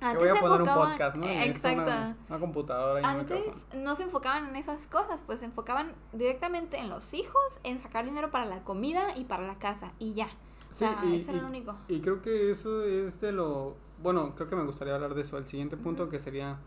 antes 0.00 0.30
voy 0.30 0.38
a 0.38 0.40
poner 0.40 0.62
un 0.62 0.74
podcast, 0.74 1.16
¿no? 1.16 1.26
Exacto. 1.26 2.16
Una, 2.28 2.38
computadora 2.38 3.00
y 3.00 3.04
Antes 3.04 3.44
no 3.74 3.96
se 3.96 4.04
enfocaban 4.04 4.48
en 4.48 4.56
esas 4.56 4.86
cosas, 4.86 5.22
pues 5.24 5.40
se 5.40 5.46
enfocaban 5.46 5.94
directamente 6.12 6.78
en 6.78 6.88
los 6.88 7.12
hijos, 7.14 7.60
en 7.64 7.80
sacar 7.80 8.04
dinero 8.04 8.30
para 8.30 8.46
la 8.46 8.64
comida 8.64 9.16
y 9.16 9.24
para 9.24 9.46
la 9.46 9.56
casa, 9.56 9.92
y 9.98 10.14
ya. 10.14 10.28
O 10.72 10.76
sea, 10.76 11.02
eso 11.12 11.32
era 11.32 11.42
lo 11.42 11.48
único. 11.48 11.76
Y 11.88 12.00
creo 12.00 12.22
que 12.22 12.50
eso 12.50 12.84
es 12.84 13.20
de 13.20 13.32
lo... 13.32 13.74
Bueno, 14.02 14.34
creo 14.34 14.48
que 14.48 14.56
me 14.56 14.64
gustaría 14.64 14.94
hablar 14.94 15.14
de 15.14 15.22
eso. 15.22 15.36
El 15.36 15.46
siguiente 15.46 15.76
punto 15.76 16.08
que 16.08 16.20
sería 16.20 16.58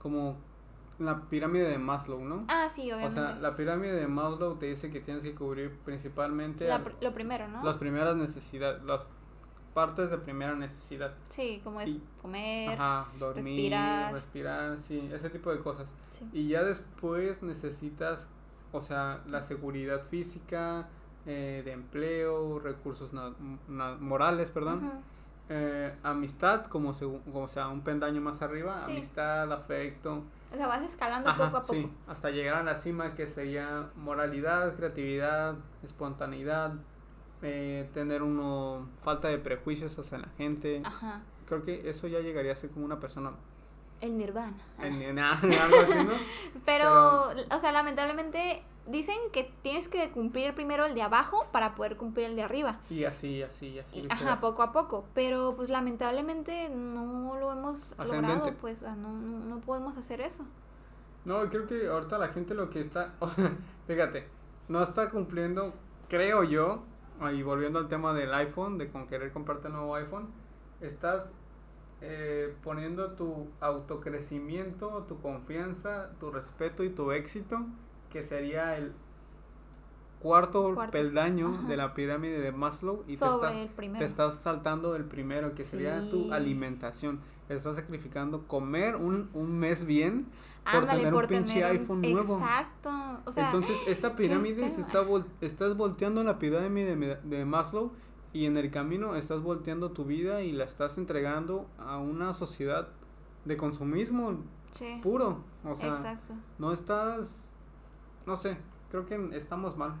como 0.00 0.36
la 0.98 1.22
pirámide 1.28 1.68
de 1.68 1.78
Maslow, 1.78 2.24
¿no? 2.24 2.40
Ah, 2.48 2.68
sí, 2.72 2.90
obviamente. 2.90 3.20
O 3.20 3.26
sea, 3.26 3.36
la 3.36 3.56
pirámide 3.56 3.94
de 3.94 4.06
Maslow 4.06 4.56
te 4.56 4.66
dice 4.66 4.90
que 4.90 5.00
tienes 5.00 5.22
que 5.22 5.34
cubrir 5.34 5.78
principalmente... 5.84 6.68
lo 7.00 7.14
primero, 7.14 7.48
¿no? 7.48 7.62
Las 7.62 7.76
primeras 7.76 8.16
necesidades, 8.16 8.82
las 8.84 9.06
partes 9.74 10.10
de 10.10 10.18
primera 10.18 10.54
necesidad. 10.54 11.12
Sí, 11.28 11.60
como 11.62 11.80
es 11.80 11.96
comer, 12.20 12.78
dormir, 13.18 13.44
respirar. 13.44 14.12
respirar, 14.12 14.78
sí, 14.86 15.10
ese 15.12 15.30
tipo 15.30 15.50
de 15.52 15.60
cosas. 15.60 15.86
Y 16.32 16.48
ya 16.48 16.62
después 16.64 17.42
necesitas, 17.42 18.26
o 18.72 18.80
sea, 18.80 19.22
la 19.26 19.42
seguridad 19.42 20.02
física, 20.08 20.88
eh, 21.26 21.62
de 21.64 21.72
empleo, 21.72 22.58
recursos 22.58 23.10
morales, 23.68 24.50
perdón. 24.50 25.02
Eh, 25.52 25.92
amistad, 26.04 26.66
como, 26.66 26.94
como 26.94 27.48
sea, 27.48 27.66
un 27.68 27.80
pendaño 27.80 28.20
más 28.20 28.40
arriba, 28.40 28.84
amistad, 28.84 29.52
afecto. 29.52 30.22
O 30.52 30.56
sea, 30.56 30.68
vas 30.68 30.82
escalando 30.82 31.30
poco 31.32 31.56
a 31.56 31.60
poco. 31.62 31.72
Sí, 31.72 31.90
hasta 32.06 32.30
llegar 32.30 32.56
a 32.56 32.62
la 32.62 32.76
cima 32.76 33.14
que 33.14 33.26
sería 33.26 33.90
moralidad, 33.96 34.76
creatividad, 34.76 35.56
espontaneidad, 35.82 36.74
eh, 37.42 37.88
tener 37.94 38.22
uno 38.22 38.88
falta 39.02 39.28
de 39.28 39.38
prejuicios 39.38 39.98
hacia 39.98 40.18
la 40.18 40.28
gente. 40.36 40.82
Ajá. 40.84 41.22
Creo 41.46 41.64
que 41.64 41.88
eso 41.88 42.06
ya 42.06 42.20
llegaría 42.20 42.52
a 42.52 42.56
ser 42.56 42.70
como 42.70 42.84
una 42.84 43.00
persona 43.00 43.32
el 44.00 44.16
nirvana. 44.16 44.54
El, 44.82 45.18
algo 45.18 45.76
así, 45.82 45.94
¿no? 45.94 46.12
Pero, 46.64 47.28
o 47.28 47.58
sea, 47.58 47.72
lamentablemente 47.72 48.62
dicen 48.86 49.16
que 49.32 49.52
tienes 49.62 49.88
que 49.88 50.10
cumplir 50.10 50.54
primero 50.54 50.86
el 50.86 50.94
de 50.94 51.02
abajo 51.02 51.46
para 51.52 51.74
poder 51.74 51.96
cumplir 51.96 52.26
el 52.26 52.36
de 52.36 52.42
arriba. 52.42 52.80
Y 52.88 53.04
así, 53.04 53.42
así, 53.42 53.78
así. 53.78 54.06
ajá, 54.08 54.40
poco 54.40 54.62
a 54.62 54.72
poco. 54.72 55.04
Pero 55.14 55.54
pues 55.54 55.68
lamentablemente 55.68 56.70
no 56.70 57.36
lo 57.38 57.52
hemos 57.52 57.94
logrado, 57.98 58.52
pues 58.60 58.82
no, 58.82 58.96
no, 58.96 59.44
no 59.44 59.60
podemos 59.60 59.96
hacer 59.98 60.20
eso. 60.20 60.44
No, 61.24 61.48
creo 61.50 61.66
que 61.66 61.86
ahorita 61.86 62.16
la 62.16 62.28
gente 62.28 62.54
lo 62.54 62.70
que 62.70 62.80
está, 62.80 63.14
o 63.20 63.28
sea, 63.28 63.52
fíjate, 63.86 64.26
no 64.68 64.82
está 64.82 65.10
cumpliendo, 65.10 65.74
creo 66.08 66.44
yo, 66.44 66.82
y 67.32 67.42
volviendo 67.42 67.78
al 67.78 67.88
tema 67.88 68.14
del 68.14 68.32
iPhone, 68.32 68.78
de 68.78 68.88
con 68.88 69.06
querer 69.06 69.32
comprarte 69.32 69.68
el 69.68 69.74
nuevo 69.74 69.94
iPhone, 69.94 70.28
estás 70.80 71.30
eh, 72.00 72.54
poniendo 72.62 73.12
tu 73.12 73.48
autocrecimiento, 73.60 75.04
tu 75.06 75.20
confianza, 75.20 76.12
tu 76.18 76.30
respeto 76.30 76.82
y 76.82 76.90
tu 76.90 77.12
éxito, 77.12 77.66
que 78.10 78.22
sería 78.22 78.76
el 78.76 78.94
cuarto, 80.20 80.76
peldaño 80.90 81.62
de 81.66 81.76
la 81.76 81.94
pirámide 81.94 82.40
de 82.40 82.52
Maslow 82.52 83.02
y 83.06 83.16
te, 83.16 83.24
estás, 83.24 83.52
te 83.76 84.04
estás 84.04 84.34
saltando 84.36 84.94
el 84.96 85.04
primero, 85.04 85.54
que 85.54 85.64
sería 85.64 86.08
tu 86.08 86.32
alimentación. 86.32 87.20
Estás 87.48 87.76
sacrificando 87.76 88.46
comer 88.46 88.94
un, 88.94 89.28
un 89.34 89.58
mes 89.58 89.84
bien 89.84 90.26
por 90.70 90.86
tener 90.86 91.12
un 91.12 91.26
pinche 91.26 91.64
iPhone 91.64 92.00
nuevo. 92.02 92.38
Exacto. 92.38 92.90
Entonces, 93.36 93.76
esta 93.88 94.14
pirámide 94.14 94.70
se 94.70 94.82
está 94.82 95.04
estás 95.40 95.76
volteando 95.76 96.22
la 96.22 96.38
pirámide 96.38 96.94
de, 96.94 97.16
de 97.16 97.44
Maslow 97.44 97.90
y 98.32 98.46
en 98.46 98.56
el 98.56 98.70
camino 98.70 99.16
estás 99.16 99.42
volteando 99.42 99.90
tu 99.90 100.04
vida 100.04 100.42
y 100.42 100.52
la 100.52 100.64
estás 100.64 100.98
entregando 100.98 101.66
a 101.78 101.98
una 101.98 102.34
sociedad 102.34 102.88
de 103.44 103.56
consumismo 103.56 104.38
puro. 105.02 105.42
O 105.64 105.74
sea, 105.74 105.90
Exacto. 105.90 106.34
no 106.58 106.72
estás, 106.72 107.56
no 108.26 108.36
sé, 108.36 108.56
creo 108.90 109.06
que 109.06 109.36
estamos 109.36 109.76
mal. 109.76 109.94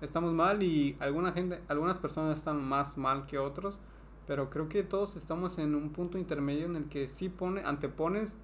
Estamos 0.00 0.32
mal 0.32 0.62
y 0.62 0.96
alguna 1.00 1.32
gente, 1.32 1.60
algunas 1.68 1.98
personas 1.98 2.38
están 2.38 2.62
más 2.62 2.96
mal 2.96 3.26
que 3.26 3.38
otros, 3.38 3.78
pero 4.26 4.50
creo 4.50 4.68
que 4.68 4.82
todos 4.82 5.16
estamos 5.16 5.58
en 5.58 5.74
un 5.74 5.90
punto 5.90 6.18
intermedio 6.18 6.66
en 6.66 6.76
el 6.76 6.88
que 6.88 7.08
sí 7.08 7.28
pone, 7.28 7.62
antepones 7.64 8.36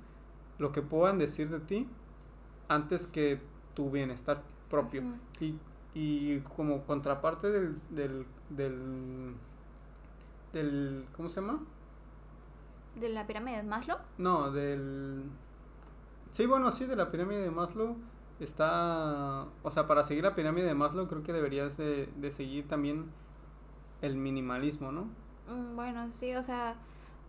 lo 0.59 0.73
que 0.73 0.83
puedan 0.83 1.19
decir 1.19 1.51
de 1.51 1.61
ti 1.61 1.89
antes 2.69 3.07
que 3.07 3.41
tu 3.75 3.91
bienestar 3.91 4.43
propio. 4.69 5.03
Y 5.41 5.55
y 5.95 6.41
como 6.41 6.83
contraparte 6.85 7.51
del, 7.51 7.81
del, 7.91 8.27
del, 8.51 9.35
del, 10.53 11.07
¿cómo 11.17 11.29
se 11.29 11.41
llama? 11.41 11.61
¿De 12.97 13.09
la 13.09 13.27
pirámide 13.27 13.59
de 13.59 13.63
Maslow? 13.63 13.99
No, 14.19 14.51
del... 14.51 15.23
Sí, 16.33 16.47
bueno, 16.47 16.73
sí, 16.73 16.85
de 16.87 16.97
la 16.97 17.13
pirámide 17.13 17.43
de 17.43 17.51
Maslow 17.51 17.97
está... 18.41 19.47
O 19.63 19.71
sea, 19.71 19.87
para 19.87 20.05
seguir 20.05 20.25
la 20.25 20.35
pirámide 20.35 20.67
de 20.67 20.75
Maslow 20.75 21.09
creo 21.09 21.23
que 21.23 21.33
deberías 21.33 21.77
de, 21.77 22.09
de 22.17 22.31
seguir 22.31 22.69
también 22.69 23.11
el 24.03 24.17
minimalismo, 24.17 24.93
¿no? 24.93 25.09
Mm, 25.49 25.77
bueno, 25.77 26.11
sí, 26.11 26.35
o 26.35 26.43
sea, 26.43 26.77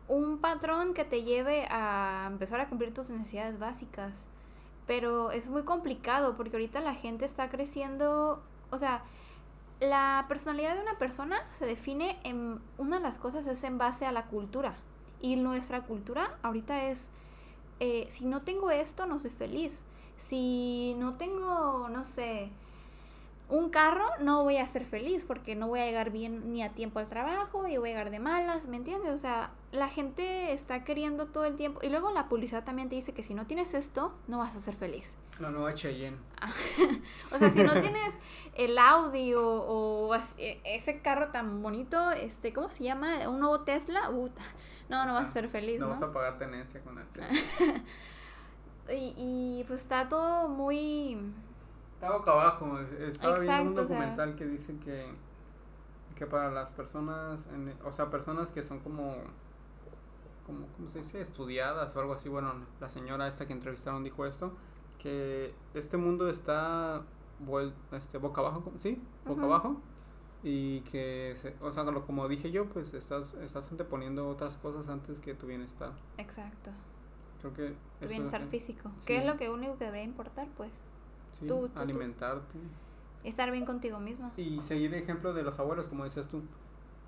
un 0.07 0.39
patrón 0.39 0.93
que 0.93 1.05
te 1.05 1.23
lleve 1.23 1.67
a 1.69 2.25
empezar 2.27 2.59
a 2.59 2.69
cumplir 2.69 2.93
tus 2.93 3.09
necesidades 3.09 3.59
básicas. 3.59 4.27
Pero 4.87 5.31
es 5.31 5.49
muy 5.49 5.63
complicado 5.63 6.35
porque 6.37 6.57
ahorita 6.57 6.79
la 6.79 6.93
gente 6.93 7.25
está 7.25 7.49
creciendo 7.49 8.43
o 8.75 8.77
sea, 8.77 9.03
la 9.79 10.25
personalidad 10.27 10.75
de 10.75 10.81
una 10.81 10.97
persona 10.97 11.37
se 11.57 11.65
define 11.65 12.17
en 12.23 12.59
una 12.77 12.97
de 12.97 13.03
las 13.03 13.17
cosas 13.17 13.45
es 13.45 13.63
en 13.63 13.77
base 13.77 14.05
a 14.05 14.11
la 14.11 14.25
cultura. 14.25 14.75
Y 15.21 15.35
nuestra 15.37 15.83
cultura 15.83 16.37
ahorita 16.43 16.85
es, 16.85 17.09
eh, 17.79 18.05
si 18.09 18.25
no 18.25 18.41
tengo 18.41 18.71
esto, 18.71 19.05
no 19.05 19.19
soy 19.19 19.31
feliz. 19.31 19.83
Si 20.17 20.95
no 20.97 21.11
tengo, 21.11 21.89
no 21.89 22.03
sé, 22.03 22.51
un 23.47 23.69
carro 23.69 24.05
no 24.19 24.43
voy 24.43 24.57
a 24.57 24.65
ser 24.65 24.85
feliz 24.85 25.23
porque 25.23 25.55
no 25.55 25.67
voy 25.67 25.79
a 25.79 25.85
llegar 25.85 26.09
bien 26.09 26.51
ni 26.51 26.63
a 26.63 26.69
tiempo 26.69 26.99
al 26.99 27.05
trabajo 27.05 27.67
y 27.67 27.77
voy 27.77 27.89
a 27.89 27.93
llegar 27.93 28.09
de 28.09 28.19
malas, 28.19 28.65
¿me 28.67 28.77
entiendes? 28.77 29.11
O 29.11 29.17
sea, 29.17 29.51
la 29.71 29.87
gente 29.87 30.51
está 30.51 30.83
queriendo 30.83 31.27
todo 31.27 31.45
el 31.45 31.55
tiempo 31.55 31.79
y 31.83 31.89
luego 31.89 32.11
la 32.11 32.27
publicidad 32.27 32.63
también 32.63 32.89
te 32.89 32.95
dice 32.95 33.13
que 33.13 33.21
si 33.21 33.35
no 33.35 33.45
tienes 33.45 33.73
esto, 33.73 34.15
no 34.27 34.39
vas 34.39 34.55
a 34.55 34.59
ser 34.59 34.75
feliz. 34.75 35.15
La 35.39 35.51
nueva 35.51 35.73
Cheyenne. 35.73 36.17
o 37.31 37.37
sea, 37.37 37.51
si 37.51 37.61
no 37.61 37.79
tienes 37.81 38.13
el 38.55 38.77
Audi 38.79 39.33
o, 39.35 40.09
e, 40.37 40.61
ese 40.65 41.01
carro 41.01 41.29
tan 41.29 41.61
bonito, 41.61 42.11
este, 42.11 42.51
¿cómo 42.51 42.69
se 42.69 42.83
llama? 42.83 43.29
Un 43.29 43.39
nuevo 43.39 43.61
Tesla, 43.61 44.09
no, 44.89 45.05
no 45.05 45.13
vas 45.13 45.29
a 45.29 45.33
ser 45.33 45.49
feliz. 45.49 45.79
No, 45.79 45.89
vas 45.89 46.01
a 46.01 46.11
pagar 46.11 46.37
tenencia 46.39 46.81
con 46.81 46.97
el 46.97 47.07
Tesla. 47.07 47.29
y, 48.89 49.13
y 49.17 49.63
pues 49.67 49.81
está 49.81 50.07
todo 50.07 50.49
muy 50.49 51.17
Está 51.95 52.11
boca 52.11 52.31
abajo. 52.31 52.77
Estaba 52.99 53.39
viendo 53.39 53.69
un 53.81 53.87
documental 53.87 54.35
que 54.35 54.45
dice 54.45 54.77
que, 54.79 55.07
que 56.15 56.25
para 56.25 56.51
las 56.51 56.69
personas, 56.69 57.47
o 57.85 57.91
sea, 57.91 58.09
personas 58.09 58.51
que 58.51 58.63
son 58.63 58.79
como, 58.79 59.15
como, 60.45 60.67
¿cómo 60.75 60.89
se 60.89 60.99
dice? 60.99 61.21
Estudiadas 61.21 61.95
o 61.95 61.99
algo 62.01 62.13
así. 62.13 62.27
Bueno, 62.27 62.53
la 62.81 62.89
señora 62.89 63.27
esta 63.27 63.47
que 63.47 63.53
entrevistaron 63.53 64.03
dijo 64.03 64.25
esto, 64.25 64.51
que 64.99 65.53
este 65.73 65.95
mundo 65.95 66.29
está 66.29 67.03
este, 67.93 68.17
boca 68.17 68.41
abajo, 68.41 68.73
¿sí? 68.77 69.01
Boca 69.25 69.43
abajo. 69.43 69.77
Y 70.43 70.81
que, 70.81 71.35
o 71.61 71.71
sea, 71.71 71.85
como 71.85 72.27
dije 72.27 72.51
yo, 72.51 72.65
pues 72.67 72.93
estás, 72.93 73.33
estás 73.35 73.71
anteponiendo 73.71 74.27
otras 74.27 74.57
cosas 74.57 74.89
antes 74.89 75.19
que 75.21 75.33
tu 75.33 75.47
bienestar. 75.47 75.93
Exacto. 76.17 76.71
Creo 77.39 77.53
que... 77.53 77.75
Tu 78.01 78.07
bienestar 78.07 78.45
físico. 78.47 78.91
¿Qué 79.05 79.17
es 79.17 79.25
lo 79.25 79.37
que 79.37 79.49
único 79.49 79.77
que 79.77 79.85
debería 79.85 80.05
importar, 80.05 80.47
pues? 80.57 80.71
Sí, 81.39 81.47
tú, 81.47 81.69
alimentarte. 81.75 82.59
Estar 83.23 83.51
bien 83.51 83.65
contigo 83.65 83.99
mismo. 83.99 84.31
Y 84.37 84.61
seguir 84.61 84.93
el 84.93 85.01
ejemplo 85.01 85.33
de 85.33 85.43
los 85.43 85.59
abuelos, 85.59 85.87
como 85.87 86.03
decías 86.03 86.27
tú. 86.27 86.43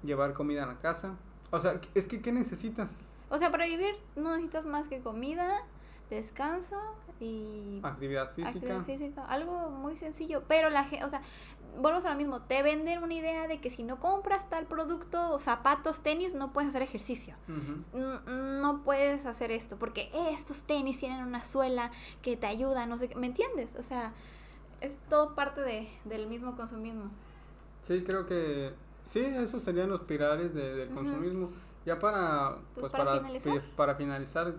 Llevar 0.04 0.34
comida 0.34 0.64
a 0.64 0.68
la 0.68 0.80
casa. 0.80 1.16
O 1.52 1.60
sea, 1.60 1.80
es 1.94 2.08
que, 2.08 2.22
¿qué 2.22 2.32
necesitas? 2.32 2.96
O 3.30 3.38
sea, 3.38 3.52
para 3.52 3.66
vivir 3.66 3.96
no 4.16 4.32
necesitas 4.32 4.66
más 4.66 4.88
que 4.88 5.00
comida, 5.00 5.64
descanso 6.10 6.78
y 7.20 7.80
actividad 7.84 8.32
física. 8.34 8.50
Actividad 8.50 8.84
física, 8.84 9.26
algo 9.26 9.70
muy 9.70 9.98
sencillo, 9.98 10.44
pero 10.48 10.70
la 10.70 10.84
gente, 10.84 11.06
o 11.06 11.10
sea, 11.10 11.22
vuelvo 11.78 12.00
a 12.06 12.10
lo 12.10 12.16
mismo, 12.16 12.42
te 12.42 12.64
venden 12.64 13.04
una 13.04 13.14
idea 13.14 13.48
de 13.48 13.60
que 13.60 13.70
si 13.70 13.84
no 13.84 14.00
compras 14.00 14.50
tal 14.50 14.66
producto, 14.66 15.40
zapatos, 15.40 16.02
tenis, 16.02 16.34
no 16.34 16.52
puedes 16.54 16.70
hacer 16.70 16.82
ejercicio. 16.82 17.36
No 17.94 18.82
puedes 18.84 19.26
hacer 19.26 19.52
esto 19.52 19.78
porque 19.78 20.10
estos 20.32 20.62
tenis 20.64 20.98
tienen 20.98 21.26
una 21.26 21.44
suela 21.46 21.92
que 22.22 22.38
te 22.38 22.48
ayuda, 22.48 22.86
no 22.86 22.98
sé, 22.98 23.10
¿me 23.16 23.28
entiendes? 23.28 23.76
O 23.78 23.84
sea, 23.84 24.14
es 24.82 24.96
todo 25.10 25.36
parte 25.36 25.62
de, 25.62 25.90
del 26.06 26.28
mismo 26.28 26.56
consumismo. 26.56 27.10
Sí, 27.88 28.04
creo 28.06 28.26
que 28.26 28.74
sí, 29.10 29.20
esos 29.20 29.64
serían 29.64 29.90
los 29.90 30.02
pilares 30.02 30.54
del 30.54 30.90
consumismo. 30.90 31.52
Ya 31.86 31.98
para, 32.00 32.58
pues, 32.74 32.92
pues 32.92 32.92
para, 32.92 33.16
finalizar, 33.16 33.64
para 33.78 33.96
finalizar 33.96 34.54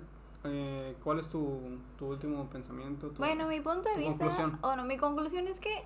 eh, 0.45 0.95
¿cuál 1.03 1.19
es 1.19 1.29
tu, 1.29 1.61
tu 1.99 2.07
último 2.07 2.49
pensamiento? 2.49 3.12
bueno, 3.19 3.49
mi 3.49 3.61
punto 3.61 3.89
de 3.89 3.97
vista, 3.97 4.25
o 4.61 4.77
no, 4.77 4.85
mi 4.85 4.97
conclusión 4.97 5.49
es 5.49 5.59
que, 5.59 5.83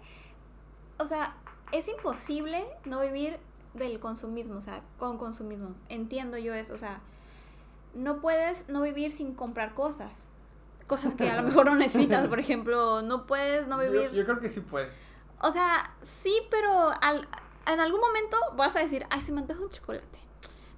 o 1.03 1.07
sea, 1.07 1.35
es 1.73 1.89
imposible 1.89 2.65
no 2.85 3.01
vivir 3.01 3.39
del 3.75 3.99
consumismo, 4.01 4.57
o 4.57 4.61
sea, 4.61 4.83
con 4.99 5.19
consumismo. 5.19 5.75
Entiendo 5.89 6.39
yo 6.39 6.55
eso, 6.55 6.75
o 6.75 6.79
sea, 6.79 7.01
no 7.95 8.21
puedes 8.21 8.69
no 8.69 8.83
vivir 8.83 9.13
sin 9.13 9.35
comprar 9.35 9.75
cosas. 9.75 10.27
Cosas 10.87 11.15
que 11.15 11.31
a 11.31 11.37
lo 11.37 11.43
mejor 11.49 11.67
no 11.67 11.77
necesitas, 11.77 12.29
por 12.29 12.39
ejemplo, 12.39 13.03
no 13.03 13.27
puedes 13.27 13.67
no 13.67 13.79
vivir. 13.79 14.11
Yo, 14.13 14.25
creo 14.25 14.41
que 14.41 14.49
sí 14.49 14.61
puedes. 14.61 14.93
O 15.41 15.51
sea, 15.53 15.95
sí, 16.23 16.35
pero 16.51 16.93
al, 17.01 17.29
en 17.67 17.81
algún 17.81 18.01
momento 18.01 18.37
vas 18.57 18.77
a 18.77 18.81
decir, 18.81 19.07
ay, 19.11 19.23
se 19.23 19.33
me 19.33 19.41
antoja 19.41 19.61
un 19.61 19.71
chocolate 19.71 20.23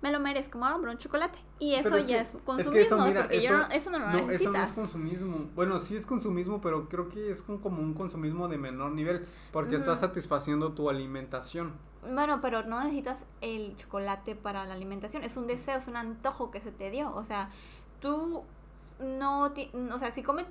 me 0.05 0.13
lo 0.13 0.21
merezco, 0.21 0.59
me 0.59 0.71
voy 0.71 0.91
un 0.91 0.99
chocolate. 0.99 1.39
Y 1.59 1.77
eso 1.77 1.97
ya 1.97 2.21
es 2.21 2.37
consumismo, 2.45 3.07
eso, 3.07 3.15
porque 3.23 3.41
yo 3.41 3.57
no, 3.57 3.65
eso 3.71 3.89
no 3.89 3.99
lo 3.99 4.11
no, 4.11 4.31
Eso 4.31 4.51
no 4.51 4.63
es 4.63 4.73
consumismo. 4.73 5.49
Bueno, 5.55 5.81
sí 5.81 5.97
es 5.97 6.05
consumismo, 6.05 6.61
pero 6.61 6.91
creo 6.91 7.09
que 7.09 7.31
es 7.31 7.41
como 7.41 7.81
un 7.81 7.95
consumismo 7.95 8.47
de 8.49 8.59
menor 8.59 8.93
nivel, 8.93 9.27
porque 9.51 9.77
estás 9.77 10.01
satisfaciendo 10.01 10.73
tu 10.73 10.91
alimentación. 10.91 11.73
Bueno, 12.03 12.43
pero 12.43 12.65
no 12.65 12.85
necesitas 12.85 13.25
el 13.41 13.77
chocolate 13.77 14.37
para 14.37 14.67
la 14.67 14.75
alimentación, 14.75 15.25
es 15.25 15.39
un 15.39 15.47
deseo, 15.47 15.79
es 15.79 15.89
un 15.89 15.97
antojo 15.97 16.51
que 16.51 16.61
se 16.61 16.71
te 16.71 16.91
dio. 16.91 17.11
O 17.15 17.25
sea, 17.25 17.49
tú 18.01 18.43
no, 19.01 19.45
o 19.45 19.99
sea, 19.99 20.13
si 20.13 20.23
comes, 20.23 20.45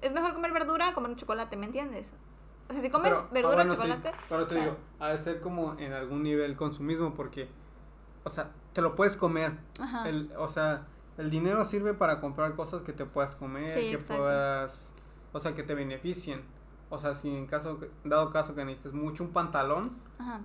es 0.00 0.12
mejor 0.12 0.34
comer 0.34 0.52
verdura 0.52 0.92
comer 0.92 1.12
un 1.12 1.16
chocolate, 1.16 1.56
¿me 1.56 1.66
entiendes? 1.66 2.12
O 2.68 2.72
sea, 2.72 2.82
si 2.82 2.90
comes 2.90 3.14
verdura, 3.30 3.62
o 3.62 3.68
chocolate. 3.68 4.10
pero 4.28 4.44
te 4.48 4.56
digo, 4.56 4.76
ha 4.98 5.10
de 5.10 5.18
ser 5.18 5.40
como 5.40 5.78
en 5.78 5.92
algún 5.92 6.24
nivel 6.24 6.56
consumismo, 6.56 7.14
porque, 7.14 7.48
o 8.24 8.30
sea, 8.30 8.50
te 8.72 8.82
lo 8.82 8.94
puedes 8.94 9.16
comer. 9.16 9.58
El, 10.06 10.32
o 10.38 10.48
sea, 10.48 10.86
el 11.18 11.30
dinero 11.30 11.64
sirve 11.64 11.94
para 11.94 12.20
comprar 12.20 12.54
cosas 12.54 12.82
que 12.82 12.92
te 12.92 13.04
puedas 13.04 13.34
comer, 13.34 13.72
que 13.72 13.98
puedas, 13.98 14.90
o 15.32 15.40
sea, 15.40 15.54
que 15.54 15.62
te 15.62 15.74
beneficien. 15.74 16.42
O 16.90 16.98
sea, 16.98 17.14
si 17.14 17.34
en 17.34 17.46
caso, 17.46 17.78
dado 18.04 18.30
caso 18.30 18.54
que 18.54 18.64
necesites 18.64 18.92
mucho 18.92 19.24
un 19.24 19.30
pantalón, 19.30 19.92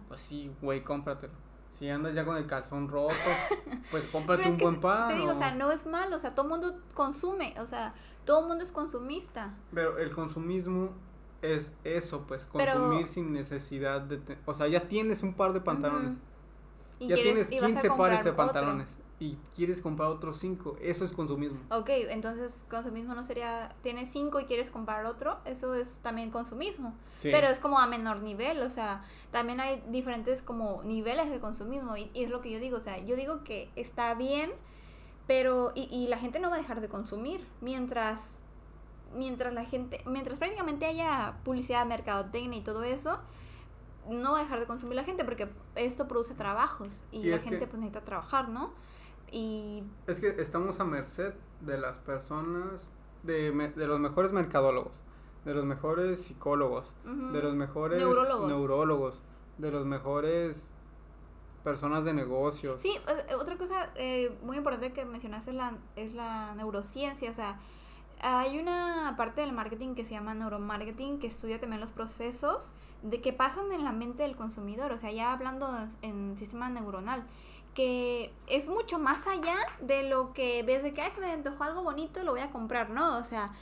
pues 0.07 0.21
sí, 0.21 0.51
güey, 0.61 0.83
cómpratelo. 0.83 1.33
Si 1.69 1.87
andas 1.89 2.15
ya 2.15 2.25
con 2.25 2.37
el 2.37 2.47
calzón 2.47 2.87
roto, 2.87 3.13
pues 3.91 4.05
cómprate 4.05 4.49
un 4.49 4.57
buen. 4.57 4.81
Te 5.09 5.13
digo, 5.15 5.31
o 5.31 5.35
sea, 5.35 5.53
no 5.53 5.71
es 5.71 5.85
malo, 5.85 6.15
o 6.15 6.19
sea, 6.19 6.33
todo 6.33 6.45
el 6.45 6.51
mundo 6.51 6.79
consume, 6.95 7.53
o 7.59 7.65
sea, 7.65 7.93
todo 8.25 8.41
el 8.41 8.47
mundo 8.47 8.63
es 8.63 8.71
consumista. 8.71 9.53
Pero 9.73 9.99
el 9.99 10.09
consumismo 10.11 10.93
es 11.41 11.73
eso, 11.83 12.25
pues, 12.27 12.45
consumir 12.47 13.05
sin 13.05 13.31
necesidad 13.31 14.01
de... 14.01 14.39
o 14.45 14.53
sea, 14.55 14.67
ya 14.67 14.87
tienes 14.87 15.21
un 15.21 15.35
par 15.35 15.53
de 15.53 15.61
pantalones 15.61 16.17
ya 16.99 17.15
tienes 17.15 17.47
15 17.47 17.89
pares 17.91 18.23
de 18.23 18.33
pantalones 18.33 18.97
y 19.19 19.37
quieres 19.55 19.81
comprar 19.81 20.09
otros 20.09 20.37
5, 20.37 20.77
eso 20.81 21.03
es 21.03 21.11
consumismo. 21.11 21.59
Ok, 21.71 21.89
entonces 22.09 22.53
consumismo 22.69 23.15
no 23.15 23.23
sería, 23.23 23.75
tienes 23.81 24.11
5 24.11 24.39
y 24.41 24.45
quieres 24.45 24.69
comprar 24.69 25.05
otro, 25.05 25.39
eso 25.45 25.73
es 25.73 25.97
también 26.03 26.29
consumismo. 26.29 26.93
Pero 27.23 27.47
es 27.47 27.59
como 27.59 27.79
a 27.79 27.87
menor 27.87 28.21
nivel, 28.21 28.61
o 28.61 28.69
sea, 28.69 29.03
también 29.31 29.59
hay 29.59 29.83
diferentes 29.89 30.43
como 30.43 30.83
niveles 30.83 31.31
de 31.31 31.39
consumismo 31.39 31.97
y, 31.97 32.11
es 32.13 32.29
lo 32.29 32.41
que 32.41 32.51
yo 32.51 32.59
digo, 32.59 32.77
o 32.77 32.81
sea, 32.81 33.03
yo 33.03 33.15
digo 33.15 33.43
que 33.43 33.69
está 33.75 34.13
bien, 34.13 34.51
pero 35.25 35.71
y, 35.73 35.89
y 35.91 36.07
la 36.07 36.19
gente 36.19 36.39
no 36.39 36.49
va 36.49 36.55
a 36.57 36.59
dejar 36.59 36.79
de 36.79 36.87
consumir 36.87 37.45
mientras 37.59 38.37
mientras 39.15 39.53
la 39.53 39.63
gente, 39.63 40.01
mientras 40.05 40.37
prácticamente 40.37 40.85
haya 40.85 41.37
publicidad, 41.43 41.85
mercadotecnia 41.85 42.59
y 42.59 42.61
todo 42.61 42.83
eso, 42.83 43.19
no 44.09 44.33
va 44.33 44.39
a 44.39 44.43
dejar 44.43 44.59
de 44.59 44.67
consumir 44.67 44.95
la 44.95 45.03
gente 45.03 45.23
porque 45.25 45.49
esto 45.75 46.07
produce 46.07 46.33
trabajos 46.33 47.03
y, 47.11 47.23
la 47.25 47.39
gente 47.39 47.67
pues 47.67 47.79
necesita 47.79 48.03
trabajar, 48.03 48.49
¿no? 48.49 48.73
Y... 49.31 49.83
Es 50.07 50.19
que 50.19 50.41
estamos 50.41 50.79
a 50.79 50.85
merced 50.85 51.33
de 51.61 51.77
las 51.77 51.97
personas, 51.99 52.91
de, 53.23 53.51
de 53.51 53.87
los 53.87 53.99
mejores 53.99 54.31
mercadólogos, 54.31 54.93
de 55.45 55.53
los 55.53 55.65
mejores 55.65 56.23
psicólogos, 56.23 56.93
de 57.03 57.41
los 57.41 57.55
mejores 57.55 58.01
neurólogos. 58.01 59.21
de 59.57 59.71
los 59.71 59.85
mejores 59.85 60.69
personas 61.63 62.05
de 62.05 62.13
negocios. 62.13 62.81
Sí, 62.81 62.97
eh, 63.07 63.35
otra 63.35 63.57
cosa 63.57 63.91
eh, 63.95 64.37
muy 64.41 64.57
importante 64.57 64.93
que 64.93 65.03
mencionaste 65.03 65.51
es 65.51 65.57
la, 65.57 65.77
es 65.97 66.13
la 66.13 66.55
neurociencia, 66.55 67.29
o 67.29 67.33
sea, 67.33 67.59
hay 68.19 68.57
una 68.59 69.13
parte 69.17 69.41
del 69.41 69.51
marketing 69.51 69.95
que 69.95 70.05
se 70.05 70.11
llama 70.11 70.33
neuromarketing 70.33 71.19
que 71.19 71.27
estudia 71.27 71.59
también 71.59 71.81
los 71.81 71.91
procesos 71.91 72.71
de 73.03 73.21
que 73.21 73.31
pasan 73.33 73.71
en 73.71 73.83
la 73.83 73.91
mente 73.91 74.23
del 74.23 74.35
consumidor, 74.35 74.91
o 74.91 74.97
sea, 74.97 75.11
ya 75.11 75.31
hablando 75.31 75.69
en 76.01 76.37
sistema 76.37 76.69
neuronal, 76.69 77.25
que 77.77 78.33
es 78.47 78.69
mucho 78.69 78.97
más 78.97 79.27
allá 79.27 79.55
de 79.81 80.09
lo 80.09 80.33
que 80.33 80.63
ves 80.63 80.81
de 80.81 80.93
que, 80.93 81.03
ay, 81.03 81.11
se 81.11 81.21
me 81.21 81.31
antojó 81.31 81.63
algo 81.63 81.83
bonito, 81.83 82.23
lo 82.23 82.31
voy 82.31 82.41
a 82.41 82.49
comprar, 82.49 82.89
¿no? 82.89 83.19
O 83.19 83.23
sea, 83.23 83.53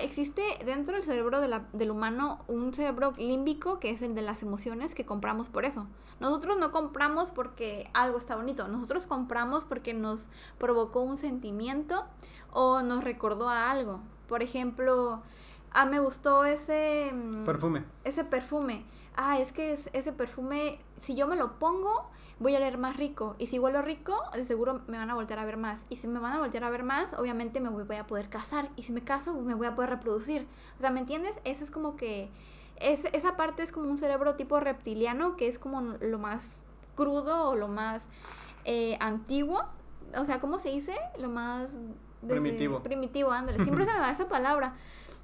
existe 0.00 0.42
dentro 0.64 0.94
del 0.94 1.02
cerebro 1.02 1.40
del 1.40 1.90
humano 1.90 2.44
un 2.46 2.72
cerebro 2.72 3.14
límbico 3.18 3.80
que 3.80 3.90
es 3.90 4.00
el 4.00 4.14
de 4.14 4.22
las 4.22 4.44
emociones 4.44 4.94
que 4.94 5.04
compramos 5.04 5.48
por 5.48 5.64
eso. 5.64 5.88
Nosotros 6.20 6.56
no 6.56 6.70
compramos 6.70 7.32
porque 7.32 7.90
algo 7.94 8.16
está 8.16 8.36
bonito, 8.36 8.68
nosotros 8.68 9.08
compramos 9.08 9.64
porque 9.64 9.92
nos 9.92 10.28
provocó 10.58 11.00
un 11.00 11.16
sentimiento 11.16 12.04
o 12.52 12.80
nos 12.82 13.02
recordó 13.02 13.48
a 13.48 13.72
algo. 13.72 13.98
Por 14.28 14.44
ejemplo, 14.44 15.20
ah, 15.74 15.84
me 15.84 16.00
gustó 16.00 16.44
ese... 16.44 17.10
Mm, 17.12 17.44
perfume. 17.44 17.84
Ese 18.04 18.24
perfume. 18.24 18.86
Ah, 19.16 19.38
es 19.38 19.52
que 19.52 19.72
ese 19.72 20.12
perfume, 20.12 20.80
si 21.00 21.14
yo 21.14 21.28
me 21.28 21.36
lo 21.36 21.58
pongo, 21.58 22.08
voy 22.38 22.54
a 22.56 22.60
leer 22.60 22.78
más 22.78 22.96
rico. 22.96 23.36
Y 23.38 23.46
si 23.46 23.58
huelo 23.58 23.82
rico, 23.82 24.16
de 24.32 24.44
seguro 24.44 24.82
me 24.86 24.96
van 24.96 25.10
a 25.10 25.14
voltear 25.14 25.38
a 25.38 25.44
ver 25.44 25.56
más. 25.56 25.84
Y 25.88 25.96
si 25.96 26.08
me 26.08 26.18
van 26.20 26.32
a 26.32 26.38
voltear 26.38 26.64
a 26.64 26.70
ver 26.70 26.82
más, 26.84 27.12
obviamente 27.14 27.60
me 27.60 27.68
voy, 27.68 27.96
a 27.96 28.06
poder 28.06 28.28
casar. 28.28 28.70
Y 28.76 28.82
si 28.82 28.92
me 28.92 29.02
caso, 29.02 29.34
me 29.34 29.54
voy 29.54 29.66
a 29.66 29.74
poder 29.74 29.90
reproducir. 29.90 30.46
O 30.78 30.80
sea, 30.80 30.90
¿me 30.90 31.00
entiendes? 31.00 31.40
Esa 31.44 31.64
es 31.64 31.70
como 31.70 31.96
que... 31.96 32.30
Es, 32.76 33.04
esa 33.12 33.36
parte 33.36 33.62
es 33.62 33.70
como 33.70 33.88
un 33.88 33.98
cerebro 33.98 34.34
tipo 34.34 34.58
reptiliano, 34.58 35.36
que 35.36 35.46
es 35.46 35.60
como 35.60 35.80
lo 35.80 36.18
más 36.18 36.56
crudo 36.96 37.50
o 37.50 37.54
lo 37.54 37.68
más 37.68 38.08
eh, 38.64 38.96
antiguo. 39.00 39.64
O 40.18 40.24
sea, 40.24 40.40
¿cómo 40.40 40.58
se 40.58 40.70
dice? 40.70 40.94
Lo 41.18 41.28
más... 41.28 41.78
Primitivo. 42.26 42.82
Primitivo, 42.82 43.30
ándale. 43.30 43.62
Siempre 43.62 43.84
se 43.84 43.92
me 43.92 44.00
va 44.00 44.10
esa 44.12 44.28
palabra 44.28 44.74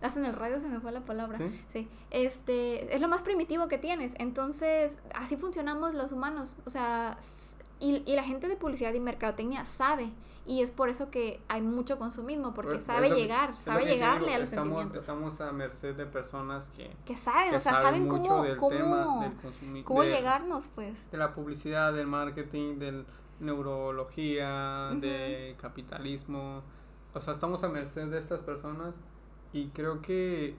hasta 0.01 0.21
en 0.21 0.27
el 0.27 0.35
radio 0.35 0.61
se 0.61 0.69
me 0.69 0.81
fue 0.81 0.93
la 0.93 1.01
palabra. 1.01 1.39
¿Sí? 1.73 1.89
Este, 2.11 2.95
es 2.95 3.01
lo 3.01 3.09
más 3.09 3.23
primitivo 3.23 3.69
que 3.69 3.79
tienes. 3.79 4.15
Entonces, 4.19 4.99
así 5.15 5.37
funcionamos 5.37 5.95
los 5.95 6.13
humanos. 6.13 6.57
O 6.65 6.71
sea, 6.71 7.19
y, 7.81 8.03
y 8.07 8.15
la 8.15 8.25
gente 8.25 8.49
de 8.49 8.57
publicidad 8.57 8.95
y 8.95 9.01
mercadotecnia 9.01 9.65
sabe. 9.67 10.11
Y 10.47 10.63
es 10.63 10.73
por 10.73 10.89
eso 10.89 11.11
que 11.11 11.41
hay 11.49 11.61
mucho 11.61 11.99
consumismo, 11.99 12.55
porque 12.55 12.73
pues, 12.73 12.85
sabe 12.85 13.11
llegar, 13.11 13.57
sabe 13.61 13.85
llegarle 13.85 14.35
a 14.35 14.39
los 14.39 14.49
estamos, 14.49 14.69
sentimientos. 14.69 15.03
Estamos 15.03 15.41
a 15.41 15.53
merced 15.53 15.95
de 15.95 16.07
personas 16.07 16.67
que... 16.69 16.97
Que 17.05 17.17
saben, 17.17 17.55
o 17.55 17.61
sea, 17.61 17.77
saben, 17.77 18.09
cómo, 18.09 18.45
cómo, 18.59 19.33
cómo 19.85 20.03
llegarnos, 20.03 20.69
pues. 20.75 21.11
De 21.11 21.19
la 21.19 21.35
publicidad, 21.35 21.93
del 21.93 22.07
marketing, 22.07 22.79
de 22.79 23.05
neurología, 23.39 24.91
de 24.95 25.57
capitalismo. 25.61 26.63
O 27.13 27.21
sea, 27.21 27.35
estamos 27.35 27.63
a 27.63 27.69
merced 27.69 28.09
de 28.09 28.19
estas 28.19 28.41
personas 28.41 28.95
y 29.53 29.69
creo 29.69 30.01
que, 30.01 30.55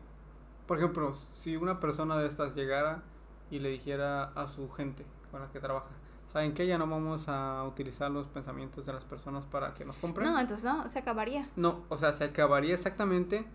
por 0.67 0.77
ejemplo, 0.77 1.13
si 1.33 1.55
una 1.55 1.79
persona 1.79 2.17
de 2.17 2.27
estas 2.27 2.55
llegara 2.55 3.03
y 3.49 3.59
le 3.59 3.69
dijera 3.69 4.25
a 4.35 4.47
su 4.47 4.69
gente 4.71 5.05
con 5.31 5.41
la 5.41 5.49
que 5.49 5.59
trabaja, 5.59 5.89
¿saben 6.31 6.53
que 6.53 6.67
Ya 6.67 6.77
no 6.77 6.87
vamos 6.87 7.27
a 7.27 7.63
utilizar 7.63 8.11
los 8.11 8.27
pensamientos 8.27 8.85
de 8.85 8.93
las 8.93 9.03
personas 9.03 9.45
para 9.45 9.73
que 9.73 9.85
nos 9.85 9.97
compren. 9.97 10.31
No, 10.31 10.39
entonces 10.39 10.65
no, 10.65 10.87
se 10.89 10.99
acabaría. 10.99 11.49
No, 11.55 11.81
o 11.89 11.97
sea, 11.97 12.13
se 12.13 12.25
acabaría 12.25 12.73
exactamente 12.73 13.45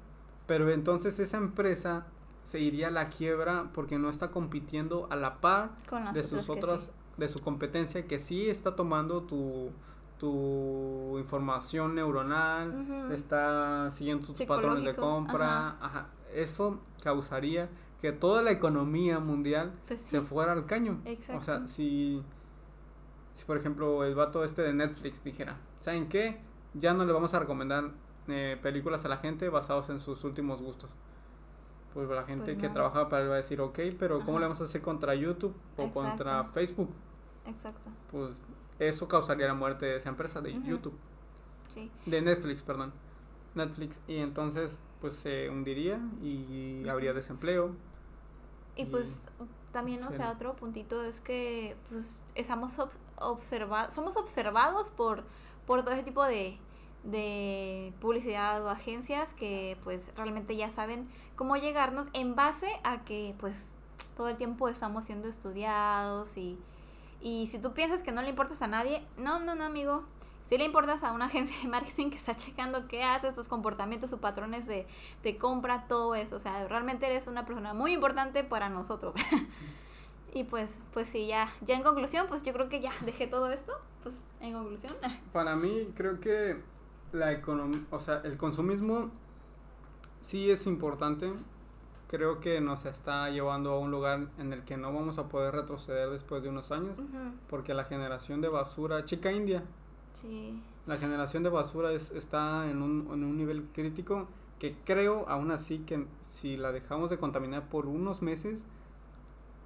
Pero 0.46 0.70
entonces 0.70 1.18
esa 1.18 1.38
empresa 1.38 2.06
se 2.44 2.60
iría 2.60 2.88
a 2.88 2.90
la 2.90 3.08
quiebra 3.08 3.70
porque 3.74 3.98
no 3.98 4.08
está 4.08 4.30
compitiendo 4.30 5.08
a 5.10 5.16
la 5.16 5.40
par 5.40 5.70
de 6.14 6.22
sus 6.24 6.48
otras, 6.48 6.92
de 7.16 7.28
su 7.28 7.40
competencia 7.40 8.06
que 8.06 8.20
sí 8.20 8.48
está 8.48 8.76
tomando 8.76 9.22
tu, 9.22 9.72
tu 10.18 11.18
información 11.18 11.94
neuronal, 11.94 13.10
está 13.12 13.90
siguiendo 13.92 14.26
tus 14.26 14.40
patrones 14.42 14.84
de 14.84 14.94
compra, 14.94 15.76
ajá. 15.80 16.06
eso 16.34 16.80
causaría 17.02 17.68
que 18.00 18.12
toda 18.12 18.42
la 18.42 18.50
economía 18.50 19.18
mundial 19.18 19.72
pues 19.86 20.00
se 20.00 20.20
fuera 20.20 20.52
al 20.52 20.66
caño. 20.66 21.00
O 21.34 21.40
sea, 21.42 21.66
si, 21.66 22.22
si 23.34 23.44
por 23.44 23.56
ejemplo 23.56 24.04
el 24.04 24.14
vato 24.14 24.44
este 24.44 24.62
de 24.62 24.74
Netflix 24.74 25.22
dijera, 25.24 25.56
¿saben 25.80 26.08
qué? 26.08 26.40
Ya 26.74 26.94
no 26.94 27.04
le 27.04 27.12
vamos 27.12 27.32
a 27.34 27.38
recomendar 27.38 27.90
eh, 28.28 28.58
películas 28.62 29.04
a 29.04 29.08
la 29.08 29.18
gente 29.18 29.48
basados 29.48 29.88
en 29.90 30.00
sus 30.00 30.24
últimos 30.24 30.60
gustos. 30.60 30.90
Pues 31.94 32.08
la 32.10 32.24
gente 32.24 32.52
pues 32.52 32.58
que 32.58 32.68
trabaja 32.68 33.08
para 33.08 33.22
él 33.22 33.30
va 33.30 33.34
a 33.34 33.38
decir, 33.38 33.60
ok, 33.60 33.78
pero 33.98 34.20
¿cómo 34.20 34.38
le 34.38 34.44
vamos 34.44 34.60
a 34.60 34.64
hacer 34.64 34.82
contra 34.82 35.14
YouTube 35.14 35.54
o 35.78 35.90
contra 35.90 36.44
Facebook? 36.44 36.90
Exacto. 37.46 37.88
Pues 38.10 38.32
eso 38.78 39.08
causaría 39.08 39.46
la 39.46 39.54
muerte 39.54 39.86
de 39.86 39.96
esa 39.96 40.08
empresa, 40.08 40.40
de 40.40 40.52
YouTube. 40.62 40.96
Sí. 41.68 41.90
De 42.06 42.20
Netflix, 42.20 42.62
perdón. 42.62 42.92
Netflix. 43.54 44.00
Y 44.06 44.16
entonces, 44.16 44.78
pues 45.00 45.14
se 45.14 45.48
hundiría 45.50 46.00
y 46.22 46.86
habría 46.88 47.12
desempleo. 47.12 47.74
Y, 48.76 48.84
pues 48.84 49.18
también, 49.72 50.02
o 50.04 50.12
sea, 50.12 50.30
otro 50.30 50.54
puntito 50.54 51.02
es 51.02 51.20
que 51.20 51.76
pues 51.88 52.20
estamos 52.34 52.72
observados, 53.18 53.94
somos 53.94 54.16
observados 54.16 54.90
por, 54.90 55.24
por 55.66 55.82
todo 55.82 55.94
ese 55.94 56.02
tipo 56.02 56.24
de, 56.24 56.58
de 57.04 57.92
publicidad 58.00 58.62
o 58.64 58.68
agencias 58.68 59.32
que 59.34 59.78
pues 59.82 60.10
realmente 60.16 60.56
ya 60.56 60.70
saben 60.70 61.08
cómo 61.36 61.56
llegarnos 61.56 62.06
en 62.12 62.34
base 62.34 62.68
a 62.84 63.04
que 63.04 63.34
pues 63.38 63.68
todo 64.16 64.28
el 64.28 64.36
tiempo 64.36 64.68
estamos 64.68 65.06
siendo 65.06 65.28
estudiados 65.28 66.36
y, 66.36 66.58
y 67.26 67.48
si 67.48 67.58
tú 67.58 67.72
piensas 67.72 68.04
que 68.04 68.12
no 68.12 68.22
le 68.22 68.28
importas 68.28 68.62
a 68.62 68.68
nadie, 68.68 69.04
no, 69.18 69.40
no, 69.40 69.56
no, 69.56 69.64
amigo. 69.64 70.04
Si 70.48 70.56
le 70.56 70.64
importas 70.64 71.02
a 71.02 71.10
una 71.10 71.24
agencia 71.24 71.56
de 71.60 71.66
marketing 71.66 72.10
que 72.10 72.16
está 72.16 72.36
checando 72.36 72.86
qué 72.86 73.02
haces, 73.02 73.34
sus 73.34 73.48
comportamientos, 73.48 74.10
sus 74.10 74.20
patrones 74.20 74.68
de, 74.68 74.86
de 75.24 75.36
compra, 75.36 75.88
todo 75.88 76.14
eso. 76.14 76.36
O 76.36 76.38
sea, 76.38 76.68
realmente 76.68 77.04
eres 77.04 77.26
una 77.26 77.44
persona 77.44 77.74
muy 77.74 77.94
importante 77.94 78.44
para 78.44 78.68
nosotros. 78.68 79.12
y 80.34 80.44
pues, 80.44 80.78
pues 80.92 81.08
sí, 81.08 81.26
ya, 81.26 81.52
ya 81.62 81.74
en 81.74 81.82
conclusión, 81.82 82.26
pues 82.28 82.44
yo 82.44 82.52
creo 82.52 82.68
que 82.68 82.80
ya 82.80 82.92
dejé 83.04 83.26
todo 83.26 83.50
esto. 83.50 83.72
Pues 84.04 84.24
en 84.40 84.52
conclusión. 84.52 84.94
Para 85.32 85.56
mí, 85.56 85.92
creo 85.96 86.20
que 86.20 86.62
la 87.10 87.32
economía, 87.32 87.80
o 87.90 87.98
sea, 87.98 88.20
el 88.22 88.36
consumismo 88.36 89.10
sí 90.20 90.48
es 90.48 90.64
importante. 90.68 91.32
Creo 92.08 92.40
que 92.40 92.60
nos 92.60 92.86
está 92.86 93.30
llevando 93.30 93.72
a 93.72 93.78
un 93.78 93.90
lugar 93.90 94.28
en 94.38 94.52
el 94.52 94.64
que 94.64 94.76
no 94.76 94.92
vamos 94.92 95.18
a 95.18 95.28
poder 95.28 95.54
retroceder 95.54 96.10
después 96.10 96.42
de 96.42 96.48
unos 96.48 96.70
años, 96.70 96.96
porque 97.48 97.74
la 97.74 97.84
generación 97.84 98.40
de 98.40 98.48
basura, 98.48 99.04
chica 99.04 99.32
india, 99.32 99.64
sí. 100.12 100.62
la 100.86 100.98
generación 100.98 101.42
de 101.42 101.48
basura 101.48 101.92
es, 101.92 102.12
está 102.12 102.70
en 102.70 102.82
un, 102.82 103.08
en 103.12 103.24
un 103.24 103.36
nivel 103.36 103.64
crítico 103.72 104.28
que 104.60 104.76
creo 104.84 105.28
aún 105.28 105.50
así 105.50 105.80
que 105.80 106.06
si 106.22 106.56
la 106.56 106.72
dejamos 106.72 107.10
de 107.10 107.18
contaminar 107.18 107.68
por 107.68 107.86
unos 107.86 108.22
meses 108.22 108.64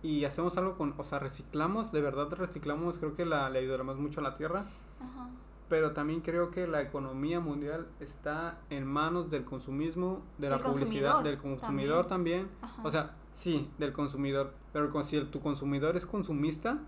y 0.02 0.24
hacemos 0.24 0.56
algo 0.56 0.76
con, 0.76 0.94
o 0.96 1.04
sea, 1.04 1.18
reciclamos, 1.18 1.92
de 1.92 2.00
verdad 2.00 2.28
reciclamos, 2.32 2.96
creo 2.96 3.14
que 3.14 3.26
la, 3.26 3.50
le 3.50 3.58
ayudaremos 3.58 3.98
mucho 3.98 4.20
a 4.20 4.22
la 4.22 4.36
tierra. 4.36 4.66
Ajá 4.98 5.28
pero 5.70 5.92
también 5.92 6.20
creo 6.20 6.50
que 6.50 6.66
la 6.66 6.82
economía 6.82 7.38
mundial 7.38 7.86
está 8.00 8.58
en 8.70 8.84
manos 8.84 9.30
del 9.30 9.44
consumismo, 9.44 10.20
de 10.36 10.50
la 10.50 10.58
publicidad, 10.58 11.22
del 11.22 11.38
consumidor 11.38 12.08
también. 12.08 12.50
O 12.82 12.90
sea, 12.90 13.14
sí, 13.32 13.70
del 13.78 13.92
consumidor, 13.92 14.52
pero 14.72 15.04
si 15.04 15.20
tu 15.26 15.40
consumidor 15.40 15.96
es 15.96 16.04
consumista, 16.04 16.80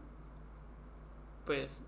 pues... 1.47 1.79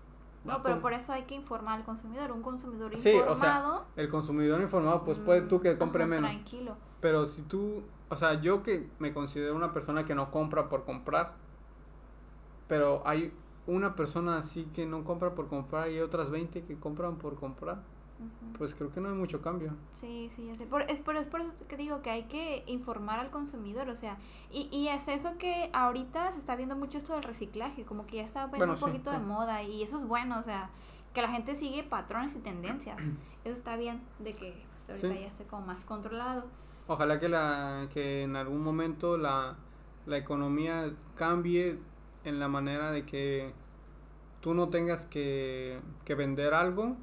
No, 0.45 0.63
pero 0.63 0.79
por 0.79 0.93
eso 0.93 1.11
hay 1.11 1.23
que 1.23 1.35
informar 1.35 1.79
al 1.79 1.85
consumidor. 1.85 2.31
Un 2.31 2.41
consumidor 2.41 2.93
informado... 2.93 3.31
O 3.31 3.35
sea, 3.35 3.83
el 3.97 4.09
consumidor 4.09 4.61
informado, 4.61 5.03
pues 5.03 5.19
puede 5.19 5.41
tú 5.41 5.59
que 5.59 5.77
compre 5.77 6.05
menos. 6.05 6.31
Tranquilo. 6.31 6.77
Pero 7.01 7.25
si 7.25 7.41
tú, 7.41 7.83
o 8.07 8.15
sea, 8.15 8.39
yo 8.39 8.63
que 8.63 8.89
me 8.99 9.13
considero 9.13 9.53
una 9.53 9.73
persona 9.73 10.05
que 10.05 10.15
no 10.15 10.31
compra 10.31 10.69
por 10.69 10.85
comprar, 10.85 11.33
pero 12.69 13.03
hay 13.05 13.33
una 13.67 13.95
persona 13.95 14.37
así 14.37 14.65
que 14.73 14.85
no 14.85 15.03
compra 15.03 15.33
por 15.33 15.47
comprar 15.47 15.89
y 15.91 15.99
otras 15.99 16.29
20 16.29 16.63
que 16.63 16.79
compran 16.79 17.17
por 17.17 17.35
comprar. 17.35 17.81
Pues 18.57 18.73
creo 18.73 18.91
que 18.91 19.01
no 19.01 19.09
hay 19.09 19.15
mucho 19.15 19.41
cambio. 19.41 19.73
Sí, 19.91 20.29
sí, 20.33 20.45
ya 20.45 20.55
sé. 20.55 20.65
Por, 20.65 20.83
es, 20.83 20.99
por, 20.99 21.17
es 21.17 21.27
por 21.27 21.41
eso 21.41 21.51
que 21.67 21.75
digo 21.75 22.01
que 22.01 22.09
hay 22.09 22.23
que 22.23 22.63
informar 22.65 23.19
al 23.19 23.29
consumidor, 23.29 23.89
o 23.89 23.95
sea, 23.97 24.17
y, 24.51 24.69
y 24.71 24.87
es 24.87 25.09
eso 25.09 25.37
que 25.37 25.69
ahorita 25.73 26.31
se 26.31 26.39
está 26.39 26.55
viendo 26.55 26.77
mucho 26.77 26.97
esto 26.97 27.13
del 27.13 27.23
reciclaje, 27.23 27.83
como 27.83 28.07
que 28.07 28.17
ya 28.17 28.23
está 28.23 28.49
poniendo 28.49 28.73
un 28.73 28.79
poquito 28.79 29.11
de 29.11 29.19
moda 29.19 29.63
y 29.63 29.83
eso 29.83 29.97
es 29.97 30.07
bueno, 30.07 30.39
o 30.39 30.43
sea, 30.43 30.69
que 31.13 31.21
la 31.21 31.27
gente 31.27 31.55
sigue 31.55 31.83
patrones 31.83 32.35
y 32.35 32.39
tendencias. 32.39 33.01
eso 33.43 33.53
está 33.53 33.75
bien 33.75 34.01
de 34.19 34.33
que 34.35 34.63
pues, 34.71 34.89
ahorita 34.89 35.19
ya 35.19 35.27
esté 35.27 35.43
como 35.43 35.65
más 35.65 35.83
controlado. 35.83 36.45
Ojalá 36.87 37.19
que, 37.19 37.27
la, 37.27 37.89
que 37.93 38.23
en 38.23 38.37
algún 38.37 38.63
momento 38.63 39.17
la, 39.17 39.57
la 40.05 40.17
economía 40.17 40.93
cambie 41.15 41.79
en 42.25 42.39
la 42.39 42.47
manera 42.47 42.91
de 42.91 43.05
que 43.05 43.53
tú 44.41 44.53
no 44.53 44.69
tengas 44.69 45.05
que, 45.05 45.79
vender 46.07 46.53
algo, 46.53 46.97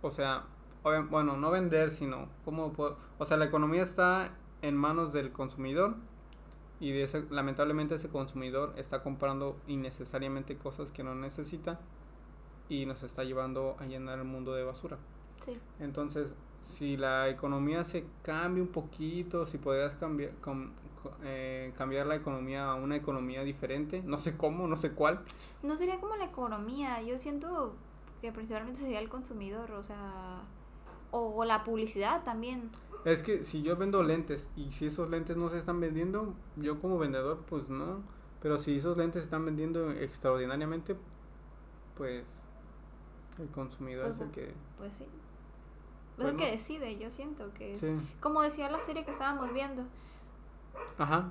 o 0.00 0.10
sea, 0.10 0.44
bueno, 0.82 1.36
no 1.36 1.50
vender, 1.50 1.90
sino 1.90 2.28
cómo 2.44 2.72
o 3.18 3.24
sea, 3.24 3.36
la 3.36 3.44
economía 3.44 3.82
está 3.82 4.32
en 4.62 4.76
manos 4.76 5.12
del 5.12 5.30
consumidor 5.32 5.96
y 6.80 6.90
de 6.90 7.04
ese, 7.04 7.24
lamentablemente 7.30 7.94
ese 7.94 8.08
consumidor 8.08 8.74
está 8.76 9.02
comprando 9.02 9.56
innecesariamente 9.68 10.56
cosas 10.56 10.90
que 10.90 11.04
no 11.04 11.14
necesita 11.14 11.78
y 12.68 12.86
nos 12.86 13.02
está 13.02 13.22
llevando 13.22 13.76
a 13.78 13.86
llenar 13.86 14.18
el 14.18 14.24
mundo 14.24 14.54
de 14.54 14.64
basura. 14.64 14.98
Sí. 15.44 15.58
Entonces, 15.78 16.28
si 16.64 16.96
la 16.96 17.28
economía 17.28 17.84
se 17.84 18.04
cambia 18.22 18.62
un 18.62 18.70
poquito, 18.70 19.46
si 19.46 19.58
podrías 19.58 19.94
cambiar, 19.94 20.32
eh, 21.24 21.72
cambiar 21.76 22.06
la 22.06 22.16
economía 22.16 22.70
a 22.70 22.74
una 22.74 22.96
economía 22.96 23.42
diferente, 23.42 24.02
no 24.04 24.20
sé 24.20 24.36
cómo, 24.36 24.66
no 24.66 24.76
sé 24.76 24.92
cuál. 24.92 25.20
No 25.62 25.76
sería 25.76 26.00
como 26.00 26.16
la 26.16 26.26
economía, 26.26 27.02
yo 27.02 27.18
siento 27.18 27.74
que 28.20 28.32
principalmente 28.32 28.80
sería 28.80 29.00
el 29.00 29.08
consumidor, 29.08 29.72
o 29.72 29.82
sea, 29.82 30.42
o, 31.10 31.44
la 31.44 31.64
publicidad 31.64 32.22
también. 32.22 32.70
Es 33.04 33.22
que 33.22 33.44
si 33.44 33.62
yo 33.62 33.76
vendo 33.76 34.02
lentes 34.02 34.46
y 34.56 34.70
si 34.70 34.86
esos 34.86 35.10
lentes 35.10 35.36
no 35.36 35.50
se 35.50 35.58
están 35.58 35.80
vendiendo, 35.80 36.34
yo 36.56 36.80
como 36.80 36.98
vendedor 36.98 37.44
pues 37.48 37.68
no, 37.68 38.00
pero 38.40 38.58
si 38.58 38.76
esos 38.76 38.96
lentes 38.96 39.22
se 39.22 39.26
están 39.26 39.44
vendiendo 39.44 39.90
extraordinariamente, 39.90 40.96
pues 41.96 42.24
el 43.40 43.48
consumidor 43.48 44.06
pues 44.06 44.16
es 44.16 44.22
el 44.22 44.30
que... 44.30 44.54
Pues 44.78 44.94
sí. 44.94 45.04
Es 46.18 46.24
el 46.26 46.36
que 46.36 46.50
decide, 46.50 46.98
yo 46.98 47.10
siento 47.10 47.52
que 47.54 47.74
es... 47.74 47.80
Como 48.20 48.42
decía 48.42 48.70
la 48.70 48.80
serie 48.80 49.04
que 49.04 49.10
estábamos 49.10 49.52
viendo, 49.52 49.84
Ajá. 50.98 51.30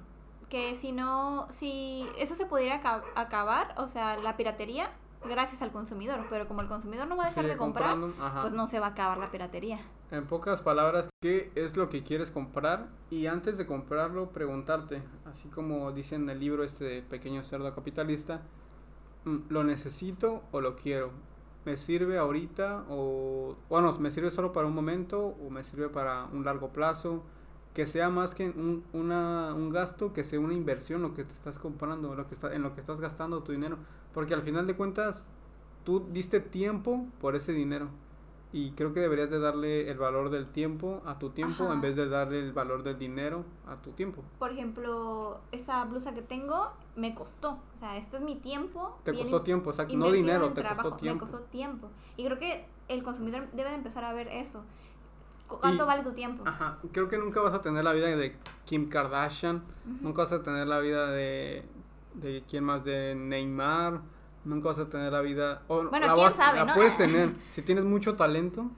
Que 0.49 0.75
si 0.75 0.91
no, 0.91 1.47
si 1.49 2.05
eso 2.17 2.35
se 2.35 2.45
pudiera 2.45 2.81
acabar, 3.15 3.73
o 3.77 3.87
sea, 3.87 4.17
la 4.17 4.35
piratería, 4.35 4.91
gracias 5.27 5.61
al 5.61 5.71
consumidor, 5.71 6.25
pero 6.29 6.47
como 6.47 6.61
el 6.61 6.67
consumidor 6.67 7.07
no 7.07 7.15
va 7.15 7.25
a 7.25 7.27
dejar 7.27 7.47
de 7.47 7.55
comprar, 7.55 7.97
pues 8.41 8.51
no 8.51 8.67
se 8.67 8.79
va 8.79 8.87
a 8.87 8.89
acabar 8.89 9.17
la 9.17 9.31
piratería. 9.31 9.79
En 10.11 10.27
pocas 10.27 10.61
palabras, 10.61 11.07
¿qué 11.21 11.53
es 11.55 11.77
lo 11.77 11.89
que 11.89 12.03
quieres 12.03 12.31
comprar? 12.31 12.89
Y 13.09 13.27
antes 13.27 13.57
de 13.57 13.65
comprarlo, 13.65 14.31
preguntarte, 14.31 15.01
así 15.25 15.47
como 15.47 15.93
dice 15.93 16.15
en 16.15 16.29
el 16.29 16.41
libro 16.41 16.65
este 16.65 16.83
de 16.83 17.01
Pequeño 17.01 17.45
Cerdo 17.45 17.73
Capitalista, 17.73 18.41
mm, 19.23 19.37
¿lo 19.47 19.63
necesito 19.63 20.43
o 20.51 20.59
lo 20.59 20.75
quiero? 20.75 21.11
¿Me 21.65 21.77
sirve 21.77 22.17
ahorita 22.17 22.85
o, 22.89 23.55
bueno, 23.69 23.95
me 23.99 24.11
sirve 24.11 24.31
solo 24.31 24.51
para 24.51 24.67
un 24.67 24.73
momento 24.73 25.35
o 25.45 25.49
me 25.49 25.63
sirve 25.63 25.89
para 25.89 26.25
un 26.25 26.43
largo 26.43 26.69
plazo? 26.69 27.23
que 27.73 27.85
sea 27.85 28.09
más 28.09 28.35
que 28.35 28.49
un, 28.49 28.83
una, 28.91 29.53
un 29.53 29.69
gasto, 29.69 30.13
que 30.13 30.23
sea 30.23 30.39
una 30.39 30.53
inversión 30.53 31.01
lo 31.01 31.13
que 31.13 31.23
te 31.23 31.33
estás 31.33 31.57
comprando, 31.57 32.15
lo 32.15 32.27
que 32.27 32.35
está, 32.35 32.53
en 32.53 32.63
lo 32.63 32.73
que 32.73 32.81
estás 32.81 32.99
gastando 32.99 33.43
tu 33.43 33.53
dinero. 33.53 33.77
Porque 34.13 34.33
al 34.33 34.41
final 34.41 34.67
de 34.67 34.75
cuentas, 34.75 35.23
tú 35.85 36.05
diste 36.11 36.39
tiempo 36.39 37.07
por 37.21 37.35
ese 37.35 37.53
dinero. 37.53 37.87
Y 38.53 38.71
creo 38.71 38.93
que 38.93 38.99
deberías 38.99 39.29
de 39.29 39.39
darle 39.39 39.89
el 39.89 39.97
valor 39.97 40.29
del 40.29 40.47
tiempo 40.47 41.01
a 41.05 41.17
tu 41.19 41.29
tiempo 41.29 41.71
en 41.71 41.79
vez 41.79 41.95
de 41.95 42.09
darle 42.09 42.39
el 42.39 42.51
valor 42.51 42.83
del 42.83 42.97
dinero 42.97 43.45
a 43.65 43.77
tu 43.77 43.91
tiempo. 43.91 44.23
Por 44.39 44.51
ejemplo, 44.51 45.39
esa 45.53 45.85
blusa 45.85 46.13
que 46.13 46.21
tengo 46.21 46.71
me 46.95 47.15
costó. 47.15 47.59
O 47.73 47.77
sea, 47.77 47.95
esto 47.95 48.17
es 48.17 48.23
mi 48.23 48.35
tiempo. 48.35 48.99
Te 49.03 49.13
costó 49.13 49.41
tiempo, 49.41 49.69
o 49.69 49.73
sea, 49.73 49.85
no 49.85 50.11
dinero, 50.11 50.51
te 50.51 50.63
costó 50.63 50.93
tiempo. 50.95 51.25
Me 51.25 51.31
costó 51.31 51.45
tiempo. 51.47 51.87
Y 52.17 52.25
creo 52.25 52.39
que 52.39 52.65
el 52.89 53.03
consumidor 53.03 53.47
debe 53.53 53.69
de 53.69 53.75
empezar 53.75 54.03
a 54.03 54.13
ver 54.13 54.27
eso. 54.27 54.63
¿Cuánto 55.47 55.85
vale 55.85 56.03
tu 56.03 56.13
tiempo? 56.13 56.43
Ajá, 56.45 56.79
creo 56.91 57.09
que 57.09 57.17
nunca 57.17 57.41
vas 57.41 57.53
a 57.53 57.61
tener 57.61 57.83
la 57.83 57.91
vida 57.93 58.07
de 58.07 58.35
Kim 58.65 58.89
Kardashian, 58.89 59.63
nunca 60.01 60.23
vas 60.23 60.31
a 60.31 60.41
tener 60.41 60.67
la 60.67 60.79
vida 60.79 61.11
de, 61.11 61.65
de 62.13 62.43
quién 62.49 62.63
más, 62.63 62.83
de 62.85 63.15
Neymar, 63.15 64.01
nunca 64.45 64.69
vas 64.69 64.79
a 64.79 64.89
tener 64.89 65.11
la 65.11 65.21
vida... 65.21 65.63
bueno, 65.67 65.89
quién 65.91 66.31
sabe, 66.33 66.65
la 66.65 66.73
puedes 66.73 66.97
tener 66.97 67.35
si 67.49 67.61
tienes 67.61 67.83
mucho 67.83 68.15
talento. 68.15 68.69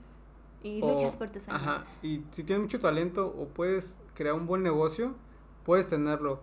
Y 0.62 0.80
luchas 0.80 1.16
por 1.16 1.28
tus 1.30 1.48
Ajá, 1.48 1.84
y 2.02 2.22
si 2.32 2.42
tienes 2.42 2.62
mucho 2.62 2.80
talento 2.80 3.26
o 3.26 3.48
puedes 3.48 3.98
crear 4.14 4.34
un 4.34 4.46
buen 4.46 4.62
negocio, 4.62 5.14
puedes 5.64 5.88
tenerlo, 5.88 6.40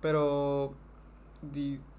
pero 0.00 0.74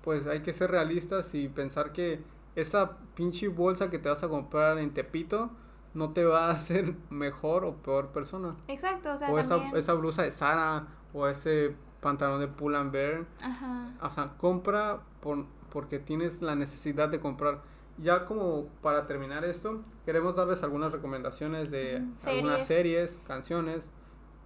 pues 0.03 0.27
hay 0.27 0.41
que 0.41 0.53
ser 0.53 0.71
realistas 0.71 1.33
y 1.33 1.47
pensar 1.49 1.91
que 1.91 2.21
esa 2.55 2.97
pinche 3.15 3.47
bolsa 3.47 3.89
que 3.89 3.99
te 3.99 4.09
vas 4.09 4.23
a 4.23 4.29
comprar 4.29 4.77
en 4.77 4.93
Tepito 4.93 5.49
no 5.93 6.11
te 6.11 6.23
va 6.25 6.47
a 6.47 6.51
hacer 6.51 6.95
mejor 7.09 7.65
o 7.65 7.75
peor 7.77 8.09
persona. 8.09 8.55
Exacto, 8.67 9.13
o 9.13 9.17
sea, 9.17 9.29
esa, 9.39 9.69
esa 9.71 9.93
blusa 9.93 10.23
de 10.23 10.31
Sara 10.31 10.87
o 11.13 11.27
ese 11.27 11.75
pantalón 12.01 12.39
de 12.39 12.47
Pull 12.47 12.75
and 12.75 12.91
Bear. 12.91 13.25
Ajá. 13.41 13.93
O 14.01 14.09
sea, 14.09 14.33
compra 14.37 15.01
por, 15.21 15.45
porque 15.73 15.99
tienes 15.99 16.41
la 16.41 16.55
necesidad 16.55 17.09
de 17.09 17.19
comprar. 17.19 17.61
Ya 17.97 18.25
como 18.25 18.67
para 18.81 19.05
terminar 19.07 19.43
esto, 19.43 19.83
queremos 20.05 20.35
darles 20.35 20.63
algunas 20.63 20.91
recomendaciones 20.91 21.69
de 21.69 22.03
algunas 22.25 22.65
series, 22.65 23.17
canciones, 23.27 23.89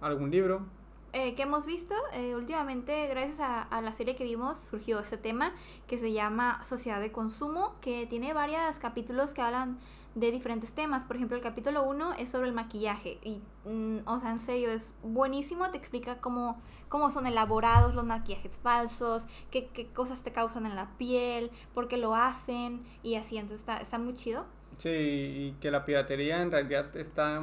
algún 0.00 0.30
libro. 0.30 0.66
Eh, 1.14 1.34
que 1.34 1.42
hemos 1.42 1.64
visto 1.64 1.94
eh, 2.12 2.34
últimamente, 2.34 3.06
gracias 3.06 3.40
a, 3.40 3.80
la 3.80 3.92
serie 3.94 4.14
que 4.14 4.24
vimos, 4.24 4.58
surgió 4.58 4.98
este 5.00 5.16
tema 5.16 5.54
que 5.86 5.98
se 5.98 6.12
llama 6.12 6.62
Sociedad 6.64 7.00
de 7.00 7.12
Consumo, 7.12 7.76
que 7.80 8.06
tiene 8.06 8.34
varios 8.34 8.78
capítulos 8.78 9.32
que 9.32 9.40
hablan 9.40 9.78
de 10.14 10.30
diferentes 10.30 10.72
temas. 10.72 11.04
Por 11.04 11.16
ejemplo, 11.16 11.36
el 11.36 11.42
capítulo 11.42 11.84
1 11.84 12.14
es 12.14 12.30
sobre 12.30 12.48
el 12.48 12.54
maquillaje 12.54 13.18
y, 13.22 13.40
mm, 13.68 14.00
o 14.06 14.18
sea, 14.18 14.30
en 14.30 14.40
serio, 14.40 14.70
es 14.70 14.94
buenísimo, 15.02 15.70
te 15.70 15.78
explica 15.78 16.20
cómo, 16.20 16.60
cómo 16.88 17.10
son 17.10 17.26
elaborados 17.26 17.94
los 17.94 18.04
maquillajes 18.04 18.58
falsos, 18.58 19.26
qué, 19.50 19.68
qué 19.68 19.86
cosas 19.86 20.22
te 20.22 20.32
causan 20.32 20.66
en 20.66 20.74
la 20.74 20.96
piel, 20.98 21.50
por 21.74 21.88
qué 21.88 21.96
lo 21.96 22.14
hacen 22.14 22.82
y 23.02 23.14
así, 23.14 23.36
entonces 23.36 23.60
está, 23.60 23.78
está 23.78 23.98
muy 23.98 24.14
chido. 24.14 24.46
Sí, 24.78 24.88
y 24.90 25.56
que 25.60 25.70
la 25.70 25.84
piratería 25.84 26.42
en 26.42 26.50
realidad 26.50 26.96
está, 26.96 27.42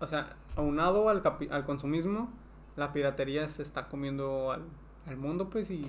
o 0.00 0.06
sea, 0.06 0.36
aunado 0.56 1.08
al, 1.08 1.22
al 1.50 1.64
consumismo, 1.64 2.30
la 2.76 2.92
piratería 2.92 3.48
se 3.48 3.62
está 3.62 3.88
comiendo 3.88 4.52
al, 4.52 4.64
al 5.06 5.16
mundo, 5.16 5.50
pues, 5.50 5.70
y, 5.70 5.82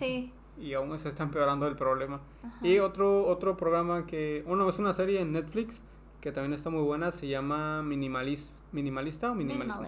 y 0.60 0.74
aún 0.74 0.98
se 1.00 1.10
está 1.10 1.24
empeorando 1.24 1.68
el 1.68 1.76
problema. 1.76 2.22
Y 2.62 2.80
otro, 2.80 3.26
otro 3.28 3.58
programa 3.58 4.06
que, 4.06 4.44
bueno, 4.48 4.68
es 4.70 4.80
una 4.80 4.94
serie 4.94 5.22
en 5.22 5.32
Netflix 5.32 5.84
que 6.22 6.32
también 6.32 6.54
está 6.54 6.70
muy 6.70 6.84
buena, 6.84 7.12
se 7.12 7.28
llama 7.28 7.82
Minimalis, 7.82 8.54
¿Minimalista 8.72 9.32
o 9.32 9.36
Minimalismo? 9.36 9.88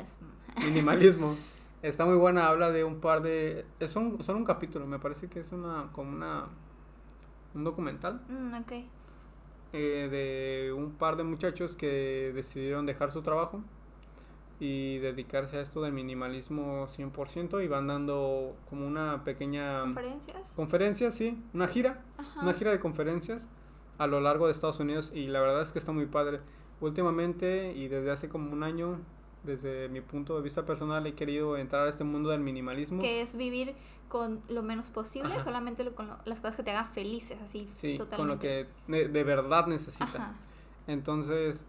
Minimalismo. 0.65 1.35
está 1.83 2.05
muy 2.05 2.15
buena, 2.15 2.47
habla 2.47 2.71
de 2.71 2.83
un 2.83 2.99
par 2.99 3.21
de... 3.21 3.65
Es 3.79 3.95
un, 3.95 4.21
son 4.23 4.37
un 4.37 4.43
capítulo, 4.43 4.87
me 4.87 4.99
parece 4.99 5.29
que 5.29 5.39
es 5.39 5.51
una 5.51 5.89
como 5.93 6.11
una... 6.11 6.47
Un 7.53 7.63
documental. 7.63 8.19
Mm, 8.27 8.53
ok. 8.55 8.71
Eh, 9.73 10.07
de 10.09 10.73
un 10.73 10.91
par 10.91 11.17
de 11.17 11.23
muchachos 11.23 11.75
que 11.75 12.31
decidieron 12.33 12.87
dejar 12.87 13.11
su 13.11 13.21
trabajo 13.21 13.61
y 14.59 14.97
dedicarse 14.99 15.57
a 15.57 15.61
esto 15.61 15.81
del 15.83 15.93
minimalismo 15.93 16.87
100% 16.87 17.63
y 17.63 17.67
van 17.67 17.87
dando 17.87 18.55
como 18.69 18.87
una 18.87 19.23
pequeña... 19.23 19.81
¿Conferencias? 19.81 20.53
Conferencias, 20.55 21.13
sí, 21.13 21.43
una 21.53 21.67
gira, 21.67 22.03
una 22.41 22.53
gira 22.53 22.71
de 22.71 22.79
conferencias 22.79 23.49
a 23.97 24.07
lo 24.07 24.19
largo 24.19 24.47
de 24.47 24.53
Estados 24.53 24.79
Unidos 24.79 25.11
y 25.13 25.27
la 25.27 25.39
verdad 25.39 25.61
es 25.61 25.71
que 25.71 25.79
está 25.79 25.91
muy 25.91 26.05
padre. 26.05 26.39
Últimamente 26.81 27.73
y 27.73 27.87
desde 27.87 28.11
hace 28.11 28.29
como 28.29 28.51
un 28.51 28.63
año, 28.63 28.99
desde 29.43 29.89
mi 29.89 30.01
punto 30.01 30.35
de 30.35 30.41
vista 30.41 30.65
personal, 30.65 31.05
he 31.07 31.13
querido 31.13 31.57
entrar 31.57 31.87
a 31.87 31.89
este 31.89 32.03
mundo 32.03 32.29
del 32.29 32.41
minimalismo. 32.41 33.01
Que 33.01 33.21
es 33.21 33.35
vivir 33.35 33.75
con 34.09 34.41
lo 34.47 34.61
menos 34.61 34.91
posible, 34.91 35.41
solamente 35.41 35.89
con 35.91 36.09
las 36.25 36.39
cosas 36.39 36.55
que 36.55 36.63
te 36.63 36.71
hagan 36.71 36.91
felices, 36.93 37.37
así. 37.43 37.67
Sí, 37.75 37.99
con 38.15 38.27
lo 38.27 38.39
que 38.39 38.67
de, 38.87 39.23
verdad 39.23 39.67
necesitas. 39.67 40.33
Entonces, 40.85 41.65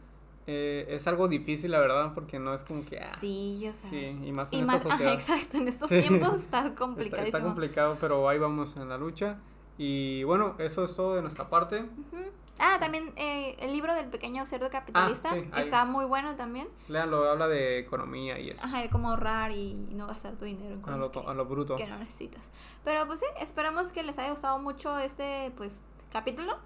eh, 0.47 0.87
es 0.91 1.07
algo 1.07 1.27
difícil, 1.29 1.71
la 1.71 1.79
verdad, 1.79 2.13
porque 2.13 2.39
no 2.39 2.53
es 2.53 2.63
como 2.63 2.85
que... 2.85 2.99
Ah, 2.99 3.17
sí, 3.19 3.61
yo 3.63 3.73
sé. 3.73 3.89
Sí, 3.89 4.27
y 4.27 4.33
más 4.33 4.53
en 4.53 4.61
esta 4.61 4.79
sociedad. 4.79 5.15
exacto, 5.15 5.57
en 5.57 5.69
estos 5.69 5.89
tiempos 5.89 6.35
está 6.35 6.75
complicado. 6.75 7.23
Está, 7.25 7.41
complicado, 7.41 7.97
pero 8.01 8.29
ahí 8.29 8.39
vamos 8.39 8.77
en 8.77 8.89
la 8.89 8.99
lucha. 8.99 9.39
Y 9.77 10.25
bueno, 10.25 10.55
eso 10.59 10.85
es 10.85 10.95
todo 10.95 11.17
de 11.17 11.23
nuestra 11.23 11.49
parte. 11.49 11.85
Ah, 12.59 12.77
también 12.79 13.13
eh, 13.17 13.57
el 13.59 13.73
libro 13.73 13.95
del 13.95 14.07
pequeño 14.07 14.47
cerdo 14.47 14.71
capitalista 14.71 15.35
ah, 15.53 15.61
está 15.61 15.85
muy 15.85 16.05
bueno 16.05 16.37
también. 16.37 16.69
Leanlo, 16.89 17.29
habla 17.29 17.49
de 17.49 17.81
economía 17.81 18.39
y 18.39 18.51
eso. 18.51 18.65
Ajá, 18.65 18.81
de 18.81 18.89
cómo 18.91 19.11
ahorrar 19.11 19.51
y 19.51 19.75
no 19.91 20.07
gastar 20.07 20.35
tu 20.35 20.45
dinero 20.45 20.75
en 20.75 20.81
cosas 20.81 20.95
a 20.95 21.21
lo, 21.21 21.29
a 21.29 21.35
lo 21.35 21.47
bruto. 21.47 21.75
que 21.77 21.87
no 21.87 21.99
necesitas. 21.99 22.43
Pero 22.85 23.07
pues 23.07 23.21
sí, 23.21 23.27
esperamos 23.41 23.91
que 23.91 24.05
les 24.05 24.19
haya 24.19 24.31
gustado 24.31 24.59
mucho 24.61 24.99
este 24.99 25.53
pues 25.57 25.81
capítulo. 26.13 26.57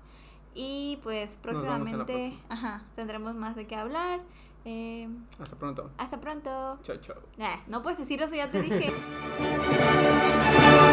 Y 0.54 0.98
pues 1.02 1.36
próximamente 1.36 2.36
ajá, 2.48 2.82
tendremos 2.94 3.34
más 3.34 3.56
de 3.56 3.66
qué 3.66 3.76
hablar. 3.76 4.20
Eh, 4.64 5.08
hasta 5.38 5.56
pronto. 5.56 5.90
Hasta 5.96 6.20
pronto. 6.20 6.78
Chao, 6.82 6.96
chao. 6.96 7.16
no 7.68 7.80
puedes 7.80 7.98
decir 7.98 8.20
eso, 8.20 8.34
ya 8.34 8.50
te 8.50 8.60
dije. 8.60 8.92